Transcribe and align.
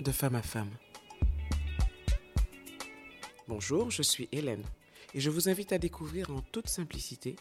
de 0.00 0.12
femme 0.12 0.36
à 0.36 0.42
femme. 0.42 0.70
Bonjour, 3.48 3.90
je 3.90 4.02
suis 4.02 4.28
Hélène 4.30 4.62
et 5.14 5.20
je 5.20 5.30
vous 5.30 5.48
invite 5.48 5.72
à 5.72 5.78
découvrir 5.78 6.30
en 6.30 6.40
toute 6.40 6.68
simplicité 6.68 7.34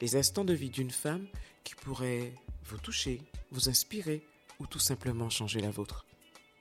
les 0.00 0.16
instants 0.16 0.44
de 0.44 0.54
vie 0.54 0.70
d'une 0.70 0.90
femme 0.90 1.26
qui 1.62 1.74
pourraient 1.74 2.32
vous 2.64 2.78
toucher, 2.78 3.22
vous 3.52 3.68
inspirer 3.68 4.26
ou 4.58 4.66
tout 4.66 4.78
simplement 4.78 5.30
changer 5.30 5.60
la 5.60 5.70
vôtre. 5.70 6.06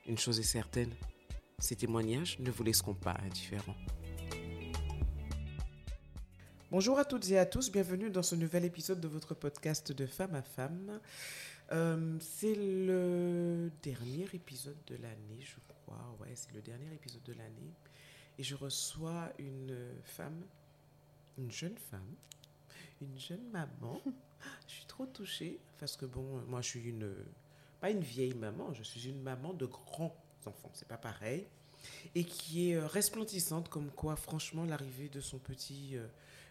Une 0.05 0.17
chose 0.17 0.39
est 0.39 0.43
certaine, 0.43 0.93
ces 1.57 1.75
témoignages 1.75 2.37
ne 2.39 2.51
vous 2.51 2.63
laisseront 2.63 2.93
pas 2.93 3.17
indifférents. 3.23 3.77
Bonjour 6.71 6.99
à 6.99 7.05
toutes 7.05 7.27
et 7.31 7.39
à 7.39 7.47
tous, 7.47 7.71
bienvenue 7.71 8.11
dans 8.11 8.21
ce 8.21 8.35
nouvel 8.35 8.65
épisode 8.65 9.01
de 9.01 9.07
votre 9.07 9.33
podcast 9.33 9.91
de 9.91 10.05
femme 10.05 10.35
à 10.35 10.43
femme. 10.43 10.99
Euh, 11.71 12.17
c'est 12.19 12.55
le 12.55 13.71
dernier 13.83 14.27
épisode 14.33 14.77
de 14.87 14.95
l'année, 14.95 15.39
je 15.39 15.57
crois. 15.67 16.15
Ouais, 16.19 16.31
c'est 16.33 16.51
le 16.53 16.61
dernier 16.61 16.91
épisode 16.93 17.23
de 17.23 17.33
l'année. 17.33 17.73
Et 18.37 18.43
je 18.43 18.55
reçois 18.55 19.31
une 19.37 19.77
femme, 20.03 20.41
une 21.37 21.51
jeune 21.51 21.77
femme, 21.77 22.15
une 23.01 23.19
jeune 23.19 23.49
maman. 23.51 24.01
je 24.67 24.73
suis 24.73 24.85
trop 24.85 25.05
touchée 25.05 25.59
parce 25.79 25.95
que, 25.95 26.05
bon, 26.05 26.41
moi, 26.47 26.61
je 26.61 26.69
suis 26.69 26.89
une. 26.89 27.13
Pas 27.79 27.91
une 27.91 28.01
vieille 28.01 28.33
maman, 28.33 28.73
je 28.73 28.83
suis 28.83 29.07
une 29.07 29.21
maman 29.21 29.53
de 29.53 29.65
grands 29.65 30.15
enfants. 30.45 30.71
C'est 30.73 30.87
pas 30.87 30.97
pareil. 30.97 31.45
Et 32.15 32.25
qui 32.25 32.71
est 32.71 32.75
euh, 32.75 32.87
resplendissante, 32.87 33.69
comme 33.69 33.91
quoi, 33.91 34.15
franchement, 34.15 34.65
l'arrivée 34.65 35.07
de 35.07 35.21
son 35.21 35.37
petit. 35.37 35.95
Euh, 35.95 36.07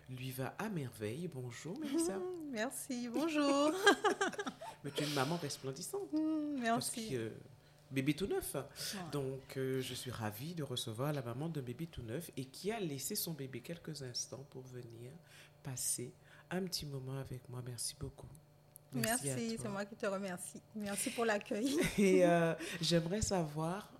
lui 0.08 0.30
va 0.30 0.54
à 0.58 0.68
merveille. 0.68 1.28
Bonjour 1.32 1.78
Mélissa. 1.78 2.18
merci, 2.50 3.08
bonjour. 3.08 3.72
Mais 4.84 4.90
tu 4.90 5.02
es 5.02 5.06
une 5.06 5.14
maman 5.14 5.36
resplendissante. 5.36 6.12
Mmh, 6.12 6.60
merci. 6.60 7.16
Euh, 7.16 7.30
bébé 7.90 8.14
tout 8.14 8.26
neuf. 8.26 8.56
Donc 9.12 9.56
euh, 9.56 9.80
je 9.80 9.94
suis 9.94 10.10
ravie 10.10 10.54
de 10.54 10.62
recevoir 10.62 11.12
la 11.12 11.22
maman 11.22 11.48
de 11.48 11.60
bébé 11.60 11.86
tout 11.86 12.02
neuf 12.02 12.30
et 12.36 12.44
qui 12.44 12.72
a 12.72 12.80
laissé 12.80 13.14
son 13.14 13.33
bébé 13.33 13.60
quelques 13.60 14.02
instants 14.02 14.46
pour 14.50 14.62
venir 14.62 15.12
passer 15.62 16.12
un 16.50 16.62
petit 16.62 16.86
moment 16.86 17.18
avec 17.18 17.48
moi. 17.48 17.62
Merci 17.66 17.94
beaucoup. 17.98 18.28
Merci, 18.92 19.58
c'est 19.61 19.68
moi 19.68 19.84
qui 19.84 19.96
te 19.96 20.06
remercie. 20.06 20.62
Merci 20.74 21.11
pour 21.11 21.27
l'accueil. 21.27 21.78
Et 21.98 22.24
euh, 22.24 22.55
j'aimerais 22.80 23.20
savoir 23.20 23.92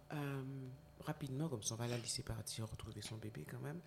rapidement, 1.05 1.49
comme 1.49 1.63
ça 1.63 1.75
on 1.75 1.77
va 1.77 1.87
la 1.87 1.99
laisser 1.99 2.23
partir, 2.23 2.67
retrouver 2.67 3.03
son 3.03 3.17
bébé 3.17 3.45
quand 3.51 3.61
même. 3.61 3.81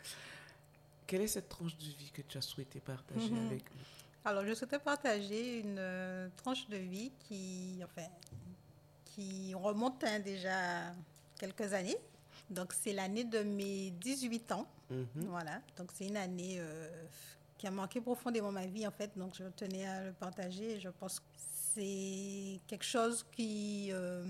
Quelle 1.11 1.23
est 1.23 1.27
cette 1.27 1.49
tranche 1.49 1.75
de 1.75 1.83
vie 1.83 2.09
que 2.13 2.21
tu 2.21 2.37
as 2.37 2.41
souhaité 2.41 2.79
partager 2.79 3.31
mhm. 3.31 3.47
avec 3.47 3.63
nous 3.75 3.81
Alors, 4.23 4.45
je 4.45 4.53
souhaitais 4.53 4.79
partager 4.79 5.59
une 5.59 5.75
euh, 5.77 6.29
tranche 6.37 6.69
de 6.69 6.77
vie 6.77 7.11
qui, 7.27 7.81
enfin, 7.83 8.07
qui 9.03 9.53
remonte 9.53 10.01
hein, 10.05 10.21
déjà 10.21 10.93
quelques 11.37 11.73
années. 11.73 11.97
Donc, 12.49 12.71
c'est 12.71 12.93
l'année 12.93 13.25
de 13.25 13.39
mes 13.39 13.91
18 13.91 14.53
ans. 14.53 14.65
Mhm. 14.89 15.05
Voilà. 15.27 15.59
Donc, 15.75 15.89
c'est 15.93 16.07
une 16.07 16.15
année 16.15 16.59
euh, 16.59 16.87
qui 17.57 17.67
a 17.67 17.71
marqué 17.71 17.99
profondément 17.99 18.53
ma 18.53 18.65
vie, 18.65 18.87
en 18.87 18.91
fait. 18.91 19.11
Donc, 19.17 19.35
je 19.35 19.43
tenais 19.53 19.85
à 19.85 20.05
le 20.05 20.13
partager. 20.13 20.79
Je 20.79 20.87
pense 20.87 21.19
que 21.19 21.25
c'est 21.35 22.61
quelque 22.67 22.85
chose 22.85 23.25
qui, 23.33 23.89
euh, 23.91 24.23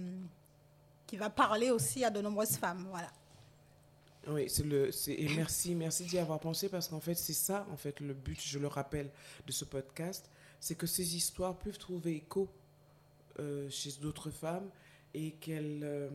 qui 1.06 1.16
va 1.16 1.30
parler 1.30 1.70
aussi 1.70 2.04
à 2.04 2.10
de 2.10 2.22
nombreuses 2.22 2.58
femmes. 2.58 2.88
Voilà. 2.90 3.12
Oui, 4.28 4.50
c'est 4.50 4.64
le, 4.64 4.92
et 5.10 5.30
merci, 5.36 5.74
merci 5.74 6.06
d'y 6.06 6.20
avoir 6.20 6.40
pensé 6.40 6.70
parce 6.70 6.88
qu'en 6.88 7.00
fait, 7.00 7.16
c'est 7.16 7.34
ça, 7.34 7.66
en 7.72 7.78
fait, 7.78 8.00
le 8.00 8.14
but, 8.14 8.40
je 8.40 8.60
le 8.60 8.68
rappelle, 8.68 9.10
de 9.48 9.52
ce 9.52 9.66
podcast, 9.66 10.30
c'est 10.60 10.76
que 10.76 10.86
ces 10.86 11.16
histoires 11.16 11.58
peuvent 11.58 11.80
trouver 11.80 12.18
écho 12.18 12.48
euh, 13.40 13.68
chez 13.70 13.92
d'autres 13.94 14.30
femmes 14.30 14.70
et 15.16 15.32
qu'elles, 15.32 15.82
euh, 15.84 16.10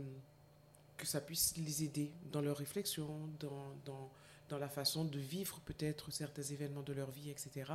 que 0.97 1.07
ça 1.07 1.21
puisse 1.21 1.57
les 1.57 1.83
aider 1.83 2.13
dans 2.31 2.41
leur 2.41 2.57
réflexion, 2.57 3.09
dans, 3.41 3.75
dans, 3.85 4.11
dans 4.49 4.59
la 4.59 4.69
façon 4.69 5.05
de 5.05 5.19
vivre 5.19 5.61
peut-être 5.65 6.13
certains 6.13 6.43
événements 6.43 6.83
de 6.83 6.93
leur 6.93 7.11
vie, 7.11 7.31
etc. 7.31 7.73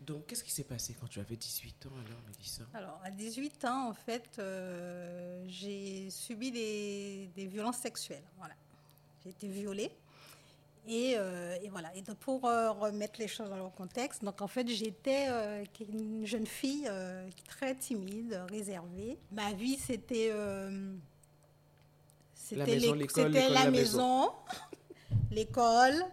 Donc, 0.00 0.26
qu'est-ce 0.26 0.44
qui 0.44 0.50
s'est 0.50 0.64
passé 0.64 0.94
quand 1.00 1.06
tu 1.06 1.20
avais 1.20 1.36
18 1.36 1.86
ans 1.86 1.90
alors, 2.06 2.20
Mélissa? 2.26 2.64
Alors, 2.74 3.00
à 3.02 3.10
18 3.10 3.64
ans, 3.64 3.88
en 3.88 3.94
fait, 3.94 4.36
euh, 4.38 5.42
j'ai 5.48 6.10
subi 6.10 6.50
des, 6.50 7.30
des 7.34 7.46
violences 7.46 7.78
sexuelles. 7.78 8.24
Voilà. 8.36 8.54
J'ai 9.24 9.30
été 9.30 9.48
violée. 9.48 9.90
Et, 10.86 11.14
euh, 11.16 11.56
et, 11.62 11.68
voilà. 11.70 11.90
Et 11.96 12.02
pour 12.20 12.44
euh, 12.44 12.70
remettre 12.72 13.18
les 13.18 13.28
choses 13.28 13.48
dans 13.48 13.56
leur 13.56 13.74
contexte, 13.74 14.22
donc 14.22 14.42
en 14.42 14.48
fait, 14.48 14.68
j'étais 14.68 15.26
euh, 15.28 15.64
une 15.88 16.26
jeune 16.26 16.46
fille 16.46 16.90
très 17.48 17.74
timide, 17.74 18.42
réservée. 18.50 19.18
Ma 19.32 19.52
vie, 19.52 19.76
c'était 19.76 20.32
c'était 22.34 22.78
la, 23.48 23.48
la 23.48 23.70
maison, 23.70 24.30
l'école 25.30 26.04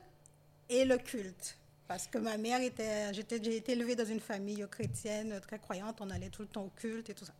et 0.69 0.85
le 0.85 0.97
culte. 0.97 1.57
Parce 1.89 2.07
que 2.07 2.17
ma 2.17 2.37
mère 2.37 2.61
était, 2.61 3.13
j'ai 3.13 3.57
été 3.57 3.73
élevée 3.73 3.97
dans 3.97 4.05
une 4.05 4.21
famille 4.21 4.65
chrétienne 4.71 5.41
très 5.41 5.59
croyante. 5.59 5.97
On 5.99 6.09
allait 6.09 6.29
tout 6.29 6.43
le 6.43 6.47
temps 6.47 6.63
au 6.63 6.69
culte 6.69 7.09
et 7.09 7.13
tout 7.13 7.25
ça. 7.25 7.33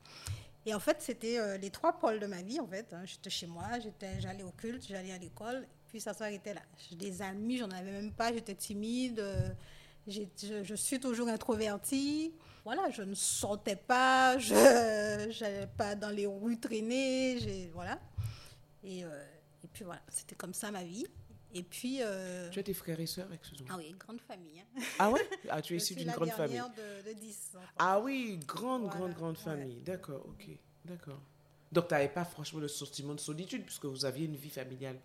Et 0.66 0.73
en 0.73 0.79
fait, 0.79 0.97
c'était 0.99 1.39
euh, 1.39 1.57
les 1.57 1.72
trois 1.72 1.94
pôles 1.94 2.19
de 2.19 2.27
ma 2.27 2.41
vie, 2.41 2.59
en 2.59 2.67
fait. 2.67 2.94
Hein. 2.94 3.01
J'étais 3.05 3.29
chez 3.29 3.47
moi, 3.47 3.66
j'allais 4.19 4.44
au 4.44 4.51
culte, 4.51 4.85
j'allais 4.88 5.11
à 5.11 5.17
l'école, 5.17 5.67
puis 5.88 5.99
ça 5.99 6.13
s'arrêtait 6.13 6.53
là. 6.53 6.61
Des 6.91 7.22
amis, 7.22 7.57
j'en 7.57 7.72
avais 7.72 7.91
même 7.91 8.11
pas, 8.11 8.31
j'étais 8.31 8.53
timide, 8.53 9.19
euh, 9.19 9.49
je, 10.07 10.75
suis 10.75 10.99
toujours 10.99 11.29
introvertie. 11.29 12.33
Voilà, 12.63 12.91
je 12.91 13.01
ne 13.01 13.16
sortais 13.16 13.75
pas, 13.75 14.38
je 14.38 14.53
n'allais 15.39 15.67
pas 15.77 15.95
dans 15.95 16.11
les 16.11 16.27
rues 16.27 16.59
traîner, 16.59 17.69
voilà. 17.73 17.99
Euh, 18.83 19.25
et 19.63 19.67
puis 19.67 19.83
voilà, 19.83 20.01
c'était 20.09 20.35
comme 20.35 20.53
ça 20.53 20.69
ma 20.69 20.83
vie. 20.83 21.05
Et 21.53 21.63
puis. 21.63 22.00
Euh, 22.01 22.50
tu 22.50 22.59
as 22.59 22.63
des 22.63 22.73
frères 22.73 23.00
et 23.00 23.06
sœurs, 23.06 23.31
excuse-moi. 23.34 23.69
Ah 23.73 23.78
oui, 23.78 23.95
grande 24.00 24.22
famille. 24.22 24.59
Hein. 24.59 24.81
Ah 25.00 25.09
ouais? 25.09 25.22
Ah, 25.50 25.62
tu 25.62 25.73
es 25.75 25.78
issu 25.78 25.95
d'une 25.95 26.12
grande 26.12 26.31
famille. 26.31 26.62
De, 26.78 27.09
de 27.09 27.19
10. 27.19 27.57
Ah 27.78 28.00
oui, 28.00 28.39
grande, 28.45 28.88
grande, 28.89 29.13
grande 29.13 29.38
famille. 29.38 29.81
D'accord, 29.81 30.25
ok. 30.28 30.47
D'accord. 30.85 31.19
Donc, 31.72 31.88
tu 31.88 31.94
n'avais 31.94 32.09
pas 32.09 32.25
franchement 32.25 32.59
le 32.59 32.67
sentiment 32.67 33.13
de 33.13 33.19
solitude 33.19 33.63
puisque 33.63 33.85
vous 33.85 34.06
aviez 34.06 34.25
une 34.25 34.35
vie 34.35 34.50
familiale 34.50 35.00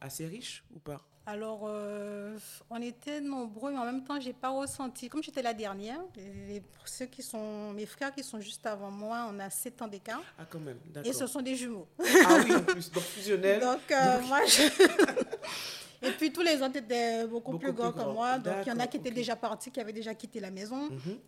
assez 0.00 0.26
riche 0.26 0.64
ou 0.74 0.78
pas? 0.78 1.00
Alors, 1.26 1.64
euh, 1.66 2.38
on 2.70 2.80
était 2.80 3.20
nombreux, 3.20 3.70
mais 3.70 3.76
en 3.76 3.84
même 3.84 4.02
temps, 4.02 4.18
j'ai 4.18 4.32
pas 4.32 4.48
ressenti. 4.48 5.10
Comme 5.10 5.22
j'étais 5.22 5.42
la 5.42 5.52
dernière, 5.52 6.00
les, 6.16 6.62
ceux 6.86 7.04
qui 7.04 7.22
sont 7.22 7.74
mes 7.74 7.84
frères 7.84 8.14
qui 8.14 8.24
sont 8.24 8.40
juste 8.40 8.64
avant 8.64 8.90
moi, 8.90 9.28
on 9.30 9.38
a 9.38 9.50
7 9.50 9.82
ans 9.82 9.88
d'écart. 9.88 10.22
Ah, 10.38 10.46
quand 10.48 10.58
même, 10.58 10.78
d'accord. 10.86 11.10
Et 11.10 11.14
ce 11.14 11.26
sont 11.26 11.42
des 11.42 11.54
jumeaux. 11.54 11.86
Ah 11.98 12.38
oui, 12.42 12.54
en 12.54 12.62
plus, 12.62 12.90
donc 12.90 13.02
fusionnels. 13.02 13.60
donc, 13.60 13.90
euh, 13.90 14.22
moi, 14.22 14.40
je... 14.46 14.62
Et 16.02 16.10
puis 16.12 16.32
tous 16.32 16.42
les 16.42 16.62
autres 16.62 16.76
étaient 16.76 17.26
beaucoup, 17.26 17.58
plus 17.58 17.72
grands 17.72 17.92
que 17.92 18.02
moi. 18.02 18.38
Donc 18.38 18.54
il 18.64 18.68
y 18.68 18.72
en 18.72 18.78
a 18.78 18.86
qui 18.86 18.98
étaient 18.98 19.10
déjà 19.10 19.36
partis, 19.36 19.70
qui 19.70 19.80
avaient 19.80 19.92
déjà 19.92 20.14
quitté 20.14 20.40
la 20.40 20.50
maison. 20.50 20.90
Mhm. 20.90 21.18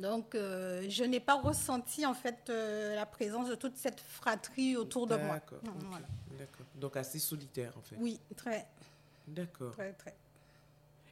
Donc 0.00 0.34
euh, 0.34 0.86
je 0.88 1.04
n'ai 1.04 1.20
pas 1.20 1.34
ressenti 1.34 2.06
en 2.06 2.14
fait 2.14 2.48
euh, 2.48 2.94
la 2.94 3.04
présence 3.04 3.48
de 3.48 3.54
toute 3.54 3.76
cette 3.76 4.00
fratrie 4.00 4.76
autour 4.76 5.06
de 5.06 5.16
moi. 5.16 5.40
D'accord. 6.38 6.66
Donc 6.74 6.96
assez 6.96 7.18
solitaire 7.18 7.72
en 7.76 7.82
fait. 7.82 7.96
Oui, 7.98 8.18
très. 8.36 8.66
D'accord. 9.26 9.72
Très, 9.72 9.92
très. 9.92 10.14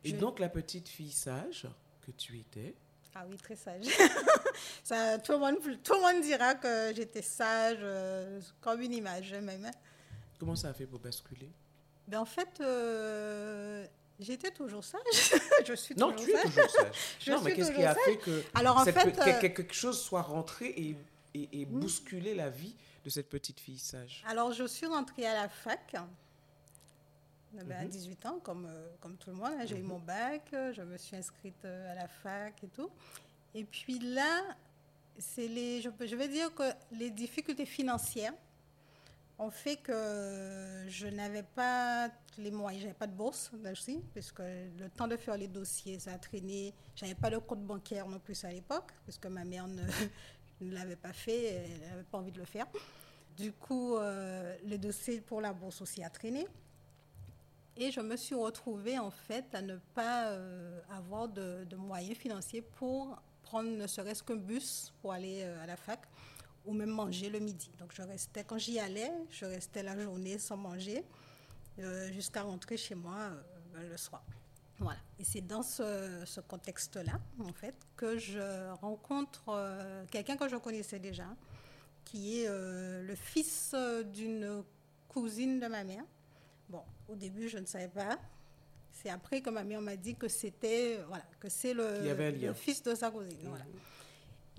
Et 0.04 0.12
donc 0.12 0.38
la 0.38 0.48
petite 0.48 0.88
fille 0.88 1.12
sage 1.12 1.66
que 2.00 2.10
tu 2.12 2.38
étais? 2.38 2.74
Ah 3.14 3.24
oui, 3.28 3.36
très 3.36 3.56
sage. 3.56 3.84
Ça, 4.84 5.18
tout, 5.18 5.32
le 5.32 5.38
monde, 5.38 5.56
tout 5.82 5.94
le 5.94 6.00
monde 6.00 6.22
dira 6.22 6.54
que 6.54 6.92
j'étais 6.94 7.22
sage, 7.22 7.78
euh, 7.80 8.41
comme 8.60 8.80
une 8.80 8.94
image 8.94 9.34
même. 9.34 9.66
Hein. 9.66 9.70
Comment 10.38 10.56
ça 10.56 10.70
a 10.70 10.72
fait 10.72 10.86
pour 10.86 10.98
basculer? 10.98 11.50
Ben, 12.08 12.18
en 12.18 12.24
fait, 12.24 12.60
euh, 12.60 13.86
j'étais 14.18 14.50
toujours 14.50 14.84
sage. 14.84 15.00
je 15.64 15.74
suis 15.74 15.94
non, 15.94 16.12
toujours 16.12 16.26
tu 16.26 16.32
es 16.32 16.42
toujours 16.42 16.70
sage. 16.70 16.96
non, 17.28 17.40
mais 17.42 17.54
qu'est-ce 17.54 17.72
qui 17.72 17.84
a 17.84 17.94
fait 17.94 18.16
que, 18.16 18.42
Alors, 18.54 18.78
en 18.78 18.84
fait, 18.84 19.18
euh, 19.18 19.40
quelque 19.40 19.72
chose 19.72 20.00
soit 20.00 20.22
rentré 20.22 20.66
et, 20.66 20.96
et, 21.34 21.66
hmm. 21.66 21.80
bousculé 21.80 22.34
la 22.34 22.50
vie 22.50 22.74
de 23.04 23.10
cette 23.10 23.28
petite 23.28 23.60
fille 23.60 23.78
sage? 23.78 24.22
Alors, 24.27 24.53
je 24.53 24.65
suis 24.65 24.86
rentrée 24.86 25.27
à 25.27 25.34
la 25.34 25.48
fac. 25.48 25.94
À 27.54 27.84
18 27.84 28.24
mhm. 28.24 28.30
ans, 28.30 28.38
comme, 28.42 28.65
euh, 28.65 28.88
comme 28.98 29.18
tout 29.18 29.28
le 29.28 29.36
monde. 29.36 29.53
Hein. 29.59 29.66
J'ai 29.66 29.77
eu 29.77 29.82
mhm. 29.82 29.88
mon 29.88 29.98
bac, 29.98 30.42
je 30.53 30.80
me 30.80 30.97
suis 30.97 31.16
inscrite 31.16 31.62
à 31.66 31.94
la 31.94 32.09
fac 32.09 32.65
et 32.65 32.68
tout. 32.68 32.88
Et 33.54 33.65
puis 33.65 33.98
là, 33.98 34.42
c'est 35.18 35.48
les, 35.48 35.82
je, 35.82 35.91
je 36.00 36.16
vais 36.16 36.28
dire 36.28 36.54
que 36.54 36.62
les 36.92 37.10
difficultés 37.10 37.66
financières 37.66 38.32
ont 39.42 39.50
fait 39.50 39.77
que 39.77 40.84
je 40.89 41.06
n'avais 41.06 41.42
pas 41.42 42.09
les 42.39 42.50
moyens, 42.50 42.83
j'avais 42.83 42.94
pas 42.94 43.06
de 43.06 43.15
bourse 43.15 43.50
aussi, 43.71 44.00
puisque 44.12 44.41
le 44.41 44.89
temps 44.97 45.09
de 45.09 45.16
faire 45.16 45.36
les 45.36 45.48
dossiers, 45.48 45.98
ça 45.98 46.12
a 46.12 46.18
traîné. 46.18 46.72
J'avais 46.97 47.15
pas 47.15 47.30
de 47.30 47.39
compte 47.39 47.65
bancaire 47.65 48.06
non 48.09 48.18
plus 48.18 48.44
à 48.44 48.50
l'époque, 48.50 48.92
puisque 49.04 49.27
ma 49.27 49.44
mère 49.44 49.66
ne, 49.68 49.83
ne 50.60 50.72
l'avait 50.72 50.97
pas 50.97 51.12
fait, 51.12 51.44
elle 51.44 51.80
n'avait 51.80 52.04
pas 52.04 52.18
envie 52.18 52.33
de 52.33 52.39
le 52.39 52.44
faire. 52.44 52.66
Du 53.36 53.53
coup, 53.53 53.97
euh, 53.97 54.56
le 54.65 54.78
dossier 54.78 55.21
pour 55.21 55.41
la 55.41 55.53
bourse 55.53 55.80
aussi 55.80 56.03
a 56.04 56.10
traîné. 56.10 56.47
Et 57.77 57.91
je 57.91 58.00
me 58.00 58.16
suis 58.16 58.34
retrouvée 58.34 58.98
en 58.98 59.10
fait 59.10 59.47
à 59.54 59.62
ne 59.62 59.77
pas 59.94 60.28
euh, 60.28 60.80
avoir 60.91 61.28
de, 61.28 61.66
moyens 61.77 62.18
financiers 62.18 62.60
pour 62.60 63.16
prendre 63.42 63.71
ne 63.71 63.86
serait-ce 63.86 64.22
qu'un 64.22 64.36
bus 64.36 64.92
pour 65.00 65.12
aller 65.12 65.42
euh, 65.42 65.62
à 65.62 65.66
la 65.66 65.77
fac 65.77 66.00
ou 66.64 66.72
même 66.72 66.91
manger 66.91 67.28
le 67.28 67.38
midi. 67.38 67.70
Donc 67.78 67.92
je 67.94 68.03
restais, 68.03 68.44
quand 68.44 68.59
j'y 68.59 68.78
allais, 68.78 69.12
je 69.30 69.44
restais 69.44 69.82
la 69.82 69.98
journée 69.98 70.38
sans 70.38 70.56
manger 70.56 71.04
euh, 71.78 72.12
jusqu'à 72.12 72.42
rentrer 72.42 72.76
chez 72.76 72.94
moi 72.94 73.16
euh, 73.76 73.91
le 73.91 73.97
soir. 73.97 74.22
Voilà. 74.78 74.98
Et 75.18 75.24
c'est 75.24 75.41
dans 75.41 75.62
ce, 75.62 76.22
ce 76.24 76.41
contexte-là, 76.41 77.20
en 77.41 77.53
fait, 77.53 77.74
que 77.97 78.18
je 78.18 78.72
rencontre 78.74 79.44
euh, 79.48 80.04
quelqu'un 80.10 80.36
que 80.36 80.48
je 80.48 80.56
connaissais 80.56 80.98
déjà, 80.98 81.26
qui 82.04 82.41
est 82.41 82.48
le 82.48 83.15
fils 83.15 83.76
d'une 84.12 84.65
cousine 85.08 85.60
de 85.60 85.66
ma 85.68 85.84
mère. 85.84 86.04
Bon, 86.68 86.82
au 87.08 87.15
début, 87.15 87.48
je 87.48 87.58
ne 87.58 87.66
savais 87.66 87.88
pas. 87.88 88.18
C'est 88.91 89.08
après 89.08 89.41
que 89.41 89.50
ma 89.50 89.62
mère 89.62 89.80
m'a 89.80 89.97
dit 89.97 90.16
que 90.16 90.26
c'était, 90.26 90.98
voilà, 91.06 91.24
que 91.38 91.48
c'est 91.48 91.74
le, 91.74 92.00
le, 92.03 92.53
fils 92.53 92.82
de 92.82 92.94
sa 92.94 93.10
cousine. 93.10 93.38
Voilà. 93.44 93.65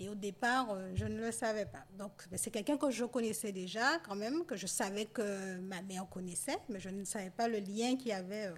Et 0.00 0.08
au 0.08 0.14
départ, 0.14 0.70
euh, 0.70 0.90
je 0.94 1.04
ne 1.04 1.20
le 1.20 1.30
savais 1.30 1.66
pas. 1.66 1.84
Donc, 1.96 2.10
c'est 2.34 2.50
quelqu'un 2.50 2.76
que 2.76 2.90
je 2.90 3.04
connaissais 3.04 3.52
déjà, 3.52 3.98
quand 4.00 4.16
même, 4.16 4.44
que 4.44 4.56
je 4.56 4.66
savais 4.66 5.06
que 5.06 5.58
ma 5.60 5.82
mère 5.82 6.06
connaissait, 6.08 6.58
mais 6.68 6.80
je 6.80 6.88
ne 6.88 7.04
savais 7.04 7.30
pas 7.30 7.46
le 7.46 7.58
lien 7.58 7.96
qu'il 7.96 8.08
y 8.08 8.12
avait. 8.12 8.46
Euh, 8.46 8.54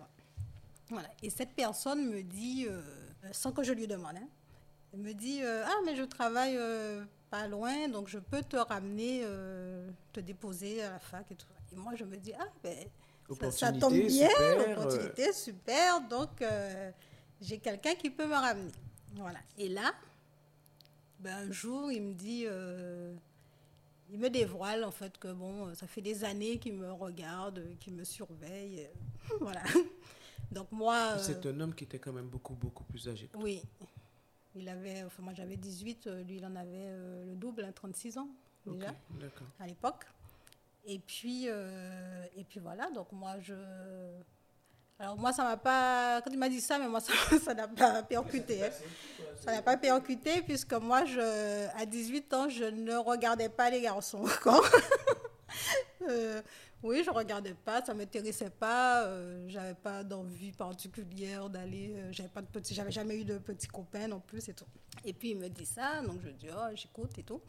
voilà. 0.89 1.09
Et 1.23 1.29
cette 1.29 1.51
personne 1.51 2.09
me 2.09 2.23
dit, 2.23 2.67
euh, 2.69 2.81
sans 3.33 3.53
que 3.53 3.63
je 3.63 3.73
lui 3.73 3.87
demande, 3.87 4.17
hein, 4.17 4.29
elle 4.95 5.01
me 5.01 5.13
dit 5.13 5.43
Ah, 5.43 5.75
mais 5.85 5.95
je 5.95 6.05
travaille 6.05 6.59
pas 7.29 7.47
loin, 7.49 7.89
donc 7.89 8.09
je 8.09 8.19
peux 8.19 8.43
te 8.43 8.57
ramener, 8.57 9.25
te 10.13 10.21
déposer 10.21 10.83
à 10.83 10.93
la 10.93 10.99
fac 10.99 11.31
et 11.31 11.35
tout. 11.35 11.47
Et 11.73 11.77
moi, 11.77 11.93
je 11.97 12.05
me 12.05 12.17
dis 12.17 12.33
Ah, 12.39 12.47
ben, 12.63 13.51
ça, 13.51 13.73
tombe 13.73 13.93
bien, 13.93 14.31
opportunité 14.71 15.33
super, 15.35 16.01
donc 16.09 16.43
j'ai 17.43 17.59
quelqu'un 17.59 17.95
qui 17.95 18.09
peut 18.09 18.27
me 18.27 18.37
ramener. 18.37 18.73
Voilà. 19.17 19.41
Et 19.59 19.69
là, 19.69 19.93
ben, 21.21 21.49
un 21.49 21.53
jour, 21.53 21.91
il 21.91 22.03
me 22.03 22.15
dit, 22.15 22.45
euh, 22.47 23.15
il 24.11 24.19
me 24.19 24.29
dévoile 24.29 24.85
en 24.85 24.91
fait 24.91 25.17
que 25.19 25.33
bon, 25.33 25.75
ça 25.75 25.87
fait 25.87 26.03
des 26.03 26.25
années 26.25 26.59
qu'il 26.59 26.75
me 26.75 26.93
regarde, 26.93 27.63
qu'il 27.81 27.95
me 27.95 28.05
surveille. 28.05 28.89
voilà. 29.41 29.63
Donc 30.53 30.71
moi. 30.73 31.15
Euh, 31.17 31.19
C'est 31.21 31.47
un 31.47 31.61
homme 31.61 31.75
qui 31.75 31.85
était 31.85 31.99
quand 31.99 32.13
même 32.13 32.29
beaucoup, 32.29 32.55
beaucoup 32.55 32.85
plus 32.85 33.09
âgé. 33.09 33.29
Oui. 33.35 33.63
Il 34.55 34.69
avait, 34.69 35.03
enfin 35.05 35.23
moi 35.23 35.35
j'avais 35.35 35.57
18, 35.57 36.07
euh, 36.07 36.23
lui 36.23 36.37
il 36.37 36.47
en 36.47 36.57
avait 36.57 36.91
le 37.27 37.35
double, 37.35 37.71
36 37.75 38.17
ans 38.17 38.29
déjà, 38.65 38.95
à 39.61 39.67
l'époque. 39.67 40.07
Et 40.87 40.99
puis, 41.01 41.47
et 41.47 42.45
puis 42.49 42.61
voilà, 42.61 42.91
donc 42.93 43.11
moi 43.13 43.39
je, 43.41 43.55
alors 44.99 45.19
moi, 45.19 45.33
ça 45.33 45.45
m'a 45.45 45.57
pas... 45.59 46.23
Quand 46.23 46.31
il 46.31 46.39
m'a 46.39 46.49
dit 46.49 46.61
ça, 46.61 46.79
mais 46.79 46.89
moi, 46.89 47.01
ça 47.45 47.55
n'a 47.55 47.69
pas 47.69 48.03
percuté. 48.03 48.65
Hein. 48.65 48.71
Ça 49.45 49.53
n'a 49.53 49.63
pas 49.63 49.77
percuté, 49.77 50.41
puisque 50.43 50.73
moi, 50.75 51.05
je, 51.05 51.69
à 51.77 51.85
18 51.85 52.33
ans, 52.35 52.49
je 52.49 52.65
ne 52.65 52.97
regardais 52.97 53.51
pas 53.51 53.69
les 53.69 53.83
garçons 53.83 54.25
euh, 56.09 56.41
oui, 56.83 57.03
je 57.05 57.11
regardais 57.11 57.55
pas, 57.55 57.85
ça 57.85 57.93
m'intéressait 57.93 58.51
pas. 58.51 59.05
Euh, 59.05 59.47
j'avais 59.49 59.75
pas 59.75 60.03
d'envie 60.03 60.53
particulière 60.53 61.51
d'aller... 61.51 61.95
Euh, 61.95 62.13
j'avais 62.13 62.31
pas 62.31 62.41
de 62.41 62.47
petits... 62.47 62.75
J'avais 62.75 62.93
jamais 62.93 63.19
eu 63.19 63.25
de 63.25 63.37
petits 63.37 63.69
copains 63.69 64.09
non 64.09 64.21
plus 64.21 64.49
et 64.49 64.55
tout. 64.55 64.67
Et 65.05 65.13
puis, 65.13 65.31
il 65.31 65.37
me 65.37 65.49
dit 65.49 65.67
ça, 65.67 66.01
donc 66.01 66.23
je 66.23 66.31
dis, 66.31 66.49
oh, 66.51 66.75
j'écoute 66.75 67.19
et 67.19 67.23
tout. 67.23 67.43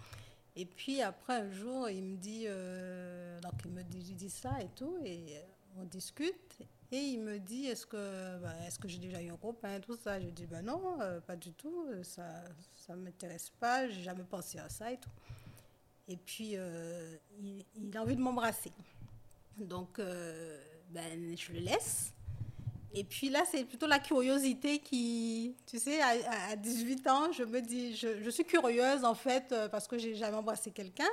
Et 0.58 0.66
puis, 0.66 1.02
après, 1.02 1.36
un 1.36 1.52
jour, 1.52 1.90
il 1.90 2.04
me 2.04 2.18
dit... 2.18 2.44
Euh, 2.46 3.40
donc, 3.40 3.54
il 3.64 3.72
me 3.72 3.84
dit, 3.84 4.14
dis 4.14 4.30
ça 4.30 4.60
et 4.62 4.70
tout, 4.76 4.98
et 5.06 5.38
on 5.78 5.86
discute. 5.86 6.47
Et 6.92 7.00
il 7.00 7.20
me 7.20 7.38
dit, 7.38 7.66
est-ce 7.66 7.86
que, 7.86 8.38
bah, 8.38 8.54
est-ce 8.66 8.80
que 8.80 8.88
j'ai 8.88 9.00
déjà 9.00 9.22
eu 9.22 9.30
un 9.30 9.36
copain, 9.36 9.80
tout 9.82 9.98
ça? 9.98 10.22
Je 10.22 10.28
dis, 10.28 10.46
ben 10.46 10.62
non, 10.62 11.02
euh, 11.02 11.20
pas 11.20 11.36
du 11.36 11.52
tout, 11.52 11.86
ça 12.04 12.24
ne 12.90 12.96
m'intéresse 12.96 13.52
pas, 13.60 13.90
j'ai 13.90 14.04
jamais 14.04 14.24
pensé 14.24 14.58
à 14.58 14.70
ça 14.70 14.92
et 14.92 14.98
tout. 14.98 15.10
Et 16.08 16.16
puis, 16.16 16.52
euh, 16.56 17.18
il, 17.42 17.98
a 17.98 18.02
envie 18.02 18.16
de 18.16 18.22
m'embrasser. 18.22 18.72
Donc, 19.58 20.00
euh, 20.00 20.62
ben, 20.92 21.36
je 21.36 21.52
le 21.52 21.60
laisse. 21.60 22.14
Et 22.94 23.04
puis 23.04 23.30
là, 23.30 23.44
c'est 23.52 23.66
plutôt 23.66 23.88
la 23.88 24.00
curiosité 24.00 24.80
qui, 24.80 25.58
tu 25.66 25.80
sais, 25.80 26.00
à, 26.02 26.56
18 26.56 27.08
ans, 27.08 27.34
je 27.34 27.44
me 27.44 27.62
dis, 27.62 27.98
je, 27.98 28.24
je, 28.24 28.30
suis 28.30 28.46
curieuse 28.46 29.04
en 29.04 29.14
fait, 29.14 29.54
parce 29.70 29.90
que 29.90 29.98
j'ai 29.98 30.16
jamais 30.16 30.38
embrassé 30.38 30.72
quelqu'un. 30.72 31.10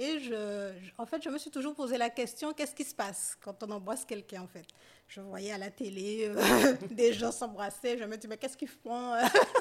Et 0.00 0.20
je, 0.20 0.70
en 0.96 1.06
fait, 1.06 1.20
je 1.24 1.28
me 1.28 1.38
suis 1.38 1.50
toujours 1.50 1.74
posé 1.74 1.98
la 1.98 2.08
question, 2.08 2.52
qu'est-ce 2.52 2.74
qui 2.74 2.84
se 2.84 2.94
passe 2.94 3.36
quand 3.40 3.64
on 3.64 3.70
embrasse 3.72 4.04
quelqu'un 4.04 4.42
en 4.42 4.46
fait? 4.46 4.64
Je 5.08 5.20
voyais 5.20 5.50
à 5.50 5.58
la 5.58 5.70
télé 5.70 6.28
euh, 6.28 6.74
des 6.92 7.12
gens 7.12 7.32
s'embrasser. 7.32 7.98
Je 7.98 8.04
me 8.04 8.16
dis, 8.16 8.28
mais 8.28 8.36
qu'est-ce 8.36 8.56
qu'ils 8.56 8.68
font 8.68 9.14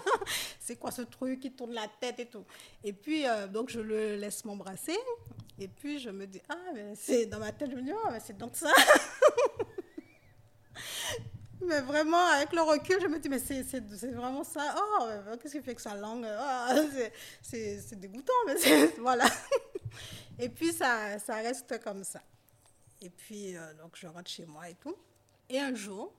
C'est 0.59 0.75
quoi 0.75 0.91
ce 0.91 1.01
truc 1.01 1.39
qui 1.39 1.51
tourne 1.51 1.73
la 1.73 1.87
tête 1.99 2.19
et 2.19 2.27
tout? 2.27 2.45
Et 2.83 2.93
puis, 2.93 3.25
euh, 3.25 3.47
donc, 3.47 3.69
je 3.69 3.79
le 3.79 4.17
laisse 4.17 4.45
m'embrasser. 4.45 4.97
Et 5.57 5.67
puis, 5.67 5.99
je 5.99 6.11
me 6.11 6.27
dis, 6.27 6.41
ah, 6.49 6.55
mais 6.75 6.93
c'est 6.95 7.25
dans 7.25 7.39
ma 7.39 7.51
tête, 7.51 7.71
je 7.71 7.75
me 7.75 7.81
dis, 7.81 7.93
oh, 7.93 8.09
mais 8.11 8.19
c'est 8.19 8.37
donc 8.37 8.55
ça. 8.55 8.71
mais 11.61 11.81
vraiment, 11.81 12.23
avec 12.35 12.53
le 12.53 12.61
recul, 12.61 12.97
je 13.01 13.07
me 13.07 13.17
dis, 13.17 13.29
mais 13.29 13.39
c'est 13.39 13.63
vraiment 14.11 14.43
ça. 14.43 14.75
Oh, 14.77 15.07
qu'est-ce 15.41 15.57
qui 15.57 15.63
fait 15.63 15.73
que 15.73 15.81
sa 15.81 15.95
langue? 15.95 16.27
Oh, 16.27 16.81
C'est 17.41 17.99
dégoûtant, 17.99 18.33
mais 18.45 18.53
voilà. 18.99 19.25
Et 20.39 20.49
puis, 20.49 20.71
ça, 20.71 21.19
ça 21.19 21.35
reste 21.35 21.81
comme 21.83 22.03
ça. 22.03 22.21
Et 23.01 23.09
puis, 23.09 23.55
euh, 23.55 23.73
donc, 23.75 23.95
je 23.95 24.07
rentre 24.07 24.29
chez 24.29 24.45
moi 24.45 24.69
et 24.69 24.75
tout. 24.75 24.95
Et 25.49 25.59
un 25.59 25.73
jour, 25.73 26.13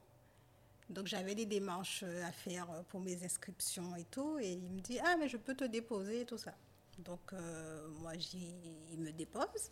donc 0.89 1.05
j'avais 1.05 1.35
des 1.35 1.45
démarches 1.45 2.03
euh, 2.03 2.25
à 2.25 2.31
faire 2.31 2.67
euh, 2.71 2.81
pour 2.89 2.99
mes 2.99 3.23
inscriptions 3.23 3.95
et 3.95 4.05
tout, 4.05 4.39
et 4.39 4.53
il 4.53 4.71
me 4.71 4.79
dit 4.79 4.99
ah 5.03 5.15
mais 5.17 5.29
je 5.29 5.37
peux 5.37 5.53
te 5.53 5.63
déposer 5.63 6.21
et 6.21 6.25
tout 6.25 6.37
ça. 6.37 6.53
Donc 6.99 7.21
euh, 7.33 7.87
moi 8.01 8.13
il 8.33 8.99
me 8.99 9.11
dépose 9.11 9.71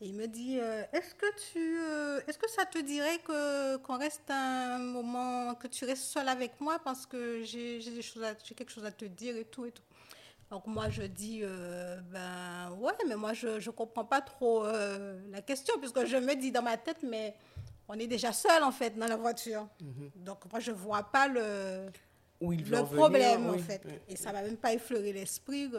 et 0.00 0.08
il 0.08 0.14
me 0.14 0.26
dit 0.26 0.56
est-ce 0.92 1.14
que 1.14 1.50
tu 1.50 2.28
est-ce 2.28 2.38
que 2.38 2.48
ça 2.50 2.66
te 2.66 2.78
dirait 2.78 3.18
qu'on 3.20 3.96
reste 3.98 4.30
un 4.30 4.78
moment 4.78 5.54
que 5.54 5.66
tu 5.66 5.84
restes 5.86 6.04
seul 6.04 6.28
avec 6.28 6.60
moi 6.60 6.78
parce 6.80 7.06
que 7.06 7.42
j'ai 7.42 7.80
j'ai 7.80 8.54
quelque 8.54 8.70
chose 8.70 8.84
à 8.84 8.92
te 8.92 9.06
dire 9.06 9.36
et 9.36 9.44
tout 9.44 9.64
et 9.64 9.72
tout. 9.72 9.82
Donc 10.50 10.66
moi 10.66 10.88
je 10.88 11.02
dis 11.02 11.42
ben 12.10 12.70
ouais 12.78 12.92
mais 13.06 13.16
moi 13.16 13.34
je 13.34 13.60
je 13.60 13.70
comprends 13.70 14.04
pas 14.04 14.20
trop 14.22 14.64
la 14.64 15.42
question 15.42 15.78
puisque 15.78 16.06
je 16.06 16.16
me 16.16 16.34
dis 16.34 16.50
dans 16.50 16.62
ma 16.62 16.76
tête 16.76 17.02
mais 17.02 17.34
on 17.88 17.94
est 17.98 18.06
déjà 18.06 18.32
seul 18.32 18.62
en 18.62 18.72
fait 18.72 18.96
dans 18.98 19.06
la 19.06 19.16
voiture. 19.16 19.66
Mhm. 19.80 20.10
Donc 20.16 20.50
moi 20.50 20.60
je 20.60 20.72
vois 20.72 21.02
pas 21.02 21.28
le, 21.28 21.90
le 22.40 22.82
problème 22.84 23.50
en 23.50 23.58
fait. 23.58 23.82
Et 24.08 24.16
ça 24.16 24.32
m'a 24.32 24.42
même 24.42 24.56
pas 24.56 24.72
effleuré 24.72 25.12
l'esprit. 25.12 25.70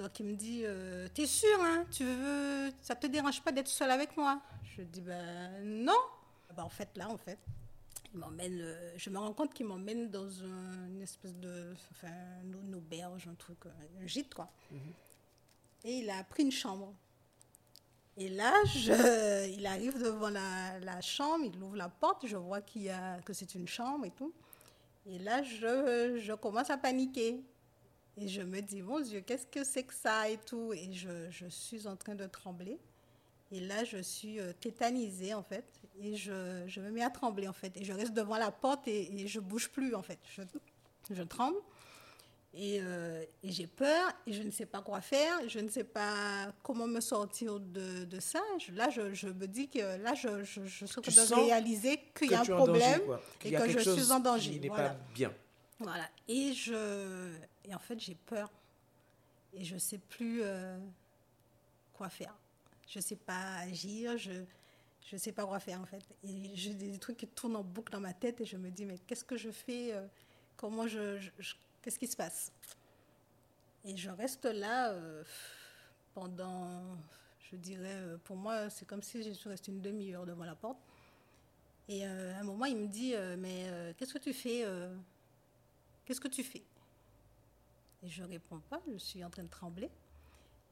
Donc 0.00 0.18
il 0.18 0.24
me 0.24 0.34
dit, 0.34 0.62
euh, 0.64 1.08
t'es 1.12 1.26
sûr, 1.26 1.60
hein, 1.60 1.84
tu 1.90 2.04
veux, 2.04 2.70
ça 2.80 2.94
te 2.94 3.06
dérange 3.06 3.42
pas 3.42 3.52
d'être 3.52 3.68
seul 3.68 3.90
avec 3.90 4.16
moi? 4.16 4.40
Je 4.64 4.80
dis, 4.82 5.02
ben 5.02 5.50
non. 5.62 5.92
Ben, 6.56 6.62
en 6.62 6.70
fait 6.70 6.88
là, 6.96 7.06
en 7.10 7.18
fait, 7.18 7.38
il 8.12 8.18
m'emmène, 8.18 8.60
euh, 8.60 8.92
je 8.96 9.10
me 9.10 9.18
rends 9.18 9.32
compte 9.32 9.54
qu'il 9.54 9.66
m'emmène 9.66 10.10
dans 10.10 10.28
une 10.28 11.00
espèce 11.00 11.34
de, 11.36 11.74
enfin, 11.92 12.08
une 12.42 12.74
auberge, 12.74 13.28
un 13.28 13.34
truc, 13.34 13.58
un 13.66 14.06
gîte 14.06 14.34
quoi. 14.34 14.50
Mhm. 14.70 14.92
Et 15.84 15.98
il 15.98 16.10
a 16.10 16.22
pris 16.24 16.42
une 16.42 16.52
chambre. 16.52 16.94
Et 18.16 18.28
là, 18.28 18.52
je, 18.66 19.48
il 19.50 19.64
arrive 19.66 19.98
devant 19.98 20.28
la, 20.28 21.00
chambre, 21.00 21.44
il 21.44 21.62
ouvre 21.62 21.76
la 21.76 21.88
porte, 21.88 22.26
je 22.26 22.36
vois 22.36 22.60
qu'il 22.60 22.82
y 22.82 22.90
a, 22.90 23.18
que 23.22 23.32
c'est 23.32 23.54
une 23.54 23.66
chambre 23.66 24.04
et 24.04 24.10
tout. 24.10 24.32
Et 25.06 25.18
là, 25.18 25.42
je, 25.42 26.18
je, 26.22 26.32
commence 26.34 26.68
à 26.70 26.76
paniquer. 26.76 27.42
Et 28.16 28.28
je 28.28 28.42
me 28.42 28.60
dis, 28.60 28.82
mon 28.82 29.00
Dieu, 29.00 29.22
qu'est-ce 29.22 29.46
que 29.46 29.64
c'est 29.64 29.84
que 29.84 29.94
ça 29.94 30.28
et 30.28 30.36
tout. 30.36 30.72
Et 30.74 30.92
je, 30.92 31.30
je, 31.30 31.46
suis 31.46 31.86
en 31.86 31.96
train 31.96 32.14
de 32.14 32.26
trembler. 32.26 32.78
Et 33.52 33.60
là, 33.60 33.84
je 33.84 33.98
suis 33.98 34.38
euh, 34.38 34.52
tétanisée, 34.52 35.34
en 35.34 35.42
fait. 35.42 35.64
Et 36.00 36.16
je, 36.16 36.62
je, 36.66 36.80
me 36.80 36.90
mets 36.90 37.02
à 37.02 37.10
trembler, 37.10 37.48
en 37.48 37.52
fait. 37.52 37.76
Et 37.76 37.84
je 37.84 37.92
reste 37.92 38.12
devant 38.12 38.38
la 38.38 38.50
porte 38.50 38.86
et, 38.88 39.20
et 39.20 39.26
je 39.26 39.40
bouge 39.40 39.68
plus, 39.70 39.94
en 39.94 40.02
fait. 40.02 40.18
Je, 40.34 40.42
je 41.10 41.22
tremble. 41.22 41.58
Euh, 42.56 43.24
et, 43.44 43.52
j'ai 43.52 43.68
peur 43.68 44.10
et 44.26 44.32
je 44.32 44.42
ne 44.42 44.50
sais 44.50 44.66
pas 44.66 44.82
quoi 44.82 45.00
faire, 45.00 45.48
je 45.48 45.60
ne 45.60 45.68
sais 45.68 45.84
pas 45.84 46.52
comment 46.64 46.88
me 46.88 47.00
sortir 47.00 47.60
de, 47.60 48.04
de 48.04 48.18
ça. 48.18 48.40
là, 48.72 48.90
je, 48.90 49.14
je, 49.14 49.28
me 49.28 49.46
dis 49.46 49.68
que 49.68 49.96
là, 50.02 50.14
je, 50.14 50.42
je, 50.42 50.66
suis 50.66 50.84
en 50.98 51.00
train 51.00 51.12
de 51.12 51.44
réaliser 51.46 52.00
qu'il 52.12 52.32
y 52.32 52.34
a 52.34 52.40
un 52.40 52.44
problème 52.44 53.02
et 53.44 53.52
que 53.52 53.68
je 53.68 53.78
suis 53.78 54.10
en 54.10 54.18
danger. 54.18 54.50
Qui 54.54 54.60
n'est 54.60 54.68
pas 54.68 54.96
bien. 55.14 55.32
Voilà. 55.78 56.08
Et, 56.26 56.52
je, 56.52 57.32
et 57.64 57.74
en 57.74 57.78
fait, 57.78 58.00
j'ai 58.00 58.16
peur 58.16 58.50
et 59.54 59.64
je 59.64 59.74
ne 59.74 59.78
sais 59.78 59.98
plus 59.98 60.40
euh, 60.42 60.76
quoi 61.92 62.08
faire. 62.08 62.34
Je 62.90 62.98
ne 62.98 63.02
sais 63.04 63.16
pas 63.16 63.58
agir, 63.58 64.18
je 64.18 64.32
ne 65.12 65.18
sais 65.18 65.30
pas 65.30 65.46
quoi 65.46 65.60
faire 65.60 65.80
en 65.80 65.86
fait. 65.86 66.02
Et 66.24 66.50
j'ai 66.54 66.74
des 66.74 66.98
trucs 66.98 67.18
qui 67.18 67.28
tournent 67.28 67.54
en 67.54 67.62
boucle 67.62 67.92
dans 67.92 68.00
ma 68.00 68.12
tête 68.12 68.40
et 68.40 68.44
je 68.44 68.56
me 68.56 68.68
dis, 68.68 68.84
mais 68.84 68.98
qu'est-ce 68.98 69.24
que 69.24 69.36
je 69.36 69.50
fais 69.50 69.92
euh, 69.94 70.04
Comment 70.56 70.88
je 70.88 71.20
Qu'est-ce 71.80 72.00
qui 72.00 72.08
se 72.08 72.16
passe? 72.16 72.52
Et 73.84 73.96
je 73.96 74.10
reste 74.10 74.44
là 74.44 74.90
euh, 74.90 75.22
pendant, 76.14 76.98
je 77.38 77.54
dirais, 77.54 77.94
euh, 77.94 78.18
pour 78.24 78.34
moi, 78.34 78.68
c'est 78.70 78.86
comme 78.86 79.02
si 79.02 79.22
je 79.22 79.30
suis 79.30 79.48
restée 79.48 79.70
une 79.70 79.80
demi-heure 79.80 80.26
devant 80.26 80.44
la 80.44 80.56
porte. 80.56 80.80
Et 81.88 82.04
à 82.04 82.40
un 82.40 82.44
moment, 82.44 82.64
il 82.66 82.76
me 82.76 82.86
dit, 82.86 83.14
mais 83.38 83.94
qu'est-ce 83.96 84.14
que 84.14 84.18
tu 84.18 84.32
fais 84.32 84.64
Qu'est-ce 86.04 86.20
que 86.20 86.28
tu 86.28 86.44
fais? 86.44 86.62
Et 88.04 88.08
je 88.08 88.22
ne 88.22 88.28
réponds 88.28 88.60
pas, 88.70 88.80
je 88.92 88.98
suis 88.98 89.24
en 89.24 89.30
train 89.30 89.42
de 89.42 89.48
trembler. 89.48 89.90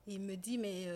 il 0.07 0.21
me 0.21 0.37
dit, 0.37 0.59
mais 0.59 0.87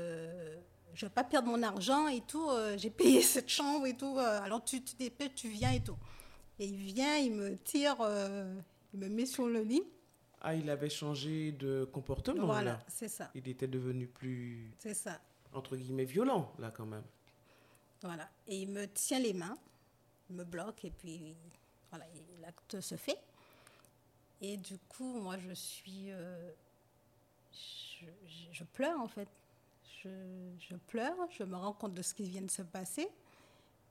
je 0.95 1.05
ne 1.05 1.09
vais 1.09 1.15
pas 1.15 1.25
perdre 1.25 1.49
mon 1.49 1.63
argent 1.63 2.09
et 2.09 2.21
tout. 2.23 2.49
euh, 2.51 2.77
J'ai 2.79 2.91
payé 2.91 3.23
cette 3.23 3.49
chambre 3.49 3.87
et 3.87 3.97
tout. 3.97 4.17
euh, 4.19 4.41
alors 4.43 4.63
tu 4.65 4.83
te 4.83 4.97
dépêches, 4.97 5.35
tu 5.35 5.49
viens 5.49 5.73
et 5.73 5.83
tout. 5.83 5.97
Et 6.59 6.67
il 6.67 6.77
vient, 6.77 7.17
il 7.17 7.33
me 7.33 7.57
tire, 7.59 7.97
euh, 8.01 8.55
il 8.93 9.01
me 9.01 9.09
met 9.09 9.27
sur 9.27 9.47
le 9.47 9.63
lit. 9.63 9.83
Ah, 10.41 10.55
il 10.55 10.69
avait 10.71 10.91
changé 10.91 11.53
de 11.53 11.85
comportement, 11.85 12.47
voilà, 12.47 12.73
là. 12.73 12.85
c'est 12.89 13.09
ça. 13.09 13.31
Il 13.35 13.49
était 13.49 13.69
devenu 13.69 14.07
plus, 14.09 14.73
C'est 14.79 14.95
ça. 14.95 15.21
entre 15.53 15.77
guillemets, 15.77 16.05
violent, 16.05 16.53
là, 16.59 16.71
quand 16.73 16.85
même. 16.87 17.05
Voilà. 18.03 18.29
Et 18.49 18.57
il 18.63 18.69
me 18.69 18.87
tient 18.89 19.21
les 19.21 19.33
mains, 19.35 19.57
il 20.29 20.37
me 20.37 20.45
bloque 20.45 20.85
et 20.85 20.91
puis 20.91 21.37
voilà, 21.91 22.05
l'acte 22.41 22.81
se 22.81 22.97
fait. 22.97 23.19
Et 24.41 24.57
du 24.57 24.77
coup, 24.89 25.21
moi, 25.21 25.37
je 25.39 25.53
suis. 25.55 26.11
je 28.53 28.65
pleure 28.65 29.01
en 29.01 29.09
fait. 29.09 29.29
Je, 30.03 30.09
je 30.59 30.77
pleure, 30.77 31.17
je 31.31 31.45
me 31.45 31.57
rends 31.57 31.73
compte 31.73 31.95
de 31.95 32.03
ce 32.03 32.15
qui 32.15 32.25
vient 32.25 32.43
de 32.43 32.51
se 32.51 32.63
passer. 32.63 33.09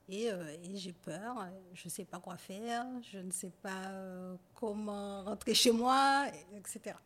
Et, 0.08 0.30
euh, 0.30 0.56
et 0.64 0.76
j'ai 0.76 0.92
peur, 0.92 1.46
je 1.74 1.84
ne 1.86 1.90
sais 1.90 2.04
pas 2.04 2.18
quoi 2.18 2.36
faire, 2.36 2.84
je 3.02 3.18
ne 3.18 3.30
sais 3.30 3.52
pas 3.62 3.86
euh, 3.86 4.36
comment 4.54 5.22
rentrer 5.24 5.54
chez 5.54 5.70
moi, 5.70 6.26
etc. 6.56 6.96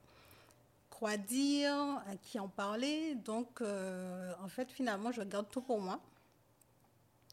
Quoi 0.89 1.17
dire, 1.19 1.75
à 2.07 2.17
qui 2.17 2.39
en 2.39 2.49
parler? 2.49 3.15
Donc, 3.17 3.61
euh, 3.61 4.33
en 4.41 4.49
fait, 4.49 4.73
finalement, 4.73 5.13
je 5.13 5.23
garde 5.23 5.49
tout 5.51 5.61
pour 5.61 5.81
moi. 5.81 6.01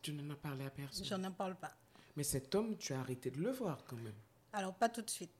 Tu 0.01 0.12
n'en 0.12 0.34
as 0.34 0.36
parlé 0.38 0.65
à 0.65 0.70
personne? 0.70 1.06
Je 1.06 1.15
n'en 1.15 1.32
parle 1.32 1.56
pas. 1.56 1.72
Mais 2.18 2.24
cet 2.24 2.53
homme, 2.53 2.77
tu 2.77 2.94
as 2.94 3.00
arrêté 3.00 3.32
de 3.32 3.39
le 3.39 3.51
voir, 3.51 3.84
quand 3.88 3.96
même. 3.96 4.13
Alors, 4.51 4.74
pas 4.74 4.89
tout 4.89 5.01
de 5.01 5.10
suite. 5.10 5.32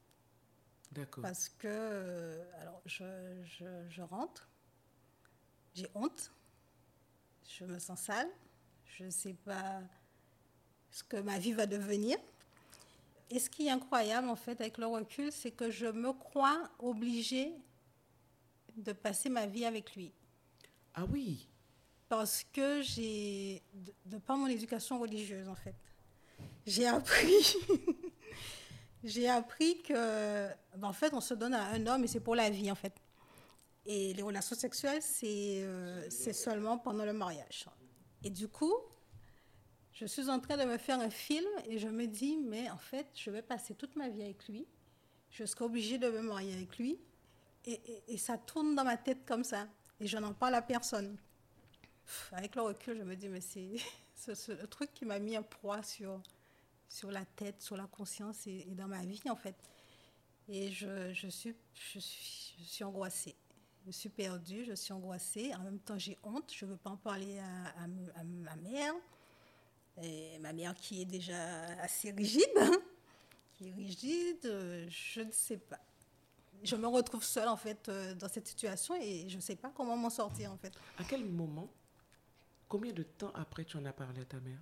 D'accord. 0.94 1.22
Parce 1.22 1.50
que, 1.50 2.40
alors, 2.62 2.82
je, 2.86 3.04
je, 3.44 3.66
je 3.90 4.02
rentre, 4.02 4.48
j'ai 5.74 5.88
honte, 5.96 6.32
je 7.50 7.66
me 7.66 7.80
sens 7.80 8.00
sale, 8.00 8.30
je 8.98 9.06
ne 9.06 9.10
sais 9.10 9.34
pas 9.34 9.82
ce 10.92 11.04
que 11.04 11.18
ma 11.18 11.40
vie 11.40 11.54
va 11.54 11.66
devenir. 11.66 12.18
Et 13.30 13.40
ce 13.40 13.50
qui 13.50 13.68
est 13.68 13.72
incroyable, 13.72 14.30
en 14.30 14.36
fait, 14.36 14.62
avec 14.62 14.78
le 14.78 14.86
recul, 14.86 15.32
c'est 15.32 15.52
que 15.52 15.72
je 15.72 15.88
me 15.88 16.14
crois 16.14 16.70
obligée 16.80 17.52
de 18.76 18.92
passer 18.94 19.30
ma 19.30 19.48
vie 19.48 19.66
avec 19.66 19.96
lui. 19.96 20.12
Ah 20.94 21.06
oui, 21.12 21.48
Parce 22.10 22.44
que 22.44 22.84
j'ai, 22.84 23.64
de, 23.74 23.94
de 24.06 24.18
par 24.18 24.38
mon 24.38 24.46
éducation 24.46 25.00
religieuse, 25.00 25.48
en 25.50 25.56
fait, 25.56 25.74
j'ai 26.68 26.86
appris, 26.86 27.56
j'ai 29.04 29.28
appris 29.28 29.82
que, 29.82 30.48
ben, 30.78 30.88
en 30.88 30.94
fait, 30.94 31.14
on 31.14 31.22
se 31.22 31.34
donne 31.34 31.56
à 31.56 31.70
un 31.70 31.88
homme 31.88 32.04
et 32.04 32.08
c'est 32.08 32.20
pour 32.20 32.36
la 32.36 32.52
vie, 32.52 32.72
en 32.72 32.76
fait. 32.76 32.94
Et 33.86 34.14
les 34.14 34.22
relations 34.24 34.56
sexuelles, 34.56 35.02
c'est, 35.02 35.62
euh, 35.64 36.10
c'est 36.10 36.34
seulement 36.34 36.78
pendant 36.78 37.06
le 37.06 37.14
mariage. 37.14 37.66
Et 38.24 38.30
du 38.30 38.48
coup, 38.48 38.74
je 39.92 40.06
suis 40.06 40.30
en 40.30 40.40
train 40.40 40.58
de 40.58 40.64
me 40.64 40.78
faire 40.78 41.00
un 41.00 41.10
film 41.10 41.48
et 41.66 41.78
je 41.78 41.88
me 41.88 42.08
dis, 42.08 42.38
mais 42.38 42.70
en 42.70 42.78
fait, 42.78 43.08
je 43.14 43.30
vais 43.30 43.42
passer 43.42 43.76
toute 43.76 43.96
ma 43.96 44.10
vie 44.10 44.24
avec 44.24 44.48
lui. 44.48 44.66
Je 45.30 45.46
serai 45.46 45.66
obligée 45.66 45.98
de 45.98 46.10
me 46.10 46.22
marier 46.22 46.54
avec 46.54 46.78
lui. 46.78 46.98
Et, 47.66 48.18
ça 48.18 48.38
tourne 48.38 48.76
dans 48.76 48.84
ma 48.84 48.98
tête 48.98 49.26
comme 49.26 49.44
ça. 49.44 49.68
Et 50.00 50.08
je 50.08 50.18
n'en 50.18 50.34
parle 50.34 50.56
à 50.56 50.62
personne. 50.62 51.18
Avec 52.32 52.56
le 52.56 52.62
recul, 52.62 52.98
je 52.98 53.04
me 53.04 53.16
dis, 53.16 53.30
mais 53.30 53.42
c'est 53.42 53.76
c'est 54.16 54.36
ce 54.36 54.52
le 54.52 54.68
truc 54.68 54.94
qui 54.94 55.06
m'a 55.06 55.20
mis 55.20 55.36
un 55.36 55.44
poids 55.44 55.82
sur, 55.84 56.22
sur 56.88 57.12
la 57.12 57.26
tête, 57.26 57.62
sur 57.62 57.78
la 57.78 57.88
conscience 57.88 58.48
et, 58.48 58.66
dans 58.72 58.88
ma 58.88 59.04
vie, 59.04 59.22
en 59.30 59.36
fait. 59.36 59.56
Et 60.48 60.72
je 60.72 61.14
suis 61.14 62.84
angoissée. 62.84 63.36
Je 63.86 63.92
suis 63.92 64.10
perdue, 64.10 64.64
je 64.66 64.74
suis 64.74 64.94
angoissée. 64.94 65.54
En 65.56 65.60
même 65.60 65.80
temps, 65.80 65.98
j'ai 65.98 66.18
honte. 66.24 66.52
Je 66.56 66.66
ne 66.66 66.72
veux 66.72 66.78
pas 66.78 66.92
en 66.92 66.98
parler 66.98 67.40
à, 67.40 67.82
à 67.82 67.84
m- 67.86 68.12
à 68.16 68.24
ma 68.24 68.56
mère. 68.56 68.94
Et 70.02 70.40
ma 70.40 70.54
mère 70.54 70.74
qui 70.76 71.02
est 71.02 71.06
déjà 71.06 71.64
assez 71.82 72.12
rigide, 72.12 72.48
hein, 72.58 72.72
qui 73.54 73.68
est 73.70 73.74
rigide, 73.74 74.46
euh, 74.46 74.88
je 74.90 75.22
ne 75.22 75.32
sais 75.32 75.58
pas. 75.58 75.80
Je 76.64 76.76
me 76.76 76.88
retrouve 76.88 77.24
seule, 77.24 77.48
en 77.50 77.58
fait, 77.58 77.90
euh, 77.90 78.16
dans 78.16 78.28
cette 78.30 78.48
situation 78.48 78.96
et 79.00 79.28
je 79.30 79.36
ne 79.36 79.42
sais 79.42 79.56
pas 79.56 79.70
comment 79.76 79.96
m'en 79.98 80.10
sortir, 80.10 80.52
en 80.52 80.58
fait. 80.58 80.74
à 80.98 81.04
quel 81.04 81.26
moment, 81.26 81.70
combien 82.70 82.92
de 82.94 83.04
temps 83.04 83.32
après 83.36 83.66
tu 83.66 83.78
en 83.78 83.86
as 83.86 83.94
parlé 83.94 84.22
à 84.22 84.26
ta 84.26 84.40
mère? 84.40 84.60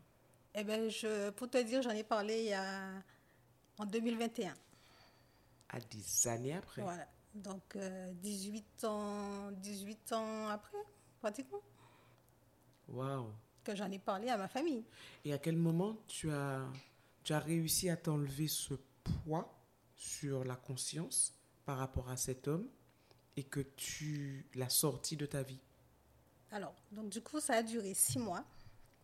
Eh 0.55 0.63
ben, 0.65 0.89
je, 0.89 1.29
pour 1.29 1.49
te 1.49 1.59
dire, 1.59 1.81
j'en 1.81 1.91
ai 1.91 2.03
parlé 2.03 2.39
il 2.41 2.49
y 2.49 2.53
a, 2.53 2.91
en 3.77 3.85
2021. 3.85 4.53
À 5.69 5.79
des 5.79 6.27
années 6.27 6.55
après? 6.55 6.81
Voilà. 6.81 7.07
Donc, 7.33 7.75
euh, 7.75 8.11
18, 8.15 8.83
ans, 8.85 9.51
18 9.51 10.13
ans 10.13 10.47
après, 10.49 10.77
pratiquement, 11.19 11.61
Waouh. 12.89 13.31
que 13.63 13.75
j'en 13.75 13.89
ai 13.89 13.99
parlé 13.99 14.29
à 14.29 14.37
ma 14.37 14.47
famille. 14.47 14.83
Et 15.23 15.33
à 15.33 15.37
quel 15.37 15.55
moment 15.55 15.97
tu 16.07 16.29
as, 16.31 16.65
tu 17.23 17.33
as 17.33 17.39
réussi 17.39 17.89
à 17.89 17.95
t'enlever 17.95 18.47
ce 18.47 18.73
poids 19.23 19.57
sur 19.95 20.43
la 20.43 20.55
conscience 20.55 21.33
par 21.65 21.77
rapport 21.77 22.09
à 22.09 22.17
cet 22.17 22.47
homme 22.47 22.67
et 23.37 23.43
que 23.43 23.61
tu 23.61 24.45
l'as 24.55 24.69
sorti 24.69 25.15
de 25.15 25.25
ta 25.25 25.41
vie? 25.41 25.59
Alors, 26.51 26.75
donc 26.91 27.09
du 27.09 27.21
coup, 27.21 27.39
ça 27.39 27.53
a 27.55 27.63
duré 27.63 27.93
six 27.93 28.19
mois 28.19 28.43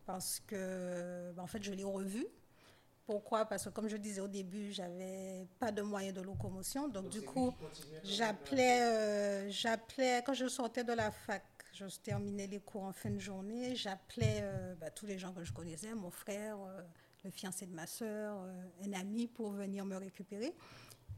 parce 0.04 0.40
que, 0.40 1.32
ben, 1.34 1.42
en 1.42 1.46
fait, 1.46 1.62
je 1.62 1.72
l'ai 1.72 1.84
revu. 1.84 2.26
Pourquoi? 3.08 3.46
Parce 3.46 3.64
que, 3.64 3.70
comme 3.70 3.88
je 3.88 3.96
disais 3.96 4.20
au 4.20 4.28
début, 4.28 4.70
j'avais 4.70 5.46
pas 5.58 5.72
de 5.72 5.80
moyens 5.80 6.14
de 6.14 6.20
locomotion. 6.20 6.88
Donc, 6.88 7.08
du 7.08 7.22
coup, 7.22 7.54
j'appelais, 8.04 8.82
euh, 8.82 9.50
j'appelais, 9.50 10.22
quand 10.26 10.34
je 10.34 10.46
sortais 10.46 10.84
de 10.84 10.92
la 10.92 11.10
fac, 11.10 11.42
je 11.72 11.86
terminais 12.02 12.46
les 12.46 12.60
cours 12.60 12.82
en 12.82 12.92
fin 12.92 13.08
de 13.08 13.18
journée, 13.18 13.74
j'appelais 13.74 14.40
euh, 14.42 14.74
ben, 14.74 14.90
tous 14.94 15.06
les 15.06 15.18
gens 15.18 15.32
que 15.32 15.42
je 15.42 15.54
connaissais, 15.54 15.94
mon 15.94 16.10
frère, 16.10 16.58
euh, 16.60 16.82
le 17.24 17.30
fiancé 17.30 17.64
de 17.64 17.72
ma 17.72 17.86
soeur, 17.86 18.46
un 18.84 18.92
ami 18.92 19.26
pour 19.26 19.52
venir 19.52 19.86
me 19.86 19.96
récupérer. 19.96 20.54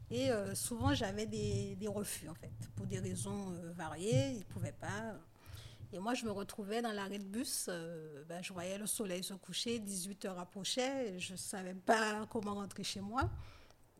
Et 0.09 0.29
souvent, 0.53 0.93
j'avais 0.93 1.25
des, 1.25 1.75
des 1.75 1.87
refus, 1.89 2.29
en 2.29 2.35
fait, 2.35 2.51
pour 2.75 2.85
des 2.85 2.99
raisons 2.99 3.51
variées. 3.75 4.31
Ils 4.31 4.39
ne 4.39 4.43
pouvaient 4.43 4.71
pas. 4.71 5.15
Et 5.93 5.99
moi, 5.99 6.13
je 6.13 6.25
me 6.25 6.31
retrouvais 6.31 6.81
dans 6.81 6.91
l'arrêt 6.93 7.19
de 7.19 7.23
bus. 7.25 7.65
euh, 7.69 8.23
ben, 8.27 8.41
je 8.43 8.53
voyais 8.53 8.77
le 8.77 8.87
soleil 8.87 9.23
se 9.23 9.33
coucher, 9.33 9.79
18 9.79 10.25
heures 10.25 10.39
approchaient. 10.39 11.19
Je 11.19 11.33
ne 11.33 11.37
savais 11.37 11.73
pas 11.73 12.25
comment 12.29 12.53
rentrer 12.55 12.83
chez 12.83 13.01
moi. 13.01 13.29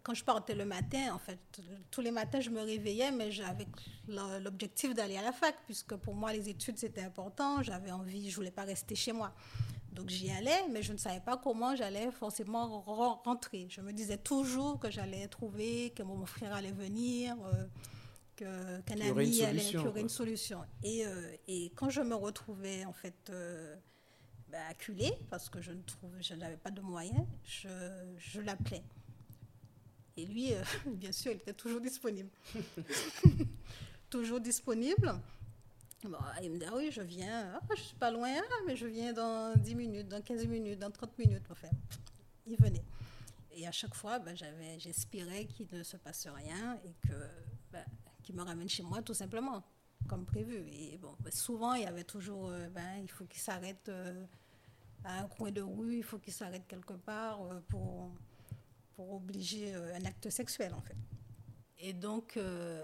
Quand 0.03 0.13
je 0.15 0.23
partais 0.23 0.55
le 0.55 0.65
matin, 0.65 1.13
en 1.13 1.19
fait, 1.19 1.37
tous 1.91 2.01
les 2.01 2.09
matins, 2.09 2.39
je 2.39 2.49
me 2.49 2.61
réveillais, 2.61 3.11
mais 3.11 3.29
avec 3.41 3.67
l'objectif 4.07 4.95
d'aller 4.95 5.17
à 5.17 5.21
la 5.21 5.31
fac, 5.31 5.55
puisque 5.65 5.95
pour 5.95 6.15
moi, 6.15 6.33
les 6.33 6.49
études, 6.49 6.77
c'était 6.79 7.03
important. 7.03 7.61
J'avais 7.61 7.91
envie, 7.91 8.23
je 8.23 8.29
ne 8.31 8.35
voulais 8.35 8.51
pas 8.51 8.63
rester 8.63 8.95
chez 8.95 9.11
moi. 9.11 9.31
Donc 9.91 10.09
j'y 10.09 10.31
allais, 10.31 10.67
mais 10.71 10.81
je 10.81 10.93
ne 10.93 10.97
savais 10.97 11.19
pas 11.19 11.37
comment 11.37 11.75
j'allais 11.75 12.09
forcément 12.11 12.79
re- 12.87 13.21
rentrer. 13.23 13.67
Je 13.69 13.81
me 13.81 13.91
disais 13.91 14.17
toujours 14.17 14.79
que 14.79 14.89
j'allais 14.89 15.27
trouver, 15.27 15.91
que 15.91 16.01
mon 16.01 16.25
frère 16.25 16.53
allait 16.55 16.71
venir, 16.71 17.35
euh, 17.43 17.65
que- 18.41 18.81
qu'un 18.81 18.99
ami 19.01 19.31
qu'il 19.31 19.71
y 19.73 19.77
aurait 19.77 20.01
une 20.01 20.09
solution. 20.09 20.63
Et, 20.83 21.05
euh, 21.05 21.35
et 21.47 21.71
quand 21.75 21.89
je 21.89 22.01
me 22.01 22.15
retrouvais 22.15 22.85
en 22.85 22.93
fait 22.93 23.29
euh, 23.29 23.75
bah, 24.49 24.57
acculée, 24.69 25.13
parce 25.29 25.49
que 25.49 25.61
je 25.61 25.71
ne 25.71 25.81
trouvais, 25.83 26.21
je 26.21 26.33
n'avais 26.33 26.57
pas 26.57 26.71
de 26.71 26.81
moyens, 26.81 27.25
je, 27.43 27.69
je 28.17 28.41
l'appelais. 28.41 28.83
Et 30.17 30.25
lui, 30.25 30.53
euh, 30.53 30.63
bien 30.87 31.11
sûr, 31.11 31.31
il 31.31 31.37
était 31.37 31.53
toujours 31.53 31.81
disponible. 31.81 32.29
toujours 34.09 34.39
disponible. 34.39 35.13
Bon, 36.03 36.17
il 36.41 36.49
me 36.51 36.57
dit, 36.57 36.65
ah 36.67 36.73
oui, 36.75 36.89
je 36.91 37.01
viens, 37.01 37.53
ah, 37.61 37.75
je 37.77 37.81
suis 37.81 37.95
pas 37.95 38.09
loin, 38.09 38.33
mais 38.65 38.75
je 38.75 38.87
viens 38.87 39.13
dans 39.13 39.53
10 39.55 39.75
minutes, 39.75 40.07
dans 40.07 40.21
15 40.21 40.47
minutes, 40.47 40.79
dans 40.79 40.89
30 40.89 41.15
minutes. 41.19 41.43
Enfin, 41.51 41.69
il 42.47 42.57
venait. 42.57 42.83
Et 43.51 43.67
à 43.67 43.71
chaque 43.71 43.93
fois, 43.93 44.17
ben, 44.17 44.35
j'avais, 44.35 44.79
j'espérais 44.79 45.45
qu'il 45.45 45.67
ne 45.71 45.83
se 45.83 45.97
passe 45.97 46.27
rien 46.27 46.79
et 46.83 46.93
que, 47.07 47.13
ben, 47.71 47.85
qu'il 48.21 48.35
me 48.35 48.43
ramène 48.43 48.69
chez 48.69 48.83
moi 48.83 49.01
tout 49.01 49.13
simplement, 49.13 49.63
comme 50.07 50.25
prévu. 50.25 50.65
Et 50.71 50.97
bon, 50.97 51.15
ben, 51.19 51.31
souvent, 51.31 51.73
il 51.73 51.83
y 51.83 51.85
avait 51.85 52.03
toujours, 52.03 52.49
euh, 52.49 52.67
ben, 52.69 52.97
il 53.01 53.09
faut 53.09 53.25
qu'il 53.25 53.41
s'arrête 53.41 53.89
euh, 53.89 54.25
à 55.03 55.21
un 55.21 55.27
coin 55.27 55.51
de 55.51 55.61
rue, 55.61 55.97
il 55.97 56.03
faut 56.03 56.19
qu'il 56.19 56.33
s'arrête 56.33 56.67
quelque 56.67 56.93
part 56.93 57.41
euh, 57.43 57.59
pour, 57.69 58.11
pour 58.95 59.13
obliger 59.13 59.73
un 59.73 60.05
acte 60.05 60.29
sexuel, 60.29 60.73
en 60.73 60.81
fait. 60.81 60.97
Et 61.83 61.93
donc, 61.93 62.37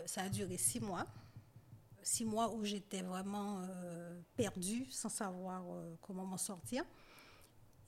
ça 0.07 0.23
a 0.23 0.29
duré 0.29 0.57
six 0.57 0.79
mois 0.79 1.05
six 2.01 2.23
mois 2.23 2.53
où 2.53 2.63
j'étais 2.63 3.01
vraiment 3.01 3.67
perdue, 4.37 4.87
sans 4.89 5.09
savoir 5.09 5.61
comment 6.01 6.25
m'en 6.25 6.37
sortir. 6.37 6.85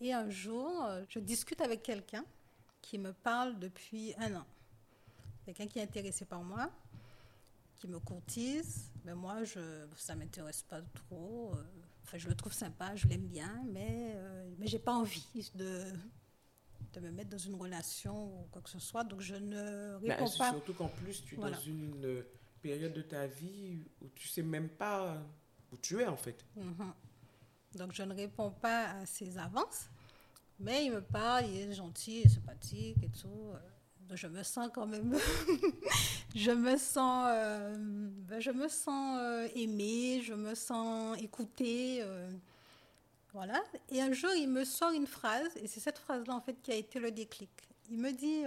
Et 0.01 0.13
un 0.13 0.29
jour, 0.29 0.85
je 1.07 1.19
discute 1.19 1.61
avec 1.61 1.81
quelqu'un 1.81 2.25
qui 2.81 2.97
me 2.97 3.13
parle 3.13 3.57
depuis 3.59 4.13
un 4.17 4.35
an. 4.35 4.45
Quelqu'un 5.45 5.67
qui 5.67 5.79
est 5.79 5.83
intéressé 5.83 6.25
par 6.25 6.43
moi, 6.43 6.69
qui 7.79 7.87
me 7.87 7.99
courtise. 7.99 8.91
Mais 9.05 9.15
moi, 9.15 9.43
je, 9.43 9.87
ça 9.95 10.13
ne 10.13 10.19
m'intéresse 10.19 10.61
pas 10.63 10.81
trop. 10.81 11.53
euh, 11.55 11.63
Enfin, 12.03 12.17
je 12.17 12.27
le 12.27 12.35
trouve 12.35 12.53
sympa, 12.53 12.95
je 12.95 13.07
l'aime 13.07 13.27
bien, 13.27 13.63
mais, 13.67 14.13
euh, 14.15 14.49
mais 14.57 14.65
je 14.67 14.77
n'ai 14.77 14.81
pas 14.83 14.93
envie 14.93 15.51
de, 15.53 15.83
de 16.93 16.99
me 16.99 17.11
mettre 17.11 17.29
dans 17.29 17.37
une 17.37 17.53
relation 17.55 18.41
ou 18.41 18.47
quoi 18.51 18.61
que 18.63 18.69
ce 18.69 18.79
soit. 18.79 19.03
Donc, 19.03 19.21
je 19.21 19.35
ne 19.35 19.99
Bah, 19.99 20.15
réponds 20.15 20.31
pas. 20.37 20.49
Surtout 20.51 20.73
qu'en 20.73 20.87
plus, 20.89 21.23
tu 21.23 21.35
es 21.35 21.37
Voilà. 21.37 21.55
dans 21.57 21.63
une 21.63 22.03
euh, 22.05 22.23
période 22.63 22.93
de 22.93 23.03
ta 23.03 23.27
vie 23.27 23.83
où 24.01 24.07
tu 24.15 24.27
sais 24.27 24.41
même 24.41 24.69
pas 24.69 25.21
où 25.71 25.77
tu 25.77 25.99
es 26.01 26.05
en 26.07 26.17
fait. 26.17 26.43
Mhm. 26.55 26.93
Donc 27.75 27.93
je 27.93 28.01
ne 28.01 28.15
réponds 28.15 28.49
pas 28.49 28.89
à 28.89 29.05
ses 29.05 29.37
avances, 29.37 29.87
mais 30.59 30.85
il 30.85 30.91
me 30.91 31.01
parle, 31.01 31.45
il 31.45 31.69
est 31.69 31.73
gentil, 31.73 32.27
sympathique 32.27 32.97
et 33.03 33.09
tout. 33.09 33.51
Donc 34.09 34.17
je 34.17 34.25
me 34.25 34.41
sens 34.41 34.69
quand 34.73 34.87
même, 34.87 35.15
je 36.35 36.49
me 36.49 36.77
sens, 36.77 37.27
euh, 37.29 37.75
ben, 37.77 38.39
je 38.39 38.49
me 38.49 38.67
sens 38.67 39.19
euh, 39.21 39.47
aimée, 39.53 40.23
je 40.23 40.33
me 40.33 40.55
sens 40.55 41.15
écoutée. 41.21 41.99
euh, 42.01 42.31
voilà. 43.33 43.61
Et 43.89 44.01
un 44.01 44.11
jour, 44.11 44.31
il 44.35 44.49
me 44.49 44.65
sort 44.65 44.89
une 44.89 45.05
phrase, 45.05 45.55
et 45.57 45.67
c'est 45.67 45.79
cette 45.79 45.99
phrase-là 45.99 46.33
en 46.33 46.41
fait 46.41 46.59
qui 46.63 46.71
a 46.71 46.75
été 46.75 46.99
le 46.99 47.11
déclic. 47.11 47.51
Il 47.91 47.99
me 47.99 48.11
dit, 48.11 48.41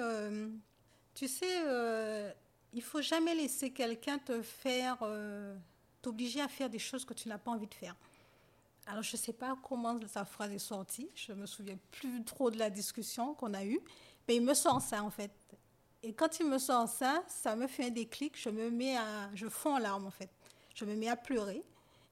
tu 1.14 1.28
sais, 1.28 2.34
il 2.72 2.82
faut 2.82 3.00
jamais 3.00 3.32
laisser 3.36 3.70
quelqu'un 3.70 4.18
te 4.18 4.42
faire, 4.42 4.98
t'obliger 6.02 6.40
à 6.40 6.48
faire 6.48 6.68
des 6.68 6.80
choses 6.80 7.04
que 7.04 7.14
tu 7.14 7.28
n'as 7.28 7.38
pas 7.38 7.52
envie 7.52 7.68
de 7.68 7.74
faire. 7.74 7.94
Alors, 8.86 9.04
je 9.04 9.16
ne 9.16 9.18
sais 9.20 9.32
pas 9.32 9.56
comment 9.62 9.98
sa 10.08 10.24
phrase 10.24 10.50
est 10.50 10.58
sortie. 10.58 11.08
Je 11.14 11.32
me 11.32 11.46
souviens 11.46 11.78
plus 11.92 12.24
trop 12.24 12.50
de 12.50 12.58
la 12.58 12.68
discussion 12.68 13.34
qu'on 13.34 13.54
a 13.54 13.64
eue. 13.64 13.78
Mais 14.26 14.36
il 14.36 14.42
me 14.42 14.54
sort 14.54 14.80
ça, 14.80 15.02
en 15.02 15.10
fait. 15.10 15.30
Et 16.02 16.12
quand 16.12 16.40
il 16.40 16.48
me 16.48 16.58
sort 16.58 16.88
ça, 16.88 17.22
ça 17.28 17.54
me 17.54 17.66
fait 17.66 17.86
un 17.86 17.90
déclic. 17.90 18.40
Je 18.40 18.48
me 18.48 18.70
mets 18.70 18.96
à... 18.96 19.30
Je 19.34 19.48
fonds 19.48 19.76
en 19.76 19.78
larmes, 19.78 20.06
en 20.06 20.10
fait. 20.10 20.30
Je 20.74 20.84
me 20.84 20.94
mets 20.94 21.08
à 21.08 21.16
pleurer. 21.16 21.62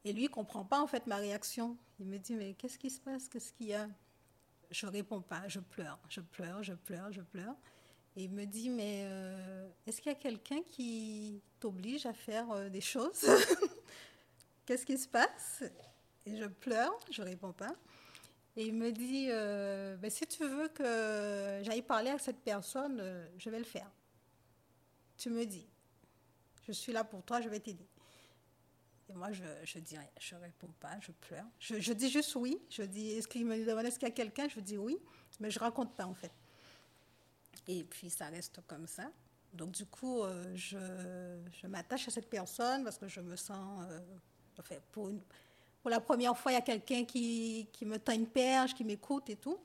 Et 0.05 0.13
lui, 0.13 0.23
il 0.23 0.29
ne 0.29 0.35
comprend 0.35 0.65
pas, 0.65 0.81
en 0.81 0.87
fait, 0.87 1.07
ma 1.07 1.17
réaction. 1.17 1.77
Il 1.99 2.07
me 2.07 2.19
dit, 2.19 2.35
mais 2.35 2.55
qu'est-ce 2.55 2.79
qui 2.79 2.91
se 2.91 3.01
passe? 3.01 3.29
Qu'est-ce 3.29 3.53
qu'il 3.53 3.67
y 3.67 3.75
a? 3.75 3.89
Je 4.71 4.87
ne 4.87 4.93
réponds 4.93 5.21
pas. 5.21 5.43
Je 5.49 5.59
pleure. 5.59 5.99
Je 6.09 6.21
pleure, 6.21 6.63
je 6.63 6.75
pleure, 6.75 7.13
je 7.13 7.21
pleure. 7.21 7.55
Et 8.17 8.25
il 8.25 8.31
me 8.31 8.45
dit, 8.45 8.71
mais 8.71 9.03
euh, 9.05 9.69
est-ce 9.87 10.01
qu'il 10.01 10.11
y 10.11 10.15
a 10.15 10.19
quelqu'un 10.19 10.63
qui 10.69 11.41
t'oblige 11.59 12.07
à 12.07 12.13
faire 12.13 12.51
euh, 12.51 12.69
des 12.69 12.81
choses? 12.81 13.25
Qu'est-ce 14.67 14.87
qui 14.87 14.99
se 14.99 15.09
passe? 15.09 15.65
Et 16.27 16.37
je 16.37 16.45
pleure, 16.45 16.97
je 17.11 17.23
réponds 17.23 17.53
pas. 17.53 17.75
Et 18.61 18.67
il 18.67 18.75
me 18.75 18.93
dit, 18.93 19.29
euh, 19.31 19.97
Ben, 19.97 20.11
si 20.11 20.26
tu 20.26 20.47
veux 20.47 20.69
que 20.69 21.62
j'aille 21.62 21.81
parler 21.81 22.11
à 22.11 22.19
cette 22.19 22.40
personne, 22.40 22.99
euh, 23.00 23.26
je 23.38 23.49
vais 23.49 23.59
le 23.59 23.64
faire. 23.64 23.90
Tu 25.17 25.31
me 25.31 25.47
dis, 25.47 25.67
je 26.67 26.73
suis 26.73 26.93
là 26.93 27.02
pour 27.02 27.23
toi, 27.23 27.40
je 27.40 27.49
vais 27.49 27.59
t'aider. 27.59 27.88
Et 29.09 29.14
moi, 29.14 29.33
je, 29.33 29.45
je 29.64 29.79
dis 29.79 29.97
rien, 29.97 30.11
je 30.21 30.35
réponds 30.35 30.75
pas, 30.79 31.00
je 31.00 31.11
pleure. 31.11 31.47
Je, 31.59 31.93
dis 31.95 32.11
juste 32.11 32.35
oui. 32.37 32.61
Je 32.69 32.83
dis, 32.83 33.12
est-ce 33.12 33.29
qu'il 33.29 33.47
me 33.47 33.64
demande, 33.64 33.87
est-ce 33.87 33.99
qu'il 33.99 34.07
y 34.09 34.11
a 34.11 34.14
quelqu'un? 34.14 34.47
Je 34.50 34.61
dis 34.61 34.76
oui, 34.76 34.99
mais 35.40 35.50
je 35.50 35.59
raconte 35.59 35.97
pas 35.97 36.05
en 36.05 36.14
fait. 36.14 36.33
Et 37.67 37.83
puis 37.85 38.11
ça 38.11 38.26
reste 38.26 38.61
comme 38.67 38.87
ça. 38.87 39.11
Donc 39.55 39.71
du 39.73 39.87
coup, 39.87 40.23
euh, 40.23 40.55
je, 40.55 40.76
je 41.62 41.67
m'attache 41.67 42.09
à 42.09 42.11
cette 42.11 42.29
personne 42.29 42.85
parce 42.85 42.99
que 42.99 43.09
je 43.09 43.23
me 43.23 43.37
sens, 43.37 43.87
euh, 43.88 44.00
enfin, 44.59 44.76
pour, 44.93 45.09
une- 45.09 45.23
pour 45.81 45.91
la 45.91 46.01
première 46.01 46.37
fois, 46.37 46.53
il 46.53 46.57
y 46.57 46.59
a 46.59 46.63
quelqu'un 46.63 47.05
qui, 47.05 47.69
qui 47.73 47.87
me 47.87 47.99
tend 47.99 48.13
une 48.13 48.27
perche, 48.27 48.75
qui 48.75 48.85
m'écoute 48.85 49.31
et 49.31 49.37
tout. 49.37 49.59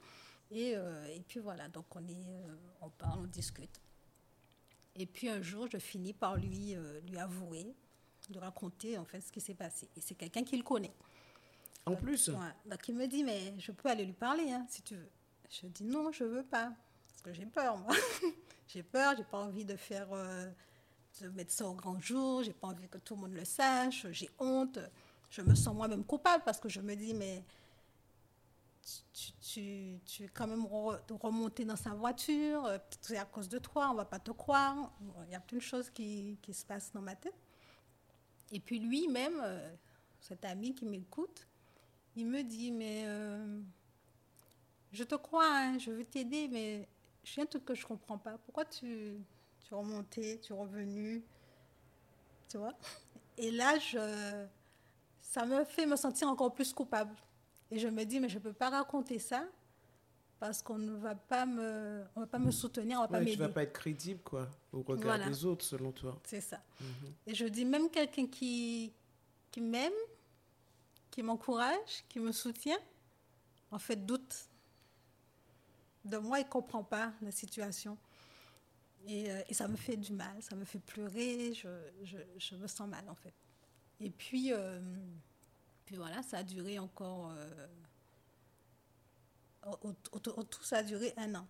Et, 0.50 0.72
euh, 0.76 1.06
et 1.14 1.20
puis 1.20 1.40
voilà, 1.40 1.68
donc 1.68 1.84
on, 1.94 2.06
est, 2.06 2.12
euh, 2.12 2.56
on 2.80 2.88
parle, 2.88 3.20
on 3.20 3.26
discute. 3.26 3.80
Et 4.94 5.06
puis 5.06 5.28
un 5.28 5.42
jour, 5.42 5.66
je 5.70 5.78
finis 5.78 6.14
par 6.14 6.36
lui, 6.36 6.74
euh, 6.74 7.00
lui 7.00 7.18
avouer, 7.18 7.74
lui 8.30 8.38
raconter 8.38 8.96
en 8.96 9.04
fait 9.04 9.20
ce 9.20 9.30
qui 9.30 9.40
s'est 9.40 9.54
passé. 9.54 9.88
Et 9.96 10.00
c'est 10.00 10.14
quelqu'un 10.14 10.42
qui 10.42 10.56
le 10.56 10.62
connaît. 10.62 10.94
En 11.84 11.94
plus, 11.94 12.28
Ouais. 12.28 12.36
Donc 12.64 12.88
il 12.88 12.96
me 12.96 13.06
dit, 13.06 13.22
mais 13.22 13.54
je 13.58 13.70
peux 13.72 13.88
aller 13.88 14.04
lui 14.04 14.12
parler 14.12 14.50
hein, 14.50 14.66
si 14.68 14.82
tu 14.82 14.96
veux. 14.96 15.10
Je 15.50 15.66
dis 15.68 15.84
non, 15.84 16.10
je 16.12 16.24
veux 16.24 16.42
pas. 16.42 16.72
Parce 17.08 17.22
que 17.22 17.32
j'ai 17.32 17.46
peur, 17.46 17.76
moi. 17.76 17.94
j'ai 18.66 18.82
peur, 18.82 19.14
j'ai 19.16 19.24
pas 19.24 19.38
envie 19.38 19.64
de 19.64 19.76
faire, 19.76 20.08
euh, 20.12 20.50
de 21.20 21.28
mettre 21.28 21.52
ça 21.52 21.66
au 21.66 21.74
grand 21.74 22.00
jour, 22.00 22.42
j'ai 22.42 22.52
pas 22.52 22.68
envie 22.68 22.88
que 22.88 22.98
tout 22.98 23.14
le 23.14 23.20
monde 23.20 23.34
le 23.34 23.44
sache, 23.44 24.06
j'ai 24.10 24.30
honte. 24.38 24.78
Je 25.30 25.42
me 25.42 25.54
sens 25.54 25.74
moi-même 25.74 26.04
coupable 26.04 26.42
parce 26.44 26.58
que 26.60 26.68
je 26.68 26.80
me 26.80 26.94
dis, 26.94 27.14
mais 27.14 27.44
tu, 29.12 29.32
tu, 29.40 30.00
tu 30.04 30.24
es 30.24 30.28
quand 30.28 30.46
même 30.46 30.64
re- 30.64 31.00
remonté 31.20 31.64
dans 31.64 31.76
sa 31.76 31.90
voiture, 31.90 32.64
euh, 32.66 32.78
c'est 33.00 33.16
à 33.18 33.24
cause 33.24 33.48
de 33.48 33.58
toi, 33.58 33.88
on 33.90 33.94
va 33.94 34.04
pas 34.04 34.18
te 34.20 34.30
croire. 34.30 34.92
Il 35.26 35.32
y 35.32 35.34
a 35.34 35.40
plein 35.40 35.58
de 35.58 35.62
choses 35.62 35.90
qui, 35.90 36.38
qui 36.42 36.54
se 36.54 36.64
passent 36.64 36.92
dans 36.92 37.02
ma 37.02 37.16
tête. 37.16 37.34
Et 38.52 38.60
puis 38.60 38.78
lui-même, 38.78 39.40
euh, 39.42 39.74
cet 40.20 40.44
ami 40.44 40.74
qui 40.74 40.84
m'écoute, 40.86 41.46
il 42.16 42.26
me 42.26 42.42
dit, 42.42 42.72
mais 42.72 43.04
euh, 43.06 43.60
je 44.92 45.04
te 45.04 45.14
crois, 45.14 45.48
hein, 45.48 45.78
je 45.78 45.90
veux 45.90 46.04
t'aider, 46.04 46.48
mais 46.48 46.88
j'ai 47.24 47.42
un 47.42 47.46
truc 47.46 47.64
que 47.64 47.74
je 47.74 47.82
ne 47.82 47.86
comprends 47.88 48.18
pas. 48.18 48.38
Pourquoi 48.38 48.64
tu, 48.64 49.18
tu 49.60 49.74
es 49.74 49.76
remonté, 49.76 50.40
tu 50.40 50.52
es 50.52 50.56
revenu 50.56 51.24
Tu 52.48 52.58
vois? 52.58 52.74
Et 53.38 53.50
là, 53.50 53.78
je, 53.78 54.46
ça 55.36 55.44
me 55.44 55.64
fait 55.64 55.84
me 55.84 55.96
sentir 55.96 56.28
encore 56.28 56.54
plus 56.54 56.72
coupable. 56.72 57.14
Et 57.70 57.78
je 57.78 57.88
me 57.88 58.04
dis, 58.04 58.20
mais 58.20 58.28
je 58.30 58.36
ne 58.38 58.42
peux 58.42 58.54
pas 58.54 58.70
raconter 58.70 59.18
ça 59.18 59.46
parce 60.40 60.62
qu'on 60.62 60.78
ne 60.78 60.92
va 60.96 61.14
pas 61.14 61.44
me, 61.44 62.04
on 62.14 62.20
va 62.20 62.26
pas 62.26 62.38
me 62.38 62.50
soutenir, 62.50 62.96
on 62.98 63.02
va 63.02 63.08
pas 63.08 63.18
ouais, 63.18 63.24
tu 63.24 63.30
m'aider. 63.32 63.42
vas 63.42 63.48
pas 63.50 63.62
être 63.64 63.74
crédible, 63.74 64.22
quoi, 64.22 64.48
au 64.72 64.80
regard 64.80 65.04
Voilà. 65.04 65.28
des 65.28 65.44
autres, 65.44 65.62
selon 65.66 65.92
toi. 65.92 66.18
C'est 66.24 66.40
ça. 66.40 66.62
Mhm. 66.80 67.12
Et 67.26 67.34
je 67.34 67.44
dis 67.44 67.66
même 67.66 67.90
quelqu'un 67.90 68.26
qui, 68.26 68.94
qui 69.50 69.60
m'aime, 69.60 69.92
qui 71.10 71.22
m'encourage, 71.22 72.04
qui 72.08 72.18
me 72.18 72.32
soutient, 72.32 72.78
en 73.70 73.78
fait, 73.78 74.06
doute 74.06 74.48
de 76.06 76.16
moi, 76.16 76.38
il 76.40 76.44
ne 76.46 76.50
comprend 76.50 76.82
pas 76.82 77.12
la 77.20 77.30
situation. 77.30 77.98
Et, 79.06 79.30
euh, 79.30 79.42
et 79.50 79.52
ça 79.54 79.68
me 79.68 79.76
fait 79.76 79.98
du 79.98 80.12
mal, 80.14 80.42
ça 80.42 80.56
me 80.56 80.64
fait 80.64 80.78
pleurer, 80.78 81.52
je, 81.52 81.68
je, 82.04 82.16
je 82.38 82.54
me 82.56 82.66
sens 82.66 82.88
mal, 82.88 83.04
en 83.10 83.14
fait. 83.14 83.34
Et 84.00 84.10
puis, 84.10 84.52
euh, 84.52 84.80
puis 85.84 85.96
voilà, 85.96 86.22
ça 86.22 86.38
a 86.38 86.42
duré 86.42 86.78
encore... 86.78 87.32
euh, 87.32 87.66
tout, 90.22 90.62
ça 90.62 90.78
a 90.78 90.82
duré 90.82 91.12
un 91.16 91.34
an. 91.34 91.46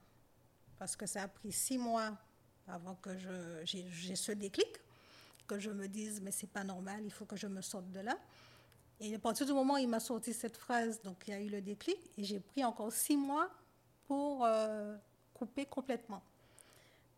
Parce 0.79 0.97
que 0.97 1.07
ça 1.07 1.23
a 1.23 1.29
pris 1.29 1.53
six 1.53 1.79
mois 1.79 2.17
avant 2.69 2.95
que 2.97 3.11
j'ai 3.65 4.17
ce 4.17 4.33
déclic 4.33 4.69
que 5.47 5.59
je 5.59 5.71
me 5.71 5.87
dise 5.87 6.21
mais 6.21 6.33
c'est 6.33 6.49
pas 6.49 6.65
normal, 6.65 7.03
il 7.05 7.13
faut 7.13 7.25
que 7.25 7.37
je 7.37 7.47
me 7.47 7.63
sorte 7.63 7.91
de 7.93 8.01
là. 8.01 8.19
Et 8.99 9.15
à 9.15 9.19
partir 9.19 9.47
du 9.47 9.53
moment 9.53 9.75
où 9.75 9.79
il 9.79 9.89
m'a 9.89 10.01
sorti 10.01 10.33
cette 10.33 10.57
phrase, 10.57 11.01
donc 11.03 11.25
il 11.27 11.31
y 11.31 11.35
a 11.35 11.41
eu 11.41 11.49
le 11.49 11.61
déclic, 11.61 11.99
et 12.17 12.25
j'ai 12.25 12.41
pris 12.41 12.65
encore 12.65 12.93
six 12.93 13.17
mois 13.17 13.51
pour 14.07 14.45
euh, 14.45 14.97
couper 15.35 15.67
complètement. 15.67 16.23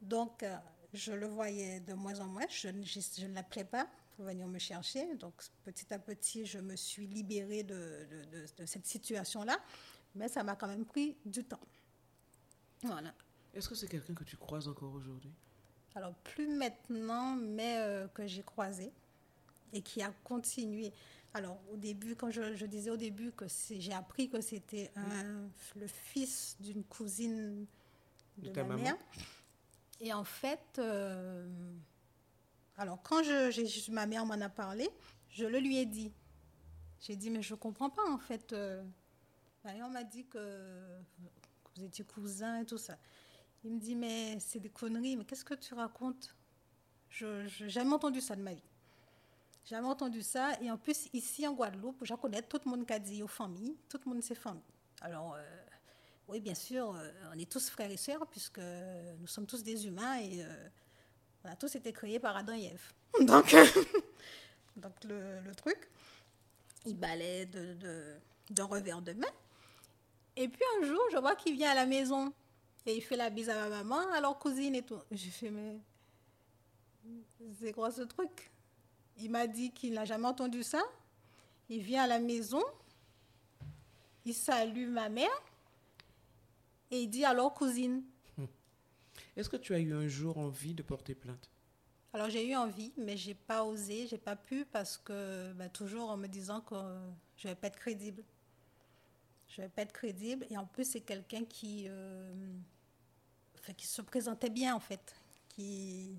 Donc 0.02 0.42
euh, 0.42 0.56
je 0.92 1.12
le 1.12 1.26
voyais 1.26 1.80
de 1.80 1.94
moins 1.94 2.18
en 2.20 2.26
moins, 2.26 2.46
je, 2.50 2.68
je 2.68 3.26
ne 3.26 3.34
l'appelais 3.34 3.64
pas 3.64 3.88
pour 4.18 4.26
venir 4.26 4.48
me 4.48 4.58
chercher. 4.58 5.14
Donc 5.14 5.32
petit 5.62 5.94
à 5.94 5.98
petit, 6.00 6.44
je 6.44 6.58
me 6.58 6.74
suis 6.74 7.06
libérée 7.06 7.62
de, 7.62 8.04
de- 8.10 8.24
de- 8.40 8.46
de 8.56 8.66
cette 8.66 8.84
situation-là, 8.84 9.56
mais 10.16 10.26
ça 10.26 10.42
m'a 10.42 10.56
quand 10.56 10.66
même 10.66 10.84
pris 10.84 11.16
du 11.24 11.44
temps. 11.44 11.60
Voilà. 12.82 13.14
Est-ce 13.54 13.68
que 13.68 13.76
c'est 13.76 13.86
quelqu'un 13.86 14.14
que 14.14 14.24
tu 14.24 14.36
croises 14.36 14.66
encore 14.66 14.92
aujourd'hui? 14.92 15.30
Alors, 15.94 16.14
plus 16.16 16.48
maintenant, 16.48 17.36
mais 17.36 17.78
euh, 17.78 18.08
que 18.08 18.26
j'ai 18.26 18.42
croisé 18.42 18.90
et 19.72 19.82
qui 19.82 20.02
a 20.02 20.12
continué. 20.24 20.92
Alors, 21.32 21.60
au 21.72 21.76
début, 21.76 22.16
quand 22.16 22.30
je, 22.32 22.56
je 22.56 22.66
disais 22.66 22.90
au 22.90 22.96
début 22.96 23.30
que 23.30 23.46
j'ai 23.70 23.92
appris 23.92 24.28
que 24.28 24.40
c'était 24.40 24.90
le 25.76 25.86
fils 25.86 26.56
d'une 26.58 26.82
cousine 26.82 27.66
de, 28.38 28.48
De 28.48 28.52
ta 28.52 28.62
ma 28.64 28.70
maman. 28.70 28.82
mère. 28.82 28.96
Et 30.00 30.12
en 30.12 30.24
fait, 30.24 30.60
euh, 30.78 31.48
alors 32.78 33.02
quand 33.02 33.22
je, 33.22 33.90
ma 33.90 34.06
mère 34.06 34.24
m'en 34.24 34.40
a 34.40 34.48
parlé, 34.48 34.88
je 35.28 35.44
le 35.44 35.58
lui 35.58 35.76
ai 35.78 35.86
dit. 35.86 36.12
J'ai 37.00 37.16
dit, 37.16 37.30
mais 37.30 37.42
je 37.42 37.54
ne 37.54 37.58
comprends 37.58 37.90
pas 37.90 38.08
en 38.08 38.18
fait. 38.18 38.52
Ma 39.64 39.74
mère 39.74 39.88
m'a 39.90 40.04
dit 40.04 40.24
que, 40.26 40.98
vous 41.76 41.84
étiez 41.84 42.04
cousins 42.04 42.60
et 42.60 42.64
tout 42.64 42.78
ça. 42.78 42.96
Il 43.64 43.72
me 43.72 43.80
dit, 43.80 43.96
mais 43.96 44.38
c'est 44.40 44.60
des 44.60 44.70
conneries, 44.70 45.16
mais 45.16 45.24
qu'est-ce 45.24 45.44
que 45.44 45.54
tu 45.54 45.74
racontes? 45.74 46.34
Je 47.10 47.62
n'ai 47.62 47.68
jamais 47.68 47.92
entendu 47.92 48.20
ça 48.20 48.36
de 48.36 48.42
ma 48.42 48.54
vie. 48.54 48.62
Jamais 49.64 49.88
entendu 49.88 50.22
ça. 50.22 50.58
Et 50.62 50.70
en 50.70 50.78
plus, 50.78 51.08
ici 51.12 51.46
en 51.46 51.52
Guadeloupe, 51.52 52.04
je 52.04 52.14
connais 52.14 52.42
tout 52.42 52.60
le 52.64 52.70
monde 52.70 52.86
qui 52.86 52.92
a 52.92 52.98
dit 52.98 53.22
aux 53.22 53.28
familles, 53.28 53.76
tout 53.88 54.00
le 54.04 54.10
monde 54.10 54.22
c'est 54.22 54.34
famille. 54.34 54.62
Alors, 55.00 55.34
euh, 55.34 55.42
oui, 56.28 56.40
bien 56.40 56.54
sûr, 56.54 56.94
euh, 56.94 57.10
on 57.34 57.38
est 57.38 57.50
tous 57.50 57.68
frères 57.68 57.90
et 57.90 57.96
sœurs, 57.96 58.26
puisque 58.28 58.60
nous 59.18 59.26
sommes 59.26 59.46
tous 59.46 59.62
des 59.62 59.86
humains 59.86 60.18
et 60.18 60.42
euh, 60.42 60.68
on 61.44 61.48
a 61.48 61.56
tous 61.56 61.74
été 61.76 61.92
créés 61.92 62.18
par 62.18 62.36
Adam 62.36 62.54
et 62.54 62.64
Ève. 62.66 62.92
Donc, 63.26 63.54
donc 64.76 64.92
le, 65.04 65.40
le 65.40 65.54
truc, 65.54 65.88
il 66.86 66.96
balait 66.96 67.46
de, 67.46 67.74
de, 67.74 68.16
d'un 68.50 68.64
revers 68.64 69.02
de 69.02 69.12
main. 69.12 69.26
Et 70.36 70.48
puis 70.48 70.62
un 70.80 70.86
jour, 70.86 71.00
je 71.12 71.18
vois 71.18 71.34
qu'il 71.34 71.54
vient 71.54 71.70
à 71.70 71.74
la 71.74 71.86
maison 71.86 72.32
et 72.86 72.96
il 72.96 73.02
fait 73.02 73.16
la 73.16 73.28
bise 73.28 73.50
à 73.50 73.54
ma 73.54 73.68
maman, 73.68 74.00
alors 74.12 74.38
cousine 74.38 74.74
et 74.74 74.82
tout. 74.82 75.00
J'ai 75.10 75.30
fait, 75.30 75.50
mais 75.50 75.78
c'est 77.60 77.72
quoi 77.72 77.90
ce 77.90 78.02
truc? 78.02 78.50
Il 79.18 79.30
m'a 79.30 79.46
dit 79.46 79.72
qu'il 79.72 79.94
n'a 79.94 80.04
jamais 80.04 80.26
entendu 80.26 80.62
ça. 80.62 80.82
Il 81.68 81.82
vient 81.82 82.04
à 82.04 82.06
la 82.06 82.18
maison, 82.18 82.62
il 84.24 84.34
salue 84.34 84.88
ma 84.88 85.08
mère 85.08 85.42
et 86.90 87.02
il 87.02 87.08
dit 87.08 87.24
alors 87.24 87.52
cousine. 87.52 88.02
Est-ce 89.38 89.48
que 89.48 89.56
tu 89.56 89.72
as 89.72 89.78
eu 89.78 89.94
un 89.94 90.08
jour 90.08 90.36
envie 90.36 90.74
de 90.74 90.82
porter 90.82 91.14
plainte? 91.14 91.48
Alors 92.12 92.28
j'ai 92.28 92.44
eu 92.44 92.56
envie, 92.56 92.92
mais 92.96 93.16
j'ai 93.16 93.34
pas 93.34 93.62
osé, 93.62 94.08
j'ai 94.08 94.18
pas 94.18 94.34
pu 94.34 94.64
parce 94.64 94.96
que 94.98 95.52
bah, 95.52 95.68
toujours 95.68 96.10
en 96.10 96.16
me 96.16 96.26
disant 96.26 96.60
que 96.60 96.74
je 97.36 97.46
vais 97.46 97.54
pas 97.54 97.68
être 97.68 97.78
crédible. 97.78 98.24
Je 99.46 99.62
vais 99.62 99.68
pas 99.68 99.82
être 99.82 99.92
crédible 99.92 100.44
et 100.50 100.58
en 100.58 100.66
plus 100.66 100.90
c'est 100.90 101.02
quelqu'un 101.02 101.44
qui 101.44 101.84
euh, 101.88 102.32
enfin, 103.60 103.72
qui 103.74 103.86
se 103.86 104.02
présentait 104.02 104.50
bien 104.50 104.74
en 104.74 104.80
fait, 104.80 105.14
qui 105.50 106.18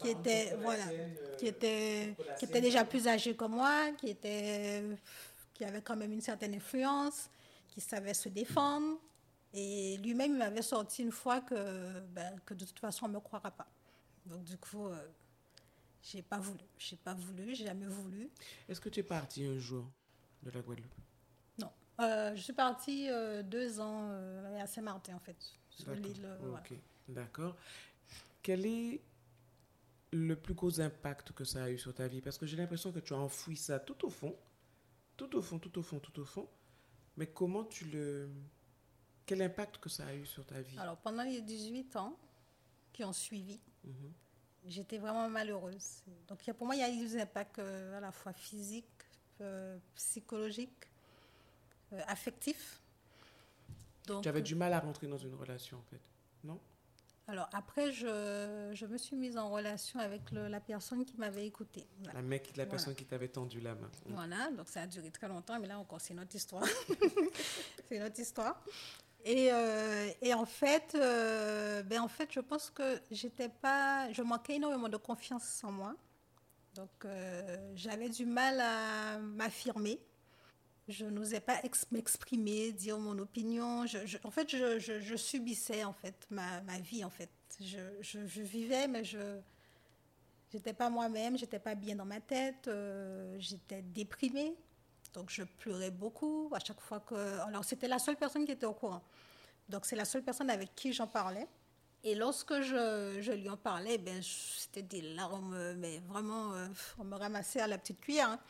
qui 0.00 0.08
était 0.08 0.56
voilà, 0.56 0.88
euh, 0.88 1.36
qui 1.38 1.46
était 1.46 2.16
qui 2.40 2.44
était 2.46 2.60
déjà 2.60 2.84
plus 2.84 3.06
âgé 3.06 3.36
que 3.36 3.44
moi, 3.44 3.92
qui 3.92 4.08
était 4.08 4.82
qui 5.54 5.64
avait 5.64 5.80
quand 5.80 5.96
même 5.96 6.12
une 6.12 6.20
certaine 6.20 6.56
influence, 6.56 7.30
qui 7.68 7.80
savait 7.80 8.14
se 8.14 8.28
défendre 8.28 8.98
et 9.52 9.96
lui-même 9.98 10.32
il 10.32 10.38
m'avait 10.38 10.62
sorti 10.62 11.02
une 11.02 11.12
fois 11.12 11.40
que 11.40 12.00
ben, 12.00 12.38
que 12.46 12.54
de 12.54 12.64
toute 12.64 12.78
façon 12.78 13.06
on 13.06 13.08
me 13.08 13.20
croira 13.20 13.50
pas. 13.50 13.68
Donc 14.26 14.44
du 14.44 14.56
coup, 14.58 14.86
euh, 14.86 15.08
j'ai 16.02 16.22
pas 16.22 16.38
voulu. 16.38 16.64
J'ai 16.78 16.96
pas 16.96 17.14
voulu, 17.14 17.54
j'ai 17.54 17.64
jamais 17.64 17.86
voulu. 17.86 18.30
Est-ce 18.68 18.80
que 18.80 18.88
tu 18.88 19.00
es 19.00 19.02
partie 19.02 19.44
un 19.44 19.58
jour 19.58 19.90
de 20.42 20.50
la 20.50 20.60
Guadeloupe? 20.60 20.94
Non. 21.58 21.70
Euh, 22.00 22.34
je 22.36 22.42
suis 22.42 22.52
partie 22.52 23.08
euh, 23.10 23.42
deux 23.42 23.80
ans 23.80 24.10
à 24.58 24.66
Saint-Martin, 24.66 25.14
en 25.16 25.18
fait, 25.18 25.36
sur 25.70 25.92
l'île. 25.94 26.28
Ok, 26.52 26.74
d'accord. 27.08 27.56
Quel 28.42 28.66
est 28.66 29.02
le 30.12 30.34
plus 30.36 30.54
gros 30.54 30.80
impact 30.80 31.32
que 31.32 31.44
ça 31.44 31.64
a 31.64 31.70
eu 31.70 31.78
sur 31.78 31.94
ta 31.94 32.06
vie? 32.08 32.20
Parce 32.20 32.38
que 32.38 32.46
j'ai 32.46 32.56
l'impression 32.56 32.92
que 32.92 33.00
tu 33.00 33.14
as 33.14 33.18
enfoui 33.18 33.56
ça 33.56 33.78
tout 33.80 34.04
au 34.04 34.10
fond, 34.10 34.36
tout 35.16 35.34
au 35.36 35.42
fond, 35.42 35.58
tout 35.58 35.78
au 35.78 35.82
fond, 35.82 35.98
tout 35.98 36.20
au 36.20 36.24
fond. 36.24 36.48
Mais 37.16 37.26
comment 37.26 37.64
tu 37.64 37.86
le... 37.86 38.30
Quel 39.30 39.42
impact 39.42 39.78
que 39.78 39.88
ça 39.88 40.06
a 40.06 40.12
eu 40.12 40.26
sur 40.26 40.44
ta 40.44 40.60
vie? 40.60 40.76
Alors, 40.76 40.96
pendant 40.96 41.22
les 41.22 41.40
18 41.40 41.94
ans 41.94 42.18
qui 42.92 43.04
ont 43.04 43.12
suivi, 43.12 43.60
Mhm. 43.84 44.12
J'étais 44.66 44.98
vraiment 44.98 45.28
malheureuse. 45.28 46.02
Donc 46.28 46.38
pour 46.52 46.66
moi, 46.66 46.76
il 46.76 46.80
y 46.80 46.84
a 46.84 46.90
eu 46.90 46.98
des 46.98 47.18
impacts 47.18 47.58
euh, 47.58 47.96
à 47.96 48.00
la 48.00 48.12
fois 48.12 48.32
physiques, 48.32 48.84
euh, 49.40 49.78
psychologiques, 49.94 50.90
euh, 51.92 52.00
affectifs. 52.06 52.80
Donc, 54.06 54.22
tu 54.22 54.28
avais 54.28 54.42
du 54.42 54.54
mal 54.54 54.72
à 54.74 54.80
rentrer 54.80 55.06
dans 55.06 55.16
une 55.16 55.34
relation, 55.34 55.78
en 55.78 55.82
fait, 55.82 56.00
non? 56.44 56.60
Alors 57.26 57.48
après, 57.52 57.92
je, 57.92 58.70
je, 58.74 58.86
me 58.86 58.98
suis 58.98 59.14
mise 59.14 59.38
en 59.38 59.50
relation 59.50 60.00
avec 60.00 60.32
le, 60.32 60.48
la 60.48 60.60
personne 60.60 61.04
qui 61.04 61.16
m'avait 61.16 61.46
écoutée. 61.46 61.86
La 62.12 62.22
mec, 62.22 62.56
la 62.56 62.66
personne 62.66 62.94
qui 62.94 63.04
t'avait 63.04 63.28
tendu 63.28 63.60
la 63.60 63.76
main. 63.76 63.90
Voilà, 64.06 64.50
donc 64.50 64.68
ça 64.68 64.82
a 64.82 64.86
duré 64.88 65.12
très 65.12 65.28
longtemps, 65.28 65.58
mais 65.60 65.68
là 65.68 65.78
encore, 65.78 66.00
c'est 66.02 66.14
notre 66.14 66.34
histoire. 66.34 66.66
c'est 67.88 68.00
notre 68.00 68.18
histoire. 68.18 68.62
Et, 69.24 69.48
euh, 69.52 70.10
et, 70.22 70.32
en 70.34 70.46
fait, 70.46 70.94
euh, 70.94 71.82
ben 71.82 72.00
en 72.00 72.08
fait, 72.08 72.28
je 72.32 72.40
pense 72.40 72.70
que 72.70 73.00
j'étais 73.10 73.48
pas, 73.48 74.10
je 74.12 74.22
manquais 74.22 74.54
énormément 74.54 74.88
de 74.88 74.96
confiance 74.96 75.62
en 75.64 75.72
moi. 75.72 75.94
Donc, 76.74 76.90
euh, 77.04 77.56
j'avais 77.74 78.08
du 78.08 78.24
mal 78.24 78.60
à 78.60 79.18
m'affirmer. 79.18 80.00
Je 80.88 81.04
n'osais 81.04 81.40
pas 81.40 81.60
m'exprimer, 81.92 82.72
dire 82.72 82.98
mon 82.98 83.18
opinion. 83.18 83.84
En 84.24 84.30
fait, 84.30 84.48
je, 84.50 84.78
je, 84.78 85.16
subissais 85.16 85.84
en 85.84 85.92
fait 85.92 86.26
ma, 86.30 86.60
ma, 86.62 86.78
vie 86.78 87.04
en 87.04 87.10
fait. 87.10 87.30
Je, 87.60 88.18
vivais, 88.18 88.88
mais 88.88 89.04
je 89.04 89.38
n'étais 90.52 90.72
pas 90.72 90.90
moi-même. 90.90 91.38
J'étais 91.38 91.60
pas 91.60 91.74
bien 91.74 91.94
dans 91.94 92.06
ma 92.06 92.20
tête. 92.20 92.68
j'étais 93.38 93.82
déprimée. 93.82 94.56
Donc 95.12 95.30
je 95.30 95.42
pleurais 95.42 95.90
beaucoup 95.90 96.50
à 96.54 96.58
chaque 96.60 96.80
fois 96.80 97.00
que... 97.00 97.14
Alors 97.46 97.64
c'était 97.64 97.88
la 97.88 97.98
seule 97.98 98.16
personne 98.16 98.44
qui 98.44 98.52
était 98.52 98.66
au 98.66 98.74
courant. 98.74 99.02
Donc 99.68 99.86
c'est 99.86 99.96
la 99.96 100.04
seule 100.04 100.22
personne 100.22 100.50
avec 100.50 100.74
qui 100.74 100.92
j'en 100.92 101.06
parlais. 101.06 101.46
Et 102.02 102.14
lorsque 102.14 102.60
je, 102.62 103.32
lui 103.32 103.48
en 103.50 103.58
parlais, 103.58 103.98
ben, 103.98 104.22
c'était 104.22 104.82
des 104.82 105.02
larmes, 105.02 105.74
mais 105.74 105.98
vraiment, 106.08 106.54
euh, 106.54 106.66
on 106.98 107.04
me 107.04 107.14
ramassait 107.14 107.60
à 107.60 107.66
la 107.66 107.76
petite 107.76 108.00
cuillère. 108.00 108.30
Hein. 108.30 108.40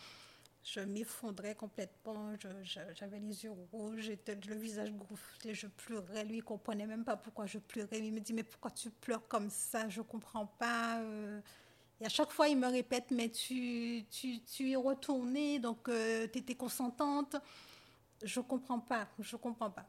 Je 0.62 0.80
m'effondrais 0.80 1.54
complètement, 1.54 2.34
j'avais 2.62 3.18
les 3.18 3.44
yeux 3.44 3.52
rouges, 3.72 4.10
le 4.28 4.54
visage 4.54 4.92
gonflé, 4.92 5.54
je 5.54 5.66
pleurais. 5.66 6.24
Lui, 6.24 6.36
il 6.36 6.44
comprenait 6.44 6.86
même 6.86 7.02
pas 7.02 7.16
pourquoi 7.16 7.46
je 7.46 7.58
pleurais. 7.58 7.98
Il 7.98 8.12
me 8.12 8.20
dit, 8.20 8.34
mais 8.34 8.42
pourquoi 8.42 8.70
tu 8.70 8.90
pleures 8.90 9.26
comme 9.26 9.48
ça? 9.48 9.88
Je 9.88 10.02
comprends 10.02 10.46
pas. 10.46 11.00
Euh. 11.00 11.40
Et 12.00 12.06
à 12.06 12.08
chaque 12.08 12.30
fois, 12.30 12.48
il 12.48 12.56
me 12.56 12.68
répète, 12.68 13.10
mais 13.10 13.28
tu, 13.28 14.04
tu, 14.10 14.40
tu 14.42 14.70
es 14.70 14.76
retournée, 14.76 15.58
donc 15.58 15.88
euh, 15.88 16.26
tu 16.32 16.38
étais 16.38 16.54
consentante. 16.54 17.36
Je 18.22 18.40
comprends 18.40 18.80
pas, 18.80 19.08
je 19.18 19.36
comprends 19.36 19.70
pas. 19.70 19.86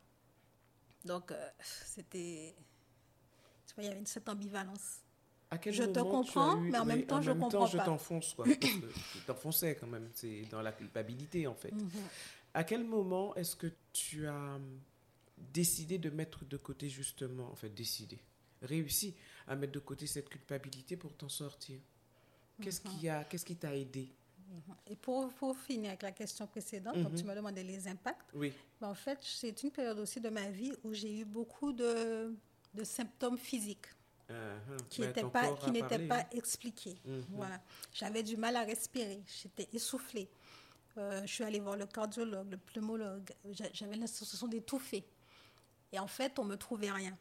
Donc, 1.06 1.32
euh, 1.32 1.50
c'était. 1.86 2.54
Tu 3.65 3.76
vois, 3.76 3.84
il 3.86 3.88
y 3.88 3.91
avait 3.91 4.06
cette 4.06 4.28
ambivalence. 4.28 5.00
À 5.50 5.58
quel 5.58 5.74
je 5.74 5.84
te 5.84 6.00
comprends, 6.00 6.58
mais 6.58 6.78
en 6.78 6.86
même 6.86 7.06
temps, 7.06 7.21
je 7.21 7.32
comprends 7.32 7.50
temps, 7.50 7.65
je 7.65 7.78
t'enfonce, 7.78 8.34
quoi. 8.34 8.45
je 8.45 9.19
t'enfonçais 9.26 9.76
quand 9.76 9.88
même. 9.88 10.10
C'est 10.13 10.43
dans 10.50 10.62
la 10.62 10.71
culpabilité, 10.71 11.47
en 11.47 11.56
fait. 11.56 11.71
Mhm. 11.71 11.89
À 12.54 12.63
quel 12.63 12.84
moment 12.84 13.36
est-ce 13.36 13.56
que 13.56 13.67
tu 13.93 14.28
as 14.28 14.60
décidé 15.54 15.97
de 15.97 16.10
mettre 16.10 16.45
de 16.45 16.58
côté, 16.58 16.89
justement, 16.89 17.50
en 17.52 17.56
fait, 17.56 17.69
décidé, 17.69 18.19
réussi 18.62 19.15
à 19.47 19.56
mettre 19.56 19.74
de 19.74 19.80
côté 19.80 20.08
cette 20.08 20.30
culpabilité 20.30 20.95
pour 20.95 21.13
t'en 21.15 21.30
sortir? 21.30 21.80
Qu'est-ce 22.62 22.82
qui 22.82 23.10
a, 23.10 23.24
qu'est-ce 23.24 23.45
qui 23.45 23.56
t'a 23.56 23.76
aidé? 23.76 24.10
Et 24.88 24.95
pour, 24.95 25.30
pour, 25.34 25.58
finir 25.58 25.89
avec 25.89 26.04
la 26.04 26.12
question 26.12 26.45
précédente, 26.45 26.97
donc 27.02 27.15
tu 27.15 27.24
mhm. 27.24 27.30
me 27.30 27.36
demandais 27.36 27.63
les 27.63 27.88
impacts. 27.88 28.30
Oui. 28.34 28.54
Ben, 28.80 28.89
en 28.89 28.95
fait, 28.95 29.19
c'est 29.21 29.63
une 29.63 29.71
période 29.71 30.00
aussi 30.00 30.19
de 30.19 30.30
ma 30.30 30.50
vie 30.50 30.74
où 30.84 30.93
j'ai 30.93 31.19
eu 31.19 31.26
beaucoup 31.26 31.71
de, 31.71 32.36
de 32.74 32.84
symptômes 32.84 33.38
physiques. 33.38 33.88
Uh-huh. 34.30 34.88
qui 34.89 35.02
n'étaient 35.02 35.26
pas, 35.26 35.54
qui 35.58 35.71
n'étaient 35.71 36.08
pas 36.08 36.26
expliqués. 36.32 36.95
Mhm. 37.04 37.26
Voilà. 37.32 37.62
J'avais 37.91 38.24
du 38.24 38.38
mal 38.38 38.56
à 38.56 38.63
respirer, 38.63 39.21
j'étais 39.26 39.67
essoufflée. 39.74 40.30
Euh, 40.97 41.21
je 41.26 41.34
suis 41.34 41.43
allée 41.43 41.60
voir 41.60 41.76
le 41.76 41.86
cardiologue, 41.86 42.50
le 42.52 42.58
pneumologue. 42.58 43.30
J'avais 43.74 43.95
l'impression 43.95 44.47
d'étouffer. 44.47 45.06
Et 45.91 46.00
en 46.00 46.08
fait, 46.08 46.39
on 46.39 46.45
ne 46.45 46.52
me 46.52 46.58
trouvait 46.58 46.91
rien. 46.91 47.17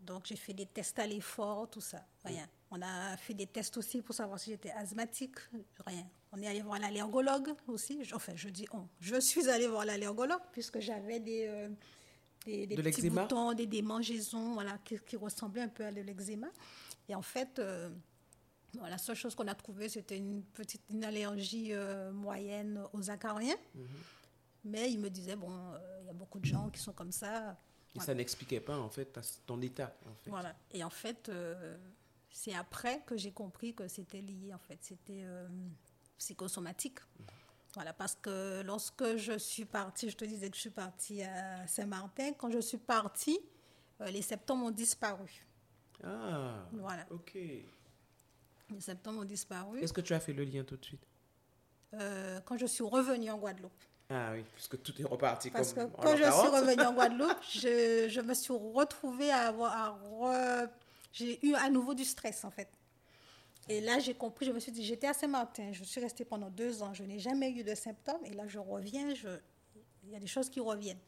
Donc, 0.00 0.26
j'ai 0.26 0.36
fait 0.36 0.52
des 0.52 0.66
tests 0.66 0.98
à 0.98 1.06
l'effort, 1.06 1.68
tout 1.70 1.80
ça. 1.80 2.04
Rien. 2.24 2.46
On 2.70 2.80
a 2.82 3.16
fait 3.16 3.34
des 3.34 3.46
tests 3.46 3.76
aussi 3.76 4.00
pour 4.00 4.14
savoir 4.14 4.38
si 4.38 4.50
j'étais 4.50 4.70
asthmatique. 4.70 5.36
Rien. 5.86 6.06
On 6.32 6.40
est 6.40 6.46
allé 6.46 6.62
voir 6.62 6.78
l'allergologue 6.78 7.52
aussi. 7.66 8.00
Enfin, 8.14 8.32
je 8.36 8.48
dis 8.48 8.66
on. 8.72 8.86
Je 9.00 9.18
suis 9.20 9.48
allée 9.48 9.66
voir 9.66 9.84
l'allergologue 9.84 10.42
puisque 10.52 10.78
j'avais 10.78 11.18
des, 11.18 11.46
euh, 11.48 11.68
des, 12.46 12.68
petits 12.68 13.10
boutons, 13.10 13.54
des 13.54 13.66
démangeaisons 13.66 14.54
voilà, 14.54 14.78
qui, 14.84 15.16
ressemblaient 15.16 15.62
un 15.62 15.68
peu 15.68 15.84
à 15.84 15.90
de 15.90 16.00
l'eczéma. 16.00 16.46
Et 17.08 17.14
en 17.16 17.22
fait, 17.22 17.58
euh, 17.58 17.90
la 18.74 18.98
seule 18.98 19.16
chose 19.16 19.34
qu'on 19.34 19.48
a 19.48 19.54
trouvée, 19.56 19.88
c'était 19.88 20.16
une 20.16 20.44
petite 20.44 20.82
une 20.90 21.02
allergie 21.02 21.72
euh, 21.72 22.12
moyenne 22.12 22.84
aux 22.92 23.10
acariens. 23.10 23.56
Mhm. 23.74 23.84
Mais 24.62 24.92
il 24.92 25.00
me 25.00 25.08
disait, 25.08 25.34
bon, 25.34 25.50
il 26.02 26.06
y 26.06 26.10
a 26.10 26.12
beaucoup 26.12 26.38
de 26.38 26.44
gens 26.44 26.68
qui 26.68 26.78
sont 26.78 26.92
comme 26.92 27.12
ça. 27.12 27.58
Et 27.96 27.98
ça 27.98 28.14
n'expliquait 28.14 28.60
pas, 28.60 28.78
en 28.78 28.90
fait, 28.90 29.18
ton 29.44 29.60
état. 29.60 29.96
En 30.06 30.14
fait. 30.14 30.30
Voilà. 30.30 30.54
Et 30.70 30.84
en 30.84 30.90
fait, 30.90 31.30
c'est 32.30 32.54
après 32.54 33.02
que 33.06 33.16
j'ai 33.16 33.32
compris 33.32 33.74
que 33.74 33.88
c'était 33.88 34.20
lié, 34.20 34.54
en 34.54 34.58
fait. 34.58 34.78
C'était 34.80 35.22
euh, 35.24 35.48
psychosomatique. 36.18 36.98
Voilà, 37.74 37.92
parce 37.92 38.16
que 38.16 38.62
lorsque 38.62 39.16
je 39.16 39.38
suis 39.38 39.64
partie, 39.64 40.10
je 40.10 40.16
te 40.16 40.24
disais 40.24 40.50
que 40.50 40.56
je 40.56 40.60
suis 40.62 40.70
partie 40.70 41.22
à 41.22 41.66
Saint-Martin, 41.66 42.32
quand 42.32 42.50
je 42.50 42.58
suis 42.58 42.78
partie, 42.78 43.38
euh, 44.00 44.06
les 44.06 44.22
symptômes 44.22 44.62
ont 44.64 44.70
disparu. 44.70 45.46
Ah, 46.02 46.66
voilà. 46.72 47.06
ok. 47.10 47.34
Les 47.34 48.80
symptômes 48.80 49.18
ont 49.18 49.24
disparu. 49.24 49.80
Est-ce 49.80 49.92
que 49.92 50.00
tu 50.00 50.14
as 50.14 50.20
fait 50.20 50.32
le 50.32 50.44
lien 50.44 50.64
tout 50.64 50.76
de 50.76 50.84
suite? 50.84 51.06
Euh, 51.94 52.40
Quand 52.44 52.56
je 52.56 52.66
suis 52.66 52.84
revenue 52.84 53.30
en 53.30 53.38
Guadeloupe. 53.38 53.72
Ah 54.08 54.30
oui, 54.32 54.44
puisque 54.54 54.82
tout 54.82 55.00
est 55.00 55.04
reparti 55.04 55.50
Parce 55.50 55.72
que 55.72 55.84
quand 55.86 56.16
je 56.16 56.24
suis 56.24 56.48
revenue 56.48 56.82
en 56.82 56.92
Guadeloupe, 56.94 57.42
je, 57.48 58.08
je, 58.08 58.20
me 58.20 58.34
suis 58.34 58.52
retrouvée 58.52 59.30
à 59.30 59.48
avoir 59.48 59.72
à 59.76 59.86
j'ai 61.12 61.44
eu 61.46 61.54
à 61.54 61.68
nouveau 61.70 61.94
du 61.94 62.04
stress 62.04 62.44
en 62.44 62.50
fait. 62.50 62.68
Et 63.68 63.80
là, 63.80 64.00
j'ai 64.00 64.14
compris, 64.14 64.46
je 64.46 64.50
me 64.50 64.58
suis 64.58 64.72
dit, 64.72 64.84
j'étais 64.84 65.06
à 65.06 65.14
Saint-Martin, 65.14 65.72
je 65.72 65.84
suis 65.84 66.00
restée 66.00 66.24
pendant 66.24 66.50
deux 66.50 66.82
ans, 66.82 66.92
je 66.92 67.04
n'ai 67.04 67.20
jamais 67.20 67.52
eu 67.52 67.62
de 67.62 67.74
symptômes, 67.76 68.24
et 68.24 68.32
là, 68.32 68.48
je 68.48 68.58
reviens, 68.58 69.14
je... 69.14 69.28
il 70.02 70.10
y 70.10 70.16
a 70.16 70.18
des 70.18 70.26
choses 70.26 70.50
qui 70.50 70.58
reviennent. 70.58 70.98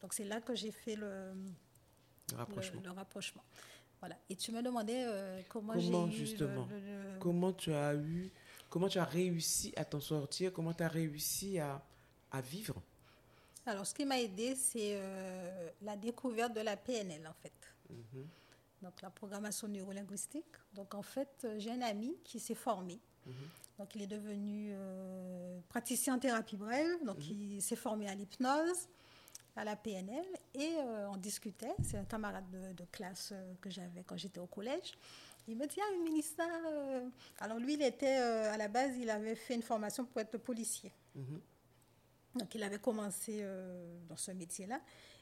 Donc, 0.00 0.14
c'est 0.14 0.24
là 0.24 0.40
que 0.40 0.54
j'ai 0.54 0.70
fait 0.70 0.96
le, 0.96 1.34
rapprochement. 2.34 2.80
Le, 2.82 2.90
rapprochement. 2.90 3.42
Voilà. 4.00 4.16
Et 4.30 4.36
tu 4.36 4.50
me 4.50 4.62
demandais 4.62 5.04
euh, 5.06 5.42
comment, 5.50 5.74
comment 5.74 6.10
j'ai 6.10 6.16
justement, 6.16 6.66
comment 7.20 7.52
tu 7.52 7.72
as 7.72 7.94
eu, 7.94 8.30
comment 8.70 8.88
tu 8.88 8.98
as 8.98 9.04
réussi 9.04 9.74
à 9.76 9.84
t'en 9.84 10.00
sortir, 10.00 10.54
comment 10.54 10.72
tu 10.72 10.84
as 10.84 10.88
réussi 10.88 11.58
à, 11.58 11.82
à, 12.30 12.40
vivre? 12.40 12.80
Alors, 13.66 13.86
ce 13.86 13.92
qui 13.92 14.06
m'a 14.06 14.20
aidé, 14.20 14.54
c'est 14.54 14.94
euh, 14.94 15.70
la 15.82 15.96
découverte 15.96 16.54
de 16.54 16.60
la 16.60 16.78
PNL, 16.78 17.26
en 17.26 17.34
fait. 17.34 17.52
Mm 17.90 18.22
donc 18.82 19.00
la 19.02 19.10
programmation 19.10 19.68
neurolinguistique. 19.68 20.54
Donc 20.74 20.94
en 20.94 21.02
fait, 21.02 21.42
euh, 21.44 21.56
j'ai 21.58 21.70
un 21.70 21.82
ami 21.82 22.16
qui 22.24 22.38
s'est 22.40 22.54
formé. 22.54 23.00
Mhm. 23.26 23.34
Donc 23.78 23.94
il 23.94 24.02
est 24.02 24.06
devenu 24.06 24.70
euh, 24.72 25.60
praticien 25.68 26.14
en 26.14 26.18
thérapie 26.18 26.56
brève, 26.56 27.04
donc 27.04 27.18
mhm. 27.18 27.54
il 27.56 27.62
s'est 27.62 27.76
formé 27.76 28.08
à 28.08 28.14
l'hypnose. 28.14 28.88
à 29.58 29.64
la 29.64 29.74
PNL 29.74 30.26
et 30.52 30.74
euh, 30.76 31.08
on 31.08 31.16
discutait. 31.16 31.74
C'est 31.82 31.96
un 31.96 32.04
camarade 32.04 32.44
de, 32.74 32.84
classe 32.92 33.32
que 33.62 33.70
j'avais 33.70 34.02
quand 34.04 34.16
j'étais 34.18 34.38
au 34.40 34.46
collège. 34.46 34.92
Il 35.48 35.56
me 35.56 35.66
dit, 35.66 35.80
ah, 35.80 35.96
ministre, 36.04 36.42
euh, 36.42 37.08
alors 37.38 37.58
lui, 37.58 37.74
il 37.74 37.82
était, 37.82 38.16
à 38.16 38.56
la 38.58 38.68
base, 38.68 38.98
il 38.98 39.08
avait 39.08 39.34
fait 39.34 39.54
une 39.54 39.62
formation 39.62 40.04
pour 40.04 40.20
être 40.20 40.36
policier. 40.36 40.92
Mhm. 41.14 41.40
Donc, 42.34 42.54
il 42.54 42.62
avait 42.62 42.78
commencé 42.78 43.42
dans 44.10 44.16
ce 44.18 44.30
métier-là. 44.32 44.78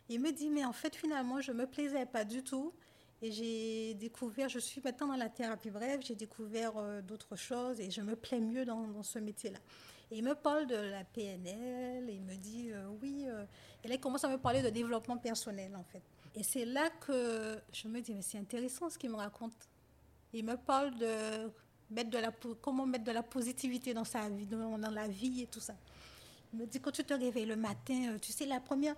Il 0.09 0.21
me 0.21 0.33
dit, 0.33 0.51
mais 0.51 0.65
en 0.65 0.73
fait, 0.73 0.97
finalement, 0.97 1.41
je 1.41 1.53
ne 1.53 1.59
me 1.59 1.67
plaisais 1.67 2.07
pas 2.07 2.25
du 2.25 2.43
tout. 2.43 2.73
Et 3.23 3.33
j'ai 3.33 3.95
découvert, 3.95 4.49
je 4.49 4.59
suis 4.59 4.81
maintenant 4.83 5.07
dans 5.07 5.17
la 5.17 5.29
thérapie 5.29 5.71
brève, 5.71 6.01
j'ai 6.03 6.15
découvert 6.15 6.73
d'autres 7.03 7.37
choses 7.37 7.81
et 7.81 7.91
je 7.91 8.01
me 8.03 8.17
plais 8.17 8.41
mieux 8.41 8.65
dans, 8.65 9.03
ce 9.03 9.19
métier-là. 9.19 9.59
Et 10.11 10.19
il 10.19 10.25
me 10.25 10.35
parle 10.35 10.67
de 10.67 10.77
la 10.77 11.05
PNL, 11.05 12.09
il 12.11 12.23
me 12.23 12.37
dit 12.37 12.71
euh, 12.71 12.87
oui. 13.03 13.25
Euh, 13.27 13.45
et 13.83 13.89
là, 13.89 13.95
il 13.95 14.01
commence 14.01 14.25
à 14.25 14.29
me 14.29 14.39
parler 14.39 14.63
de 14.63 14.71
développement 14.71 15.17
personnel, 15.17 15.75
en 15.77 15.83
fait. 15.83 16.03
Et 16.35 16.43
c'est 16.43 16.65
là 16.65 16.91
que 16.91 17.59
je 17.73 17.89
me 17.89 18.01
dis, 18.01 18.15
mais 18.15 18.23
c'est 18.23 18.39
intéressant 18.39 18.91
ce 18.91 18.99
qu'il 18.99 19.11
me 19.11 19.17
raconte. 19.17 19.55
Il 20.33 20.45
me 20.45 20.57
parle 20.57 20.97
de, 20.97 21.51
mettre 21.91 22.11
de 22.11 22.19
la, 22.19 22.33
comment 22.61 22.87
mettre 22.87 23.05
de 23.05 23.13
la 23.13 23.23
positivité 23.23 23.95
dans 23.95 24.05
sa 24.05 24.29
vie, 24.29 24.47
dans, 24.47 24.77
la 24.77 25.09
vie 25.09 25.43
et 25.43 25.47
tout 25.47 25.61
ça. 25.61 25.75
Il 26.53 26.59
me 26.59 26.67
dit, 26.67 26.81
quand 26.81 26.91
tu 26.91 27.05
te 27.05 27.15
réveilles 27.15 27.47
le 27.47 27.57
matin, 27.57 28.13
euh, 28.15 28.19
tu 28.19 28.33
sais, 28.33 28.47
la 28.47 28.61
première, 28.61 28.95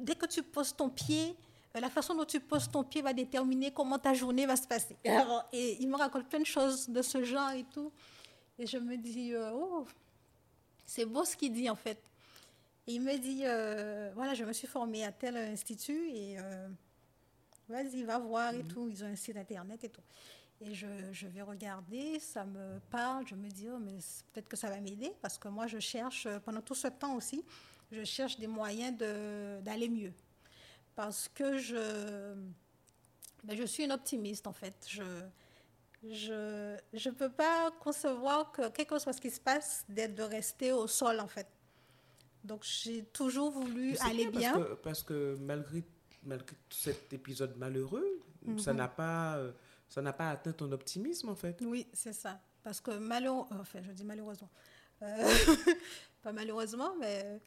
dès 0.00 0.14
que 0.14 0.26
tu 0.26 0.42
poses 0.42 0.74
ton 0.74 0.90
pied, 0.90 1.36
la 1.80 1.90
façon 1.90 2.14
dont 2.14 2.24
tu 2.24 2.40
poses 2.40 2.70
ton 2.70 2.84
pied 2.84 3.02
va 3.02 3.12
déterminer 3.12 3.70
comment 3.70 3.98
ta 3.98 4.12
journée 4.14 4.46
va 4.46 4.56
se 4.56 4.66
passer. 4.66 4.96
et 5.52 5.76
il 5.80 5.88
me 5.88 5.96
raconte 5.96 6.28
plein 6.28 6.40
de 6.40 6.46
choses 6.46 6.88
de 6.88 7.02
ce 7.02 7.24
genre 7.24 7.52
et 7.52 7.64
tout. 7.64 7.90
Et 8.58 8.66
je 8.66 8.78
me 8.78 8.96
dis, 8.96 9.32
oh, 9.36 9.86
c'est 10.84 11.06
beau 11.06 11.24
ce 11.24 11.36
qu'il 11.36 11.52
dit 11.52 11.70
en 11.70 11.76
fait. 11.76 11.98
il 12.86 13.00
me 13.00 13.16
dit, 13.16 13.42
euh, 13.44 14.10
voilà, 14.14 14.34
je 14.34 14.44
me 14.44 14.52
suis 14.52 14.66
formée 14.66 15.04
à 15.04 15.12
tel 15.12 15.36
institut 15.36 16.10
et 16.10 16.36
euh, 16.38 16.68
vas-y, 17.68 18.02
va 18.02 18.18
voir 18.18 18.52
et 18.52 18.62
mhm. 18.62 18.68
tout. 18.68 18.88
Ils 18.88 19.02
ont 19.02 19.08
un 19.08 19.16
site 19.16 19.36
internet 19.36 19.82
et 19.84 19.88
tout. 19.88 20.02
Et 20.60 20.74
je, 20.74 20.86
je, 21.10 21.26
vais 21.26 21.42
regarder, 21.42 22.20
ça 22.20 22.44
me 22.44 22.78
parle, 22.90 23.26
je 23.26 23.34
me 23.34 23.48
dis, 23.48 23.68
oh, 23.68 23.78
mais 23.80 23.98
peut-être 24.32 24.48
que 24.48 24.56
ça 24.56 24.68
va 24.68 24.78
m'aider 24.80 25.12
parce 25.20 25.38
que 25.38 25.48
moi, 25.48 25.66
je 25.66 25.78
cherche, 25.78 26.28
pendant 26.44 26.60
tout 26.60 26.74
ce 26.74 26.86
temps 26.86 27.16
aussi, 27.16 27.44
je 27.90 28.04
cherche 28.04 28.38
des 28.38 28.46
moyens 28.46 28.96
d'aller 28.96 29.88
mieux. 29.88 30.12
Parce 30.94 31.28
que 31.28 31.56
je, 31.56 32.34
ben, 33.44 33.56
je 33.56 33.64
suis 33.64 33.84
une 33.84 33.92
optimiste 33.92 34.46
en 34.46 34.52
fait. 34.52 34.74
Je, 34.88 35.02
je 36.02 37.08
ne 37.08 37.14
peux 37.14 37.30
pas 37.30 37.70
concevoir 37.80 38.52
que 38.52 38.68
quelque 38.70 38.98
chose 38.98 39.20
qui 39.20 39.30
se 39.30 39.40
passe, 39.40 39.84
d'être 39.88 40.14
de 40.14 40.22
rester 40.22 40.72
au 40.72 40.86
sol, 40.86 41.20
en 41.20 41.28
fait. 41.28 41.46
Donc, 42.42 42.64
j'ai 42.64 43.04
toujours 43.04 43.52
voulu 43.52 43.96
aller 43.98 44.28
bien. 44.28 44.52
Parce 44.52 44.64
que, 44.64 44.74
parce 44.74 45.02
que, 45.04 45.36
malgré, 45.40 45.84
malgré 46.24 46.56
cet 46.70 47.12
épisode 47.12 47.56
malheureux, 47.56 48.20
ça 48.58 48.72
mhm. 48.72 48.78
n'a 48.78 48.88
pas... 48.88 49.40
Ça 49.88 50.00
n'a 50.00 50.14
pas 50.14 50.30
atteint 50.30 50.52
ton 50.52 50.72
optimisme, 50.72 51.28
en 51.28 51.34
fait. 51.34 51.60
Oui, 51.60 51.86
c'est 51.92 52.14
ça. 52.14 52.40
Parce 52.62 52.80
que 52.80 52.92
malheureusement, 52.92 53.60
enfin, 53.60 53.80
je 53.82 53.92
dis 53.92 54.04
malheureusement, 54.04 54.48
euh, 55.02 55.34
pas 56.22 56.32
malheureusement, 56.32 56.94
mais 56.98 57.42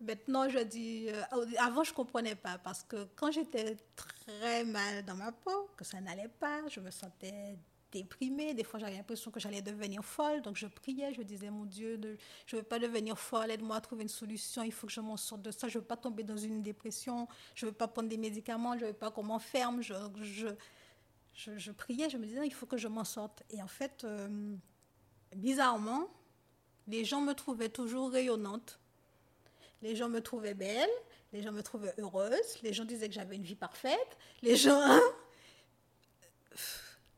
maintenant 0.00 0.48
je 0.48 0.58
dis, 0.58 1.08
euh, 1.08 1.46
avant 1.58 1.84
je 1.84 1.92
comprenais 1.92 2.34
pas 2.34 2.58
parce 2.58 2.82
que 2.82 3.06
quand 3.16 3.30
j'étais 3.30 3.76
très 3.96 4.64
mal 4.64 5.04
dans 5.04 5.16
ma 5.16 5.32
peau, 5.32 5.68
que 5.76 5.84
ça 5.84 6.00
n'allait 6.00 6.28
pas, 6.28 6.60
je 6.68 6.80
me 6.80 6.90
sentais 6.90 7.56
déprimée. 7.90 8.54
Des 8.54 8.64
fois, 8.64 8.80
j'avais 8.80 8.96
l'impression 8.96 9.30
que 9.30 9.40
j'allais 9.40 9.62
devenir 9.62 10.04
folle. 10.04 10.42
Donc, 10.42 10.56
je 10.56 10.66
priais, 10.66 11.12
je 11.14 11.22
disais, 11.22 11.50
mon 11.50 11.64
Dieu, 11.64 12.00
je 12.46 12.56
ne 12.56 12.60
veux 12.60 12.66
pas 12.66 12.78
devenir 12.78 13.18
folle, 13.18 13.50
aide-moi 13.50 13.76
à 13.76 13.80
trouver 13.80 14.02
une 14.02 14.08
solution. 14.08 14.62
Il 14.62 14.72
faut 14.72 14.86
que 14.86 14.92
je 14.92 15.00
m'en 15.00 15.16
sorte 15.16 15.42
de 15.42 15.50
ça. 15.50 15.68
Je 15.68 15.78
ne 15.78 15.82
veux 15.82 15.86
pas 15.86 15.96
tomber 15.96 16.22
dans 16.22 16.36
une 16.36 16.62
dépression. 16.62 17.28
Je 17.54 17.66
ne 17.66 17.70
veux 17.70 17.76
pas 17.76 17.88
prendre 17.88 18.08
des 18.08 18.16
médicaments. 18.16 18.76
Je 18.78 18.84
ne 18.84 18.90
veux 18.90 18.96
pas 18.96 19.10
qu'on 19.10 19.22
m'enferme. 19.22 19.82
Je, 19.82 20.52
priais, 21.72 22.10
je 22.10 22.16
me 22.16 22.26
disais, 22.26 22.46
il 22.46 22.54
faut 22.54 22.66
que 22.66 22.76
je 22.76 22.88
m'en 22.88 23.04
sorte. 23.04 23.42
Et 23.50 23.62
en 23.62 23.68
fait, 23.68 24.04
euh, 24.04 24.54
bizarrement, 25.34 26.08
les 26.86 27.04
gens 27.04 27.20
me 27.20 27.34
trouvaient 27.34 27.68
toujours 27.68 28.10
rayonnante. 28.10 28.78
Les 29.82 29.96
gens 29.96 30.08
me 30.08 30.20
trouvaient 30.20 30.54
belle. 30.54 30.90
Les 31.32 31.42
gens 31.42 31.52
me 31.52 31.62
trouvaient 31.62 31.94
heureuse. 31.98 32.60
Les 32.62 32.72
gens 32.72 32.84
disaient 32.84 33.08
que 33.08 33.14
j'avais 33.14 33.36
une 33.36 33.44
vie 33.44 33.54
parfaite. 33.54 34.18
Les 34.42 34.56
gens. 34.56 34.98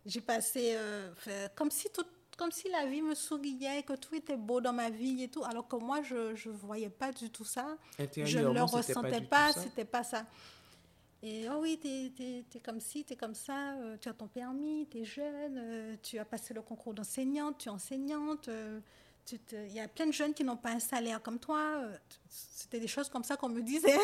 J'ai 0.04 0.20
passé 0.20 0.74
euh, 0.76 1.12
comme 1.54 1.70
si 1.70 1.88
tout, 1.90 2.04
comme 2.36 2.50
si 2.50 2.68
la 2.68 2.86
vie 2.86 3.02
me 3.02 3.14
souriait, 3.14 3.82
que 3.82 3.92
tout 3.94 4.14
était 4.14 4.36
beau 4.36 4.60
dans 4.60 4.72
ma 4.72 4.90
vie 4.90 5.22
et 5.22 5.28
tout, 5.28 5.44
alors 5.44 5.68
que 5.68 5.76
moi 5.76 6.02
je 6.02 6.48
ne 6.48 6.52
voyais 6.54 6.90
pas 6.90 7.12
du 7.12 7.30
tout 7.30 7.44
ça. 7.44 7.76
Je 7.98 8.38
ne 8.38 8.52
le 8.52 8.62
ressentais 8.62 9.20
pas, 9.20 9.52
c'était 9.52 9.84
pas 9.84 10.02
ça. 10.02 10.26
Et 11.22 11.48
oh 11.48 11.60
oui, 11.60 11.78
tu 11.80 11.88
es, 11.88 12.60
comme 12.64 12.80
ci, 12.80 13.04
tu 13.04 13.12
es 13.12 13.16
comme 13.16 13.36
ça, 13.36 13.74
euh, 13.74 13.96
tu 14.00 14.08
as 14.08 14.12
ton 14.12 14.26
permis, 14.26 14.88
tu 14.90 14.98
es 14.98 15.04
jeune, 15.04 15.56
euh, 15.56 15.96
tu 16.02 16.18
as 16.18 16.24
passé 16.24 16.52
le 16.52 16.62
concours 16.62 16.94
d'enseignante, 16.94 17.58
tu 17.58 17.68
es 17.68 17.70
enseignante. 17.70 18.50
Il 19.30 19.72
y 19.72 19.80
a 19.80 19.88
plein 19.88 20.06
de 20.06 20.12
jeunes 20.12 20.34
qui 20.34 20.44
n'ont 20.44 20.56
pas 20.56 20.70
un 20.70 20.80
salaire 20.80 21.22
comme 21.22 21.38
toi. 21.38 21.82
C'était 22.28 22.80
des 22.80 22.88
choses 22.88 23.08
comme 23.08 23.24
ça 23.24 23.36
qu'on 23.36 23.48
me 23.48 23.62
disait. 23.62 23.96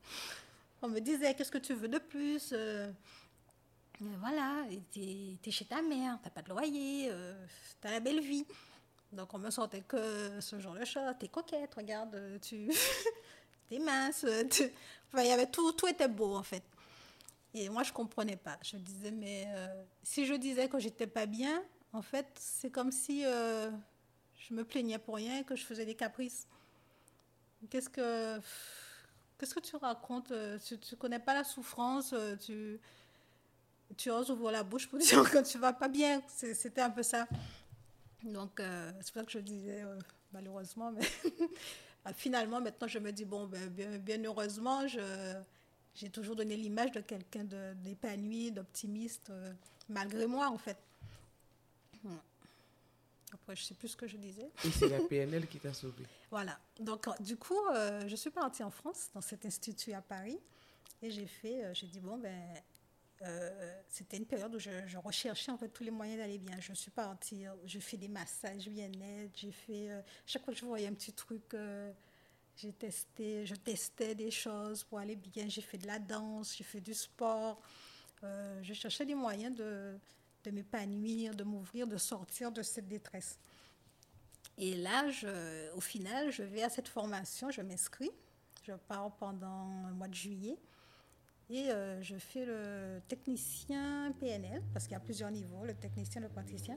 on 0.82 0.88
me 0.88 1.00
disait, 1.00 1.34
qu'est-ce 1.34 1.50
que 1.50 1.58
tu 1.58 1.74
veux 1.74 1.88
de 1.88 1.98
plus 1.98 2.54
voilà, 4.00 4.64
tu 4.92 5.00
es, 5.00 5.50
chez 5.50 5.64
ta 5.64 5.80
mère, 5.80 6.18
tu 6.22 6.30
pas 6.30 6.42
de 6.42 6.50
loyer, 6.50 7.08
euh, 7.10 7.34
tu 7.80 7.88
as 7.88 7.92
la 7.92 8.00
belle 8.00 8.20
vie. 8.20 8.44
Donc 9.12 9.32
on 9.32 9.38
me 9.38 9.50
sentait 9.50 9.82
que 9.82 10.40
ce 10.40 10.58
genre 10.58 10.74
de 10.74 10.84
choses. 10.84 11.14
Tu 11.18 11.26
es 11.26 11.28
coquette, 11.28 11.74
regarde, 11.74 12.38
tu 12.42 12.70
es 13.70 13.78
mince. 13.78 14.26
il 14.28 15.24
y 15.24 15.30
avait 15.30 15.46
tout, 15.46 15.72
tout 15.72 15.86
était 15.86 16.08
beau 16.08 16.34
en 16.34 16.42
fait. 16.42 16.62
Et 17.54 17.70
moi, 17.70 17.82
je 17.84 17.92
comprenais 17.92 18.36
pas. 18.36 18.58
Je 18.62 18.76
disais, 18.76 19.10
mais 19.10 19.46
euh, 19.48 19.82
si 20.02 20.26
je 20.26 20.34
disais 20.34 20.68
que 20.68 20.78
j'étais 20.78 21.06
pas 21.06 21.24
bien, 21.24 21.64
en 21.94 22.02
fait, 22.02 22.26
c'est 22.38 22.70
comme 22.70 22.92
si 22.92 23.22
euh, 23.24 23.70
je 24.48 24.54
me 24.54 24.64
plaignais 24.64 24.98
pour 24.98 25.16
rien, 25.16 25.42
que 25.42 25.56
je 25.56 25.64
faisais 25.64 25.84
des 25.84 25.94
caprices. 25.94 26.46
Qu'est-ce 27.70 27.88
que, 27.88 28.38
qu'est-ce 29.38 29.54
que 29.54 29.60
tu 29.60 29.76
racontes 29.76 30.32
Tu 30.64 30.74
ne 30.74 30.96
connais 30.96 31.18
pas 31.18 31.34
la 31.34 31.44
souffrance, 31.44 32.14
tu 32.44 32.80
tu 33.96 34.10
oses 34.10 34.30
ouvrir 34.30 34.52
la 34.52 34.62
bouche 34.62 34.88
pour 34.88 34.98
dire 34.98 35.30
que 35.30 35.42
tu 35.48 35.58
vas 35.58 35.72
pas 35.72 35.88
bien. 35.88 36.22
C'était 36.28 36.80
un 36.80 36.90
peu 36.90 37.02
ça. 37.02 37.26
Donc, 38.22 38.58
euh, 38.60 38.90
c'est 39.00 39.12
pour 39.12 39.20
ça 39.20 39.26
que 39.26 39.32
je 39.32 39.38
disais 39.38 39.82
euh, 39.82 39.98
malheureusement, 40.32 40.90
mais 40.90 41.06
bah, 42.04 42.12
finalement, 42.12 42.60
maintenant, 42.60 42.88
je 42.88 42.98
me 42.98 43.12
dis, 43.12 43.24
bon, 43.24 43.46
ben, 43.46 43.98
bien, 43.98 44.22
heureusement, 44.24 44.86
j'ai 45.94 46.10
toujours 46.10 46.34
donné 46.34 46.56
l'image 46.56 46.92
de 46.92 47.00
quelqu'un 47.00 47.44
d'épanoui, 47.74 48.50
d'optimiste, 48.50 49.30
euh, 49.30 49.52
malgré 49.88 50.26
moi, 50.26 50.48
en 50.48 50.58
fait. 50.58 50.78
Après, 53.42 53.56
je 53.56 53.62
sais 53.62 53.74
plus 53.74 53.88
ce 53.88 53.96
que 53.96 54.06
je 54.06 54.16
disais. 54.16 54.50
Et 54.64 54.70
c'est 54.70 54.88
la 54.88 55.00
PNL 55.00 55.46
qui 55.46 55.58
t'a 55.58 55.72
sauvé. 55.72 56.04
Voilà. 56.30 56.58
Donc, 56.80 57.06
du 57.20 57.36
coup, 57.36 57.60
je 58.06 58.16
suis 58.16 58.30
partie 58.30 58.62
en 58.62 58.70
France, 58.70 59.10
dans 59.14 59.20
cet 59.20 59.46
institut 59.46 59.92
à 59.92 60.02
Paris. 60.02 60.38
Et 61.02 61.10
j'ai 61.10 61.26
fait, 61.26 61.72
j'ai 61.74 61.86
dit, 61.86 62.00
bon, 62.00 62.18
ben, 62.18 62.34
euh, 63.22 63.80
c'était 63.88 64.18
une 64.18 64.26
période 64.26 64.54
où 64.54 64.58
je, 64.58 64.98
recherchais 64.98 65.50
en 65.50 65.56
fait 65.56 65.68
tous 65.68 65.84
les 65.84 65.90
moyens 65.90 66.18
d'aller 66.18 66.38
bien. 66.38 66.56
Je 66.60 66.72
suis 66.74 66.90
partie, 66.90 67.44
je 67.64 67.78
fais 67.78 67.96
des 67.96 68.08
massages 68.08 68.68
bien-être, 68.68 69.32
j'ai 69.34 69.52
fait 69.52 69.90
euh, 69.90 70.02
chaque 70.26 70.44
fois 70.44 70.52
que 70.52 70.60
je 70.60 70.64
voyais 70.64 70.86
un 70.86 70.94
petit 70.94 71.12
truc, 71.12 71.54
euh, 71.54 71.90
j'ai 72.56 72.72
testé, 72.72 73.46
je 73.46 73.54
testais 73.54 74.14
des 74.14 74.30
choses 74.30 74.84
pour 74.84 74.98
aller 74.98 75.16
bien. 75.16 75.48
J'ai 75.48 75.62
fait 75.62 75.78
de 75.78 75.86
la 75.86 75.98
danse, 75.98 76.56
j'ai 76.56 76.64
fait 76.64 76.80
du 76.80 76.94
sport. 76.94 77.60
je 78.22 78.72
cherchais 78.74 79.06
des 79.06 79.14
moyens 79.14 79.54
de, 79.56 79.98
de 80.46 80.52
m'épanouir, 80.52 81.34
de 81.34 81.42
m'ouvrir, 81.42 81.86
de 81.86 81.96
sortir 81.96 82.52
de 82.52 82.62
cette 82.62 82.86
détresse. 82.86 83.38
Et 84.56 84.76
là, 84.76 85.04
au 85.74 85.80
final, 85.80 86.30
je 86.30 86.42
vais 86.42 86.62
à 86.62 86.70
cette 86.70 86.88
formation, 86.88 87.50
je 87.50 87.60
m'inscris, 87.60 88.10
je 88.62 88.72
pars 88.72 89.14
pendant 89.16 89.88
le 89.88 89.94
mois 89.94 90.08
de 90.08 90.14
juillet. 90.14 90.56
Et 91.48 91.70
euh, 91.70 92.02
je 92.02 92.16
fais 92.16 92.44
le 92.44 93.00
technicien 93.06 94.12
PNL, 94.18 94.62
parce 94.72 94.86
qu'il 94.86 94.94
y 94.94 94.96
a 94.96 95.00
plusieurs 95.00 95.30
niveaux, 95.30 95.64
le 95.64 95.74
technicien, 95.74 96.20
le 96.20 96.28
praticien. 96.28 96.76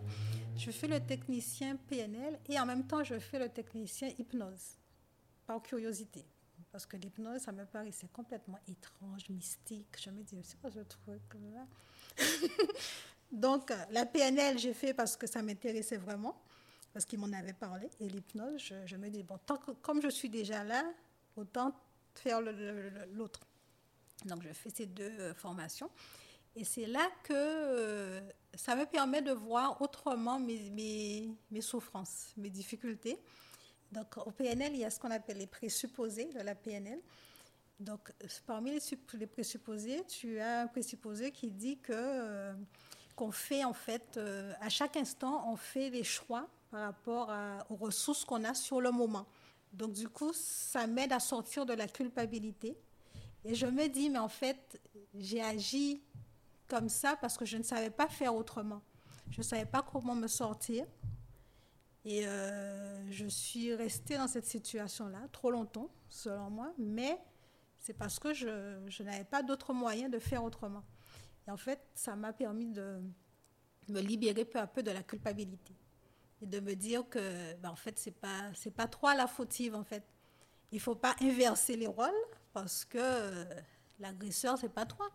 Je 0.58 0.70
fais 0.72 0.88
le 0.88 1.00
technicien 1.00 1.76
PNL 1.76 2.40
et 2.50 2.60
en 2.60 2.66
même 2.66 2.86
temps, 2.86 3.04
je 3.04 3.18
fais 3.18 3.40
le 3.40 3.50
technicien 3.50 4.10
hypnose, 4.18 4.78
par 5.48 5.62
curiosité. 5.62 6.26
Parce 6.72 6.86
que 6.86 6.98
l'hypnose, 6.98 7.42
ça 7.42 7.52
me 7.52 7.66
paraissait 7.66 8.10
complètement 8.10 8.60
étrange, 8.68 9.28
mystique. 9.30 9.98
Je 10.00 10.12
me 10.12 10.22
dis, 10.22 10.44
c'est 10.44 10.60
quoi 10.60 10.70
ce 10.70 10.80
truc 10.80 11.22
là? 11.54 11.66
Donc, 13.32 13.72
la 13.92 14.06
PNL, 14.06 14.58
j'ai 14.58 14.74
fait 14.74 14.94
parce 14.94 15.16
que 15.16 15.28
ça 15.28 15.42
m'intéressait 15.42 15.98
vraiment, 15.98 16.42
parce 16.94 17.06
qu'il 17.06 17.20
m'en 17.20 17.32
avait 17.32 17.54
parlé. 17.54 17.90
Et 18.00 18.10
l'hypnose, 18.10 18.74
je, 18.86 18.96
me 18.96 19.10
dis, 19.10 19.24
bon, 19.24 19.38
tant 19.46 19.58
que, 19.58 19.72
comme 19.72 20.02
je 20.02 20.10
suis 20.10 20.30
déjà 20.30 20.64
là, 20.64 20.84
autant 21.36 21.74
faire 22.16 22.42
l'autre. 23.14 23.42
Donc, 24.26 24.44
je 24.44 24.52
fais 24.52 24.70
ces 24.70 24.86
deux 24.88 25.16
euh, 25.20 25.34
formations. 25.34 25.90
Et 26.56 26.64
c'est 26.64 26.88
là 26.88 27.08
que 27.24 27.34
euh, 27.34 28.20
ça 28.56 28.76
me 28.76 28.86
permet 28.86 29.22
de 29.22 29.32
voir 29.32 29.82
autrement 29.82 30.40
mes, 30.40 31.38
mes, 31.52 31.62
souffrances, 31.62 32.34
mes 32.36 32.50
difficultés. 32.50 33.18
Donc, 33.92 34.18
au 34.18 34.32
PNL, 34.32 34.74
il 34.74 34.80
y 34.80 34.86
a 34.86 34.90
ce 34.90 35.00
qu'on 35.00 35.12
appelle 35.12 35.38
les 35.38 35.48
présupposés 35.48 36.26
de 36.26 36.40
la 36.40 36.56
PNL. 36.56 37.00
Donc, 37.80 38.12
parmi 38.46 38.72
les, 38.72 38.80
les, 39.14 39.28
présupposés, 39.28 40.04
tu 40.06 40.40
as 40.40 40.62
un 40.62 40.68
présupposé 40.68 41.32
qui 41.32 41.50
dit 41.50 41.78
que 41.78 41.94
euh, 41.96 42.54
qu'on 43.20 43.32
fait 43.32 43.66
en 43.66 43.74
fait, 43.74 44.16
euh, 44.16 44.54
à 44.62 44.70
chaque 44.70 44.96
instant, 44.96 45.52
on 45.52 45.58
fait 45.58 45.90
les 45.90 46.06
choix 46.06 46.48
par 46.72 46.82
rapport 46.84 47.34
aux 47.70 47.76
ressources 47.76 48.24
qu'on 48.24 48.46
a 48.46 48.54
sur 48.54 48.80
le 48.80 48.92
moment. 48.92 49.26
Donc, 49.74 49.92
du 49.92 50.08
coup, 50.08 50.32
ça 50.34 50.88
m'aide 50.88 51.12
à 51.12 51.20
sortir 51.20 51.66
de 51.66 51.74
la 51.74 51.88
culpabilité. 51.88 52.78
Et 53.44 53.56
je 53.56 53.66
me 53.66 53.88
dis, 53.88 54.10
mais 54.10 54.20
en 54.20 54.30
fait, 54.30 54.80
j'ai 55.14 55.42
agi 55.42 56.02
comme 56.68 56.88
ça 56.88 57.18
parce 57.18 57.38
que 57.38 57.44
je 57.44 57.58
ne 57.58 57.64
savais 57.64 57.90
pas 57.90 58.08
faire 58.08 58.34
autrement. 58.34 58.82
Je 59.32 59.40
ne 59.40 59.44
savais 59.44 59.66
pas 59.66 59.82
comment 59.82 60.16
me 60.16 60.28
sortir. 60.28 60.86
Et 62.06 62.26
euh, 62.26 63.12
je 63.12 63.26
suis 63.26 63.76
restée 63.76 64.16
dans 64.16 64.30
cette 64.30 64.46
situation-là 64.46 65.28
trop 65.34 65.52
longtemps, 65.52 65.90
selon 66.08 66.50
moi, 66.50 66.72
mais 66.78 67.20
c'est 67.80 67.94
parce 67.94 68.18
que 68.18 68.34
je, 68.34 68.80
je 68.88 69.04
n'avais 69.04 69.26
pas 69.26 69.44
d'autre 69.44 69.74
moyen 69.74 70.08
de 70.08 70.20
faire 70.20 70.44
autrement. 70.44 70.86
Et 71.50 71.52
en 71.52 71.58
fait, 71.58 71.82
ça 71.96 72.16
m'a 72.16 72.32
permis 72.32 72.68
de 72.68 73.02
me 73.88 74.02
libérer 74.02 74.46
peu 74.46 74.60
à 74.60 74.68
peu 74.68 74.84
de 74.84 74.92
la 74.92 75.02
culpabilité 75.02 75.74
et 76.44 76.46
de 76.46 76.60
me 76.60 76.76
dire 76.76 77.10
que, 77.10 77.56
ben, 77.56 77.72
en 77.72 77.76
fait, 77.76 77.98
c'est 77.98 78.12
pas 78.12 78.52
pas 78.78 78.88
toi 78.88 79.16
la 79.16 79.26
fautive 79.26 79.74
en 79.74 79.84
fait. 79.84 80.04
Il 80.72 80.80
faut 80.80 80.94
pas 80.94 81.16
inverser 81.22 81.76
les 81.76 81.88
rôles 81.88 82.22
parce 82.54 82.86
que 82.86 83.00
euh, 83.02 83.46
l'agresseur 84.00 84.60
c'est 84.60 84.70
pas 84.70 84.86
toi, 84.86 85.10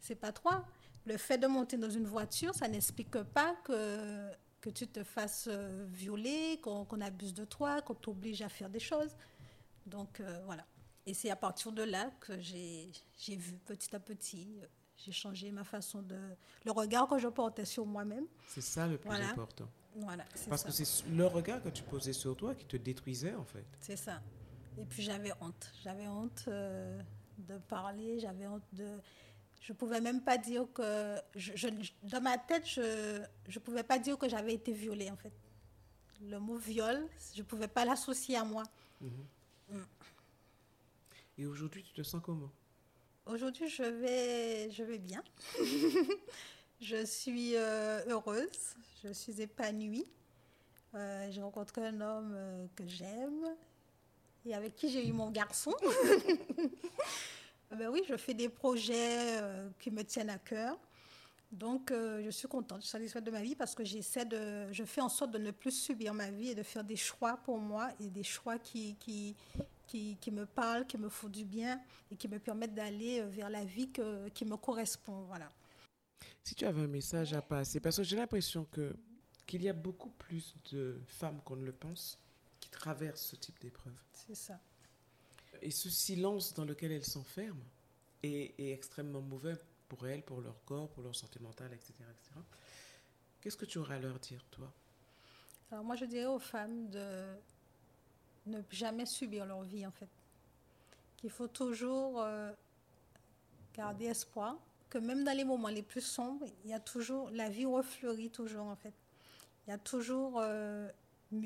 c'est 0.00 0.14
pas 0.14 0.32
toi. 0.32 0.64
Le 1.04 1.18
fait 1.18 1.36
de 1.36 1.46
monter 1.46 1.76
dans 1.76 1.90
une 1.90 2.06
voiture, 2.06 2.54
ça 2.54 2.66
n'explique 2.66 3.10
pas 3.10 3.54
que 3.64 4.30
que 4.62 4.70
tu 4.70 4.86
te 4.88 5.04
fasses 5.04 5.46
euh, 5.50 5.84
violer, 5.90 6.58
qu'on 6.62 7.00
abuse 7.02 7.34
de 7.34 7.44
toi, 7.44 7.82
qu'on 7.82 7.94
t'oblige 7.94 8.40
à 8.40 8.48
faire 8.48 8.70
des 8.70 8.80
choses. 8.80 9.14
Donc 9.84 10.20
euh, 10.20 10.40
voilà. 10.46 10.64
Et 11.04 11.12
c'est 11.12 11.28
à 11.28 11.36
partir 11.36 11.70
de 11.70 11.82
là 11.82 12.10
que 12.20 12.40
j'ai 12.40 12.90
vu 13.36 13.58
petit 13.58 13.94
à 13.94 14.00
petit, 14.00 14.58
j'ai 14.96 15.12
changé 15.12 15.50
ma 15.50 15.64
façon 15.64 16.02
de. 16.02 16.18
le 16.64 16.72
regard 16.72 17.08
que 17.08 17.18
je 17.18 17.28
portais 17.28 17.64
sur 17.64 17.86
moi-même. 17.86 18.26
C'est 18.48 18.60
ça 18.60 18.86
le 18.86 18.98
plus 18.98 19.10
important. 19.10 19.68
Voilà, 19.96 20.24
Parce 20.48 20.64
que 20.64 20.72
c'est 20.72 21.06
le 21.08 21.26
regard 21.26 21.62
que 21.62 21.68
tu 21.68 21.84
posais 21.84 22.12
sur 22.12 22.36
toi 22.36 22.54
qui 22.54 22.64
te 22.64 22.76
détruisait 22.76 23.34
en 23.34 23.44
fait. 23.44 23.64
C'est 23.80 23.96
ça. 23.96 24.20
Et 24.76 24.84
puis 24.84 25.02
j'avais 25.02 25.32
honte. 25.40 25.72
J'avais 25.84 26.08
honte 26.08 26.44
euh, 26.48 27.00
de 27.38 27.58
parler, 27.58 28.18
j'avais 28.18 28.46
honte 28.46 28.64
de. 28.72 28.98
Je 29.60 29.72
ne 29.72 29.78
pouvais 29.78 30.00
même 30.00 30.22
pas 30.22 30.36
dire 30.36 30.66
que. 30.74 31.16
Je, 31.36 31.68
dans 32.02 32.20
ma 32.20 32.38
tête, 32.38 32.66
je 32.66 33.20
ne 33.20 33.58
pouvais 33.60 33.84
pas 33.84 33.98
dire 33.98 34.18
que 34.18 34.28
j'avais 34.28 34.54
été 34.54 34.72
violée 34.72 35.10
en 35.10 35.16
fait. 35.16 35.32
Le 36.22 36.38
mot 36.38 36.56
viol, 36.56 37.06
je 37.34 37.40
ne 37.40 37.46
pouvais 37.46 37.68
pas 37.68 37.84
l'associer 37.84 38.36
à 38.36 38.44
moi. 38.44 38.62
Mhm. 39.00 39.26
Mm. 39.70 39.82
Et 41.38 41.46
aujourd'hui, 41.46 41.82
tu 41.82 41.92
te 41.92 42.02
sens 42.02 42.22
comment? 42.22 42.50
Aujourd'hui, 43.26 43.70
je 43.70 43.82
vais, 43.82 44.70
je 44.70 44.82
vais 44.82 44.98
bien. 44.98 45.22
je 46.80 47.06
suis 47.06 47.56
euh, 47.56 48.02
heureuse, 48.06 48.76
je 49.02 49.14
suis 49.14 49.40
épanouie. 49.40 50.04
Euh, 50.94 51.28
j'ai 51.30 51.40
rencontré 51.40 51.86
un 51.86 52.02
homme 52.02 52.34
euh, 52.36 52.66
que 52.76 52.86
j'aime 52.86 53.46
et 54.44 54.54
avec 54.54 54.76
qui 54.76 54.90
j'ai 54.90 55.08
eu 55.08 55.12
mon 55.12 55.30
garçon. 55.30 55.74
ben 57.70 57.88
oui, 57.88 58.02
je 58.06 58.14
fais 58.18 58.34
des 58.34 58.50
projets 58.50 59.40
qui 59.80 59.90
me 59.90 60.04
tiennent 60.04 60.30
à 60.30 60.38
cœur. 60.38 60.78
Donc, 61.50 61.92
je 61.92 62.28
suis 62.30 62.48
contente, 62.48 62.80
je 62.80 62.82
suis 62.82 62.90
satisfaite 62.90 63.24
de 63.24 63.30
ma 63.30 63.40
vie 63.40 63.54
parce 63.54 63.74
que 63.74 63.84
j'essaie 63.84 64.26
de, 64.26 64.70
je 64.70 64.84
fais 64.84 65.00
en 65.00 65.08
sorte 65.08 65.30
de 65.30 65.38
ne 65.38 65.50
plus 65.50 65.70
subir 65.70 66.12
ma 66.12 66.30
vie 66.30 66.50
et 66.50 66.54
de 66.54 66.62
faire 66.62 66.84
des 66.84 66.96
choix 66.96 67.38
pour 67.38 67.58
moi 67.58 67.88
et 68.00 68.10
des 68.10 68.24
choix 68.24 68.58
qui, 68.58 68.96
qui, 68.96 69.34
qui, 69.94 70.16
qui, 70.20 70.32
me 70.32 70.44
parlent, 70.44 70.86
qui 70.88 70.98
me 70.98 71.08
font 71.08 71.28
du 71.28 71.44
bien 71.44 71.80
et 72.10 72.16
qui 72.16 72.26
me 72.26 72.40
permettent 72.40 72.74
d'aller 72.74 73.20
euh, 73.20 73.28
vers 73.28 73.48
la 73.48 73.64
vie 73.64 73.92
que, 73.92 74.28
qui 74.30 74.44
me 74.44 74.56
correspond. 74.56 75.22
Voilà. 75.28 75.52
Si 76.42 76.56
tu 76.56 76.64
avais 76.64 76.82
un 76.82 76.88
message 76.88 77.32
à 77.32 77.40
passer, 77.40 77.78
parce 77.78 77.98
que 77.98 78.02
j'ai 78.02 78.16
l'impression 78.16 78.64
que 78.64 78.96
qu'il 79.46 79.62
y 79.62 79.68
a 79.68 79.74
beaucoup 79.74 80.08
plus 80.08 80.54
de 80.72 80.98
femmes 81.06 81.38
qu'on 81.44 81.56
ne 81.56 81.66
le 81.66 81.72
pense 81.72 82.18
qui 82.60 82.70
traversent 82.70 83.26
ce 83.26 83.36
type 83.36 83.60
d'épreuve. 83.60 83.92
C'est 84.14 84.34
ça. 84.34 84.58
Et 85.60 85.70
ce 85.70 85.90
silence 85.90 86.54
dans 86.54 86.64
lequel 86.64 86.90
elles 86.90 87.04
s'enferment 87.04 87.62
est, 88.22 88.58
est, 88.58 88.72
extrêmement 88.72 89.20
mauvais 89.20 89.54
pour 89.86 90.06
elles, 90.08 90.22
pour 90.22 90.40
leur 90.40 90.64
corps, 90.64 90.88
pour 90.88 91.02
leur 91.02 91.14
santé 91.14 91.38
mentale, 91.40 91.72
etc. 91.74 91.92
etc. 92.00 92.40
Qu'est-ce 93.40 93.58
que 93.58 93.66
tu 93.66 93.76
aurais 93.76 93.96
à 93.96 94.00
leur 94.00 94.18
dire, 94.18 94.42
toi? 94.50 94.72
Alors 95.70 95.84
moi, 95.84 95.94
je 95.94 96.06
dirais 96.06 96.26
aux 96.26 96.38
femmes 96.38 96.88
de 96.88 97.36
ne 98.46 98.60
jamais 98.70 99.06
subir 99.06 99.46
leur 99.46 99.62
vie 99.62 99.86
en 99.86 99.90
fait. 99.90 100.08
Qu'il 101.16 101.30
faut 101.30 101.48
toujours 101.48 102.20
euh, 102.20 102.52
garder 103.74 104.06
espoir, 104.06 104.56
que 104.90 104.98
même 104.98 105.24
dans 105.24 105.36
les 105.36 105.44
moments 105.44 105.68
les 105.68 105.82
plus 105.82 106.02
sombres, 106.02 106.46
il 106.64 106.70
y 106.70 106.74
a 106.74 106.80
toujours, 106.80 107.30
la 107.30 107.48
vie 107.48 107.64
refleurit 107.64 108.30
toujours 108.30 108.66
en 108.66 108.76
fait. 108.76 108.92
Il 109.66 109.70
y 109.70 109.72
a 109.72 109.78
toujours, 109.78 110.38
euh, 110.38 110.88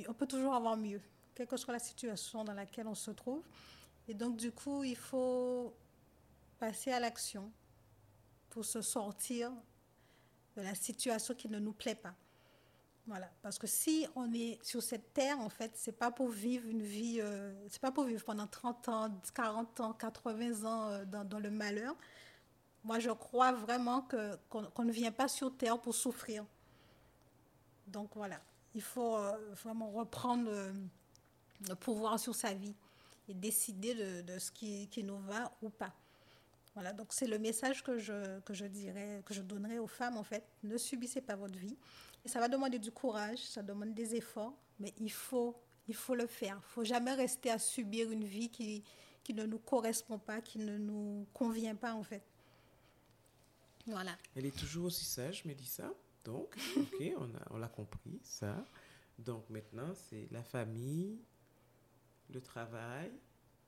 on 0.09 0.15
peut 0.15 0.27
toujours 0.27 0.55
avoir 0.55 0.77
mieux, 0.77 1.01
quelle 1.35 1.47
que 1.47 1.57
soit 1.57 1.73
la 1.73 1.79
situation 1.79 2.45
dans 2.45 2.55
laquelle 2.55 2.87
on 2.87 2.95
se 2.95 3.11
trouve. 3.11 3.43
Et 4.09 4.15
donc 4.15 4.37
du 4.37 4.51
coup, 4.51 4.85
il 4.85 4.97
faut 4.97 5.73
passer 6.59 6.91
à 6.91 6.99
l'action 6.99 7.51
pour 8.51 8.65
se 8.65 8.83
sortir 8.83 9.53
de 10.57 10.63
la 10.63 10.75
situation 10.75 11.35
qui 11.35 11.49
ne 11.49 11.59
nous 11.59 11.73
plaît 11.73 11.95
pas. 11.95 12.15
Voilà, 13.09 13.31
parce 13.41 13.59
que 13.59 13.67
si 13.67 14.07
on 14.17 14.31
est 14.35 14.63
sur 14.63 14.83
cette 14.83 15.15
terre, 15.15 15.41
en 15.41 15.49
fait, 15.49 15.73
c'est 15.77 15.97
pas 15.97 16.11
pour 16.11 16.29
vivre 16.29 16.69
une 16.69 16.83
vie, 16.83 17.23
euh, 17.23 17.55
c'est 17.71 17.81
pas 17.81 17.91
pour 17.91 18.05
vivre 18.05 18.23
pendant 18.23 18.47
30 18.47 18.89
ans, 18.91 19.11
40 19.35 19.81
ans, 19.81 19.93
80 19.95 20.65
ans 20.67 20.91
euh, 20.91 21.05
dans, 21.07 21.39
le 21.39 21.51
malheur. 21.51 21.97
Moi, 22.85 22.99
je 22.99 23.09
crois 23.09 23.53
vraiment 23.53 24.03
que, 24.03 24.37
qu'on, 24.51 24.85
ne 24.85 24.93
vient 24.93 25.11
pas 25.11 25.27
sur 25.27 25.57
terre 25.57 25.81
pour 25.81 25.95
souffrir. 25.95 26.45
Donc 27.87 28.11
voilà, 28.15 28.43
il 28.75 28.83
faut 28.83 29.17
euh, 29.17 29.55
vraiment 29.55 29.91
reprendre 29.91 30.51
le 31.67 31.75
pouvoir 31.77 32.21
sur 32.21 32.35
sa 32.35 32.53
vie 32.53 32.75
et 33.27 33.33
décider 33.33 34.23
de, 34.23 34.39
ce 34.39 34.51
qui, 34.51 35.03
nous 35.03 35.19
va 35.21 35.51
ou 35.63 35.71
pas. 35.71 35.95
Voilà, 36.79 36.93
donc 36.93 37.09
c'est 37.11 37.27
le 37.27 37.39
message 37.39 37.83
que 37.83 37.99
je, 37.99 38.41
que 38.41 38.55
je 38.55 38.65
dirais, 38.65 39.23
que 39.27 39.35
je 39.35 39.43
donnerais 39.43 39.79
aux 39.79 39.89
femmes, 39.89 40.17
en 40.17 40.23
fait. 40.23 40.45
Ne 40.63 40.79
subissez 40.79 41.21
pas 41.21 41.35
votre 41.35 41.59
vie 41.59 41.77
ça 42.29 42.41
va 42.41 42.49
demander 42.49 42.79
du 42.79 42.91
courage, 42.91 43.39
ça 43.39 43.63
demande 43.63 43.95
des 43.95 44.15
efforts, 44.15 44.55
mais 44.79 44.93
il 44.99 45.11
faut, 45.11 45.57
il 45.89 45.95
faut 45.95 46.15
le 46.15 46.27
faire. 46.27 46.61
Il 46.63 46.73
faut 46.73 46.85
jamais 46.85 47.15
rester 47.15 47.51
à 47.51 47.59
subir 47.59 48.11
une 48.11 48.25
vie 48.25 48.51
qui, 48.51 48.85
qui 49.25 49.35
ne 49.35 49.45
nous 49.45 49.59
correspond 49.59 50.19
pas, 50.19 50.41
qui 50.41 50.59
ne 50.59 50.77
nous 50.79 51.27
convient 51.33 51.75
pas 51.75 51.95
en 51.95 52.03
fait. 52.03 52.23
Voilà. 53.87 54.17
Elle 54.37 54.47
est 54.47 54.57
toujours 54.57 54.87
aussi 54.87 55.05
sage, 55.05 55.45
Mélissa. 55.45 55.91
Donc, 56.25 56.55
ok, 56.77 57.03
on, 57.19 57.25
a, 57.25 57.43
on 57.51 57.57
l'a 57.57 57.69
compris, 57.69 58.21
ça. 58.23 58.65
Donc 59.19 59.49
maintenant, 59.49 59.95
c'est 59.95 60.29
la 60.31 60.43
famille, 60.43 61.19
le 62.33 62.41
travail, 62.41 63.11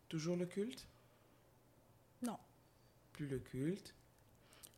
toujours 0.09 0.37
le 0.37 0.47
culte? 0.47 0.87
Plus 3.21 3.29
le 3.29 3.39
culte. 3.39 3.95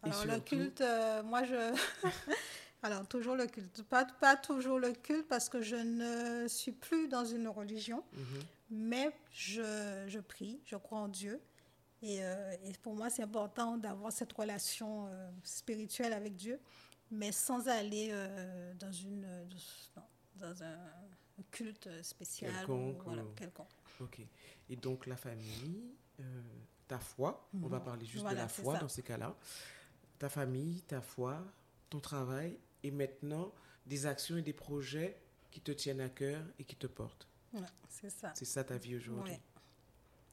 Alors 0.03 0.25
le 0.25 0.41
culte, 0.41 0.81
euh, 0.81 1.23
moi 1.23 1.45
je... 1.45 1.55
Alors, 2.83 3.07
toujours 3.07 3.37
le 3.37 3.47
culte. 3.47 3.85
Pas, 3.85 4.05
pas 4.05 4.35
toujours 4.35 4.81
le 4.81 4.93
culte 4.93 5.29
parce 5.29 5.49
que 5.49 5.63
je 5.63 5.77
ne 5.77 6.49
suis 6.49 6.73
plus 6.73 7.07
dans 7.07 7.25
une 7.25 7.47
religion, 7.47 8.03
mhm. 8.13 8.43
mais 8.71 9.17
je, 9.31 10.05
je, 10.09 10.19
prie, 10.19 10.61
je 10.65 10.75
crois 10.75 10.99
en 10.99 11.07
Dieu. 11.07 11.41
Et, 12.03 12.25
euh, 12.25 12.57
et 12.65 12.73
pour 12.83 12.97
moi, 12.97 13.09
c'est 13.09 13.23
important 13.23 13.77
d'avoir 13.77 14.11
cette 14.11 14.33
relation 14.33 15.07
euh, 15.07 15.31
spirituelle 15.45 16.13
avec 16.13 16.35
Dieu, 16.35 16.59
mais 17.13 17.31
sans 17.31 17.69
aller 17.69 18.09
euh, 18.11 18.75
dans, 18.75 18.91
une, 18.91 19.25
dans 20.35 20.65
un 20.65 20.77
culte 21.53 21.89
spécial. 22.03 22.51
Quelconque. 22.53 23.05
voilà, 23.05 23.23
quelconque. 23.37 23.69
Ok. 24.01 24.23
Et 24.69 24.75
donc, 24.75 25.07
la 25.07 25.17
famille, 25.17 25.95
ta 26.89 26.99
foi, 26.99 27.49
on 27.63 27.69
va 27.69 27.79
mhm. 27.79 27.85
parler 27.85 28.07
juste 28.07 28.29
de 28.29 28.35
la 28.35 28.49
foi 28.49 28.79
dans 28.79 28.89
ces 28.89 29.03
cas-là. 29.03 29.35
Ta 30.19 30.29
famille, 30.29 30.83
ta 30.83 31.01
foi, 31.01 31.43
ton 31.91 32.01
travail 32.01 32.59
et 32.83 32.91
maintenant 32.91 33.53
des 33.87 34.07
actions 34.07 34.37
et 34.37 34.43
des 34.43 34.53
projets 34.53 35.21
qui 35.51 35.61
te 35.61 35.73
tiennent 35.73 36.01
à 36.01 36.09
cœur 36.09 36.43
et 36.59 36.65
qui 36.65 36.77
te 36.77 36.87
portent. 36.87 37.29
c'est 37.89 38.11
ça. 38.11 38.33
C'est 38.35 38.45
ça 38.45 38.65
ta 38.65 38.77
vie 38.77 38.97
aujourd'hui. 38.97 39.39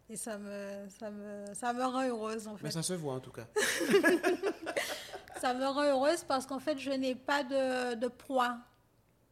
Et 0.10 0.16
ça 0.16 0.38
me, 0.40 0.88
ça, 0.90 1.12
me, 1.12 1.46
ça 1.54 1.72
me 1.72 1.84
rend 1.84 2.04
heureuse 2.04 2.48
en 2.48 2.58
fait. 2.58 2.64
Mais 2.64 2.72
ça 2.72 2.82
se 2.82 2.94
voit 2.94 3.14
en 3.14 3.20
tout 3.20 3.32
cas. 3.32 3.48
ça 5.40 5.54
me 5.54 5.66
rend 5.66 5.84
heureuse 5.84 6.24
parce 6.24 6.48
qu'en 6.48 6.60
fait, 6.60 6.80
je 6.80 6.90
n'ai 6.92 7.14
pas 7.14 7.44
de, 7.44 7.96
de 7.96 8.08
poids 8.08 8.60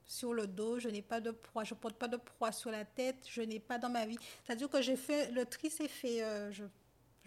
sur 0.06 0.34
le 0.34 0.48
dos, 0.48 0.80
je 0.80 0.88
n'ai 0.90 1.02
pas 1.02 1.20
de 1.20 1.32
poids, 1.32 1.64
je 1.64 1.74
porte 1.74 1.98
pas 1.98 2.08
de 2.08 2.18
poids 2.18 2.52
sur 2.52 2.72
la 2.72 2.86
tête, 2.86 3.26
je 3.30 3.42
n'ai 3.42 3.60
pas 3.60 3.78
dans 3.78 3.90
ma 3.90 4.06
vie. 4.06 4.18
C'est-à-dire 4.46 4.70
que 4.70 4.82
j'ai 4.82 4.96
fait, 4.96 5.32
le 5.32 5.46
tri 5.46 5.70
s'est 5.70 5.88
fait, 5.88 6.24
euh, 6.24 6.52
je, 6.52 6.64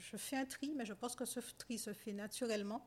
je 0.00 0.16
fais 0.16 0.36
un 0.36 0.44
tri, 0.44 0.72
mais 0.76 0.84
je 0.84 0.92
pense 0.92 1.14
que 1.14 1.24
ce 1.24 1.40
tri 1.58 1.78
se 1.78 1.92
fait 1.92 2.12
naturellement. 2.12 2.84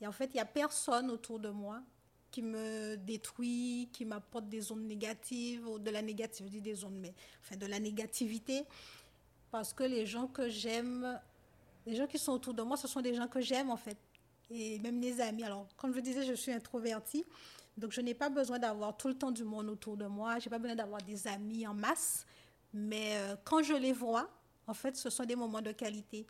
Et 0.00 0.06
en 0.06 0.12
fait, 0.12 0.26
il 0.26 0.34
n'y 0.34 0.40
a 0.40 0.46
personne 0.46 1.10
autour 1.10 1.38
de 1.38 1.50
moi 1.50 1.82
qui 2.30 2.42
me 2.42 2.96
détruit, 2.96 3.88
qui 3.92 4.04
m'apporte 4.04 4.48
des 4.48 4.72
ondes 4.72 4.84
négatives, 4.84 5.68
ou 5.68 5.78
de 5.78 5.90
la 5.90 6.02
négativité, 6.02 6.60
des 6.60 6.84
ondes, 6.84 6.98
mais 6.98 7.14
enfin 7.40 7.56
de 7.56 7.66
la 7.66 7.78
négativité, 7.78 8.64
parce 9.50 9.72
que 9.72 9.84
les 9.84 10.04
gens 10.04 10.26
que 10.26 10.48
j'aime 10.48 11.20
Les 11.86 11.94
gens 11.96 12.06
qui 12.06 12.18
sont 12.18 12.32
autour 12.32 12.54
de 12.54 12.62
moi, 12.62 12.76
ce 12.76 12.88
sont 12.88 13.02
des 13.02 13.14
gens 13.14 13.28
que 13.28 13.40
j'aime 13.40 13.70
en 13.70 13.76
fait. 13.76 13.98
Et 14.50 14.78
même 14.78 15.00
les 15.00 15.20
amis. 15.20 15.44
Alors, 15.44 15.66
comme 15.76 15.94
je 15.94 16.00
disais, 16.00 16.24
je 16.24 16.34
suis 16.34 16.52
introvertie. 16.52 17.24
Donc, 17.76 17.92
je 17.92 18.00
n'ai 18.00 18.14
pas 18.14 18.30
besoin 18.30 18.58
d'avoir 18.58 18.96
tout 18.96 19.08
le 19.08 19.14
temps 19.14 19.30
du 19.30 19.44
monde 19.44 19.68
autour 19.68 19.96
de 19.96 20.06
moi. 20.06 20.38
Je 20.38 20.46
n'ai 20.46 20.50
pas 20.50 20.58
besoin 20.58 20.76
d'avoir 20.76 21.02
des 21.02 21.26
amis 21.26 21.66
en 21.66 21.74
masse. 21.74 22.24
Mais 22.72 23.16
euh, 23.16 23.36
quand 23.44 23.62
je 23.62 23.74
les 23.74 23.92
vois, 23.92 24.28
en 24.66 24.74
fait, 24.74 24.96
ce 24.96 25.10
sont 25.10 25.24
des 25.24 25.36
moments 25.36 25.60
de 25.60 25.72
qualité. 25.72 26.26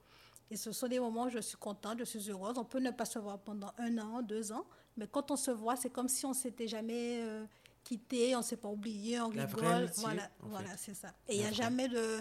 Et 0.50 0.56
ce 0.56 0.72
sont 0.72 0.86
des 0.88 1.00
moments 1.00 1.24
où 1.24 1.28
je 1.30 1.38
suis 1.40 1.56
contente, 1.56 1.98
je 1.98 2.04
suis 2.04 2.30
heureuse. 2.30 2.58
On 2.58 2.64
peut 2.64 2.78
ne 2.80 2.90
pas 2.90 3.04
se 3.06 3.18
voir 3.18 3.38
pendant 3.38 3.72
un 3.78 3.96
an, 3.98 4.22
deux 4.22 4.52
ans. 4.52 4.64
Mais 4.96 5.06
quand 5.06 5.30
on 5.30 5.36
se 5.36 5.50
voit, 5.50 5.76
c'est 5.76 5.90
comme 5.90 6.08
si 6.08 6.24
on 6.26 6.32
s'était 6.34 6.68
jamais 6.68 7.20
euh, 7.22 7.44
quitté, 7.82 8.34
on 8.36 8.38
ne 8.38 8.44
s'est 8.44 8.56
pas 8.58 8.68
oublié, 8.68 9.20
on 9.20 9.30
La 9.30 9.46
rigole. 9.46 9.64
amitié, 9.66 10.02
voilà, 10.02 10.30
voilà 10.40 10.76
c'est 10.76 10.94
ça. 10.94 11.08
Et 11.28 11.36
il 11.36 11.40
n'y 11.40 11.46
a 11.46 11.52
jamais 11.52 11.88
de, 11.88 12.20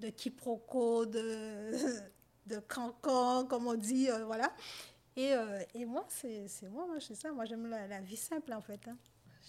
de 0.00 0.08
quiproquo, 0.10 1.06
de, 1.06 1.70
de 2.46 2.58
cancan, 2.58 3.46
comme 3.46 3.66
on 3.68 3.74
dit. 3.74 4.10
euh, 4.10 4.24
voilà. 4.26 4.52
Et, 5.16 5.32
euh, 5.32 5.60
et 5.74 5.84
moi, 5.86 6.04
c'est 6.08 6.46
moi, 6.70 6.86
moi, 6.86 6.96
c'est 7.00 7.14
ça. 7.14 7.30
Moi, 7.32 7.44
j'aime 7.44 7.66
la, 7.68 7.86
la 7.86 8.00
vie 8.00 8.16
simple, 8.16 8.52
en 8.52 8.60
fait. 8.60 8.80
hein. 8.88 8.96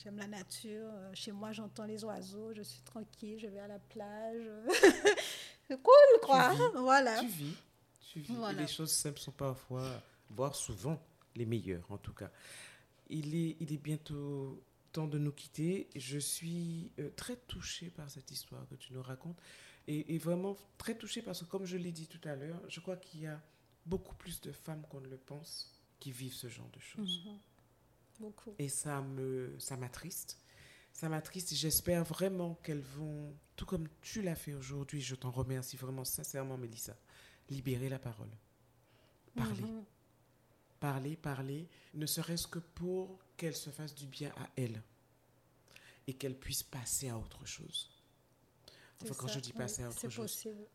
J'aime 0.03 0.17
la 0.17 0.27
nature. 0.27 0.91
Chez 1.13 1.31
moi, 1.31 1.51
j'entends 1.53 1.85
les 1.85 2.03
oiseaux. 2.05 2.53
Je 2.53 2.61
suis 2.61 2.81
tranquille. 2.81 3.39
Je 3.39 3.47
vais 3.47 3.59
à 3.59 3.67
la 3.67 3.79
plage. 3.79 4.43
c'est 5.67 5.81
cool, 5.81 6.19
quoi. 6.21 6.49
vis. 6.49 6.61
Voilà. 6.75 7.19
Tu 7.19 7.25
vis, 7.27 7.53
tu 7.53 7.74
Voilà. 8.29 8.61
les 8.61 8.67
choses 8.67 8.91
simples 8.91 9.19
sont 9.19 9.31
parfois, 9.31 10.01
voire 10.29 10.55
souvent, 10.55 11.01
les 11.35 11.45
meilleures 11.45 11.91
en 11.91 11.97
tout 11.97 12.13
cas. 12.13 12.31
Il 13.09 13.35
est, 13.35 13.57
il 13.59 13.73
est 13.73 13.77
bientôt 13.77 14.63
temps 14.91 15.07
de 15.07 15.17
nous 15.17 15.31
quitter. 15.31 15.89
Je 15.95 16.17
suis 16.17 16.91
euh, 16.99 17.09
très 17.15 17.35
touchée 17.35 17.89
par 17.89 18.09
cette 18.09 18.31
histoire 18.31 18.67
que 18.69 18.75
tu 18.75 18.93
nous 18.93 19.01
racontes. 19.03 19.37
Et, 19.87 20.15
et 20.15 20.17
vraiment 20.17 20.57
très 20.77 20.97
touchée 20.97 21.21
parce 21.21 21.41
que, 21.41 21.45
comme 21.45 21.65
je 21.65 21.77
l'ai 21.77 21.91
dit 21.91 22.07
tout 22.07 22.21
à 22.27 22.35
l'heure, 22.35 22.59
je 22.67 22.79
crois 22.79 22.95
qu'il 22.95 23.21
y 23.21 23.27
a 23.27 23.39
beaucoup 23.85 24.15
plus 24.15 24.41
de 24.41 24.51
femmes 24.51 24.83
qu'on 24.89 25.01
ne 25.01 25.07
le 25.07 25.17
pense 25.17 25.75
qui 25.99 26.11
vivent 26.11 26.33
ce 26.33 26.47
genre 26.47 26.69
de 26.71 26.79
choses. 26.79 27.23
Mhm. 27.25 27.37
Beaucoup. 28.19 28.55
Et 28.57 28.69
ça 28.69 29.01
me, 29.01 29.55
ça 29.59 29.75
m'attriste. 29.75 30.39
Ça 30.93 31.09
m'attriste 31.09 31.51
et 31.51 31.55
j'espère 31.55 32.05
vraiment 32.05 32.55
qu'elles 32.63 32.79
vont, 32.79 33.35
tout 33.57 33.65
comme 33.65 33.89
tu 34.01 34.21
l'as 34.21 34.35
fait 34.35 34.53
aujourd'hui, 34.53 35.01
je 35.01 35.15
t'en 35.15 35.29
remercie 35.29 35.75
vraiment 35.75 36.05
sincèrement, 36.05 36.57
Mélissa, 36.57 36.95
libérer 37.49 37.89
la 37.89 37.99
parole. 37.99 38.29
Parler, 39.35 39.61
Mhm. 39.61 39.83
parler, 40.79 41.15
parler, 41.17 41.67
ne 41.93 42.05
serait-ce 42.05 42.47
que 42.47 42.59
pour 42.59 43.19
qu'elle 43.37 43.55
se 43.55 43.69
fasse 43.69 43.93
du 43.93 44.05
bien 44.07 44.31
à 44.37 44.47
elle 44.55 44.81
et 46.07 46.13
qu'elle 46.13 46.37
puisse 46.37 46.63
passer 46.63 47.09
à 47.09 47.17
autre 47.17 47.45
chose. 47.45 47.89
Enfin, 49.03 49.13
quand 49.17 49.27
ça. 49.27 49.33
je 49.33 49.39
dis 49.39 49.51
Oui, 49.51 49.57
passer 49.57 49.83
à 49.83 49.89
autre 49.89 50.09
chose, 50.09 50.31
possible. 50.31 50.65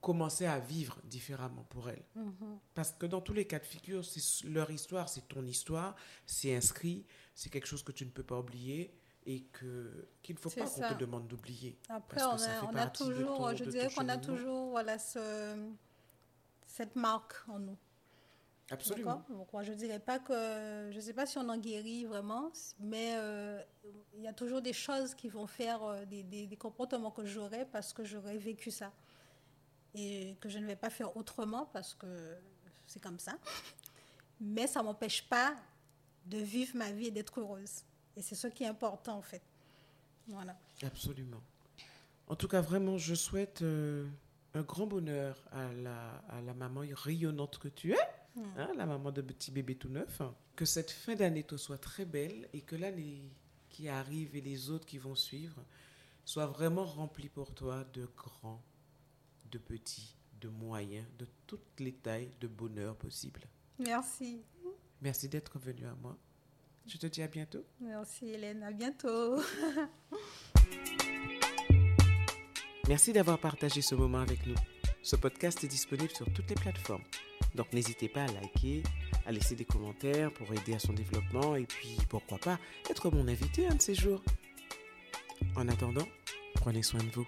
commencer 0.00 0.46
à 0.46 0.60
vivre 0.60 1.00
différemment 1.04 1.64
pour 1.64 1.90
elle. 1.90 2.04
Mhm. 2.14 2.58
Parce 2.74 2.92
que 2.92 3.06
dans 3.06 3.20
tous 3.20 3.32
les 3.32 3.46
cas 3.46 3.58
de 3.58 3.64
figure, 3.64 4.04
c'est 4.04 4.44
leur 4.46 4.70
histoire, 4.70 5.08
c'est 5.08 5.26
ton 5.26 5.44
histoire, 5.44 5.96
c'est 6.26 6.54
inscrit, 6.54 7.04
c'est 7.34 7.50
quelque 7.50 7.66
chose 7.66 7.82
que 7.82 7.92
tu 7.92 8.04
ne 8.06 8.10
peux 8.10 8.22
pas 8.22 8.38
oublier 8.38 8.94
et 9.24 9.42
que 9.52 10.08
qu'il 10.22 10.36
ne 10.36 10.40
faut 10.40 10.50
pas 10.50 10.66
qu'on 10.68 10.88
te 10.94 10.94
demande 10.94 11.26
d'oublier. 11.26 11.76
Après, 11.88 12.18
Parce 12.20 12.28
que 12.28 12.34
on 12.34 12.38
ça 12.38 12.56
a, 12.58 12.60
fait 12.60 12.66
on 12.70 12.76
a 12.76 12.86
toujours, 12.86 13.56
je 13.56 13.64
dirais 13.64 13.92
qu'on 13.92 14.08
a 14.08 14.16
toujours 14.18 14.70
voilà, 14.70 14.96
ce- 15.00 15.72
cette 16.76 16.94
marque 16.96 17.34
en 17.48 17.58
nous. 17.58 17.76
Absolument. 18.70 19.24
Donc, 19.30 19.52
moi, 19.52 19.62
je 19.62 19.72
ne 19.72 19.76
dirais 19.76 20.00
pas 20.00 20.18
que. 20.18 20.88
Je 20.90 20.96
ne 20.96 21.00
sais 21.00 21.14
pas 21.14 21.24
si 21.24 21.38
on 21.38 21.48
en 21.48 21.56
guérit 21.56 22.04
vraiment, 22.04 22.50
mais 22.80 23.12
euh, 23.14 23.62
il 24.14 24.22
y 24.22 24.26
a 24.28 24.32
toujours 24.32 24.60
des 24.60 24.72
choses 24.72 25.14
qui 25.14 25.28
vont 25.28 25.46
faire 25.46 25.82
euh, 25.84 26.04
des, 26.04 26.22
des- 26.24 26.46
des 26.46 26.56
comportements 26.56 27.12
que 27.12 27.24
j'aurais 27.24 27.64
parce 27.66 27.92
que 27.92 28.04
j'aurais 28.04 28.36
vécu 28.38 28.70
ça. 28.70 28.92
Et 29.94 30.36
que 30.40 30.48
je 30.48 30.58
ne 30.58 30.66
vais 30.66 30.76
pas 30.76 30.90
faire 30.90 31.16
autrement 31.16 31.66
parce 31.72 31.94
que 31.94 32.36
c'est 32.86 33.00
comme 33.00 33.18
ça. 33.20 33.38
Mais 34.40 34.66
ça 34.66 34.80
ne 34.80 34.86
m'empêche 34.86 35.26
pas 35.28 35.54
de 36.26 36.38
vivre 36.38 36.76
ma 36.76 36.90
vie 36.90 37.06
et 37.06 37.10
d'être 37.12 37.40
heureuse. 37.40 37.84
Et 38.16 38.20
c'est 38.22 38.34
ce 38.34 38.48
qui 38.48 38.64
est 38.64 38.68
important, 38.68 39.16
en 39.16 39.22
fait. 39.22 39.42
Voilà. 40.28 40.58
Absolument. 40.82 41.40
En 42.26 42.34
tout 42.34 42.48
cas, 42.48 42.60
vraiment, 42.60 42.98
je 42.98 43.14
souhaite 43.14 43.62
euh, 43.62 44.06
un 44.56 44.62
grand 44.62 44.86
bonheur 44.86 45.36
à 45.52 45.72
la, 45.72 46.08
à 46.28 46.40
la 46.40 46.54
maman 46.54 46.82
rayonnante 46.92 47.58
que 47.58 47.68
tu 47.68 47.92
es, 47.92 47.98
Mm. 48.36 48.42
hein, 48.58 48.68
la 48.76 48.84
maman 48.84 49.12
de 49.12 49.22
petit 49.22 49.50
bébé 49.50 49.76
tout 49.76 49.88
neuf. 49.88 50.20
Que 50.56 50.66
cette 50.66 50.90
fin 50.90 51.14
d'année 51.14 51.42
te 51.42 51.56
soit 51.56 51.78
très 51.78 52.04
belle 52.04 52.48
et 52.52 52.60
que 52.60 52.76
l'année 52.76 53.22
qui 53.70 53.88
arrive 53.88 54.36
et 54.36 54.42
les 54.42 54.68
autres 54.68 54.84
qui 54.84 54.98
vont 54.98 55.14
suivre 55.14 55.64
soient 56.24 56.46
vraiment 56.46 56.84
remplis 56.84 57.30
pour 57.30 57.54
toi 57.54 57.84
de 57.94 58.06
grands, 58.16 58.62
de 59.50 59.56
petits, 59.58 60.14
de 60.40 60.48
moyens, 60.48 61.06
de 61.18 61.26
toutes 61.46 61.80
les 61.80 61.94
tailles 61.94 62.30
de 62.40 62.46
bonheur 62.46 62.94
possible. 62.96 63.40
Merci. 63.78 64.42
Merci 65.00 65.28
d'être 65.30 65.58
venu 65.58 65.86
à 65.86 65.94
moi. 65.94 66.18
Je 66.86 66.98
te 66.98 67.06
dis 67.06 67.22
à 67.22 67.28
bientôt. 67.28 67.64
Merci 67.80 68.28
Hélène, 68.28 68.62
à 68.64 68.70
bientôt. 68.70 69.40
Merci 72.88 73.12
d'avoir 73.12 73.38
partagé 73.38 73.82
ce 73.82 73.96
moment 73.96 74.20
avec 74.20 74.46
nous. 74.46 74.54
Ce 75.02 75.16
podcast 75.16 75.64
est 75.64 75.68
disponible 75.68 76.10
sur 76.10 76.32
toutes 76.32 76.48
les 76.48 76.54
plateformes. 76.54 77.02
Donc 77.56 77.72
n'hésitez 77.72 78.08
pas 78.08 78.22
à 78.22 78.26
liker, 78.28 78.84
à 79.26 79.32
laisser 79.32 79.56
des 79.56 79.64
commentaires 79.64 80.32
pour 80.32 80.52
aider 80.52 80.74
à 80.74 80.78
son 80.78 80.92
développement 80.92 81.56
et 81.56 81.64
puis 81.64 81.96
pourquoi 82.08 82.38
pas 82.38 82.58
être 82.88 83.10
mon 83.10 83.26
invité 83.26 83.66
un 83.66 83.74
de 83.74 83.82
ces 83.82 83.94
jours. 83.94 84.22
En 85.56 85.68
attendant, 85.68 86.06
prenez 86.54 86.84
soin 86.84 87.00
de 87.00 87.10
vous. 87.10 87.26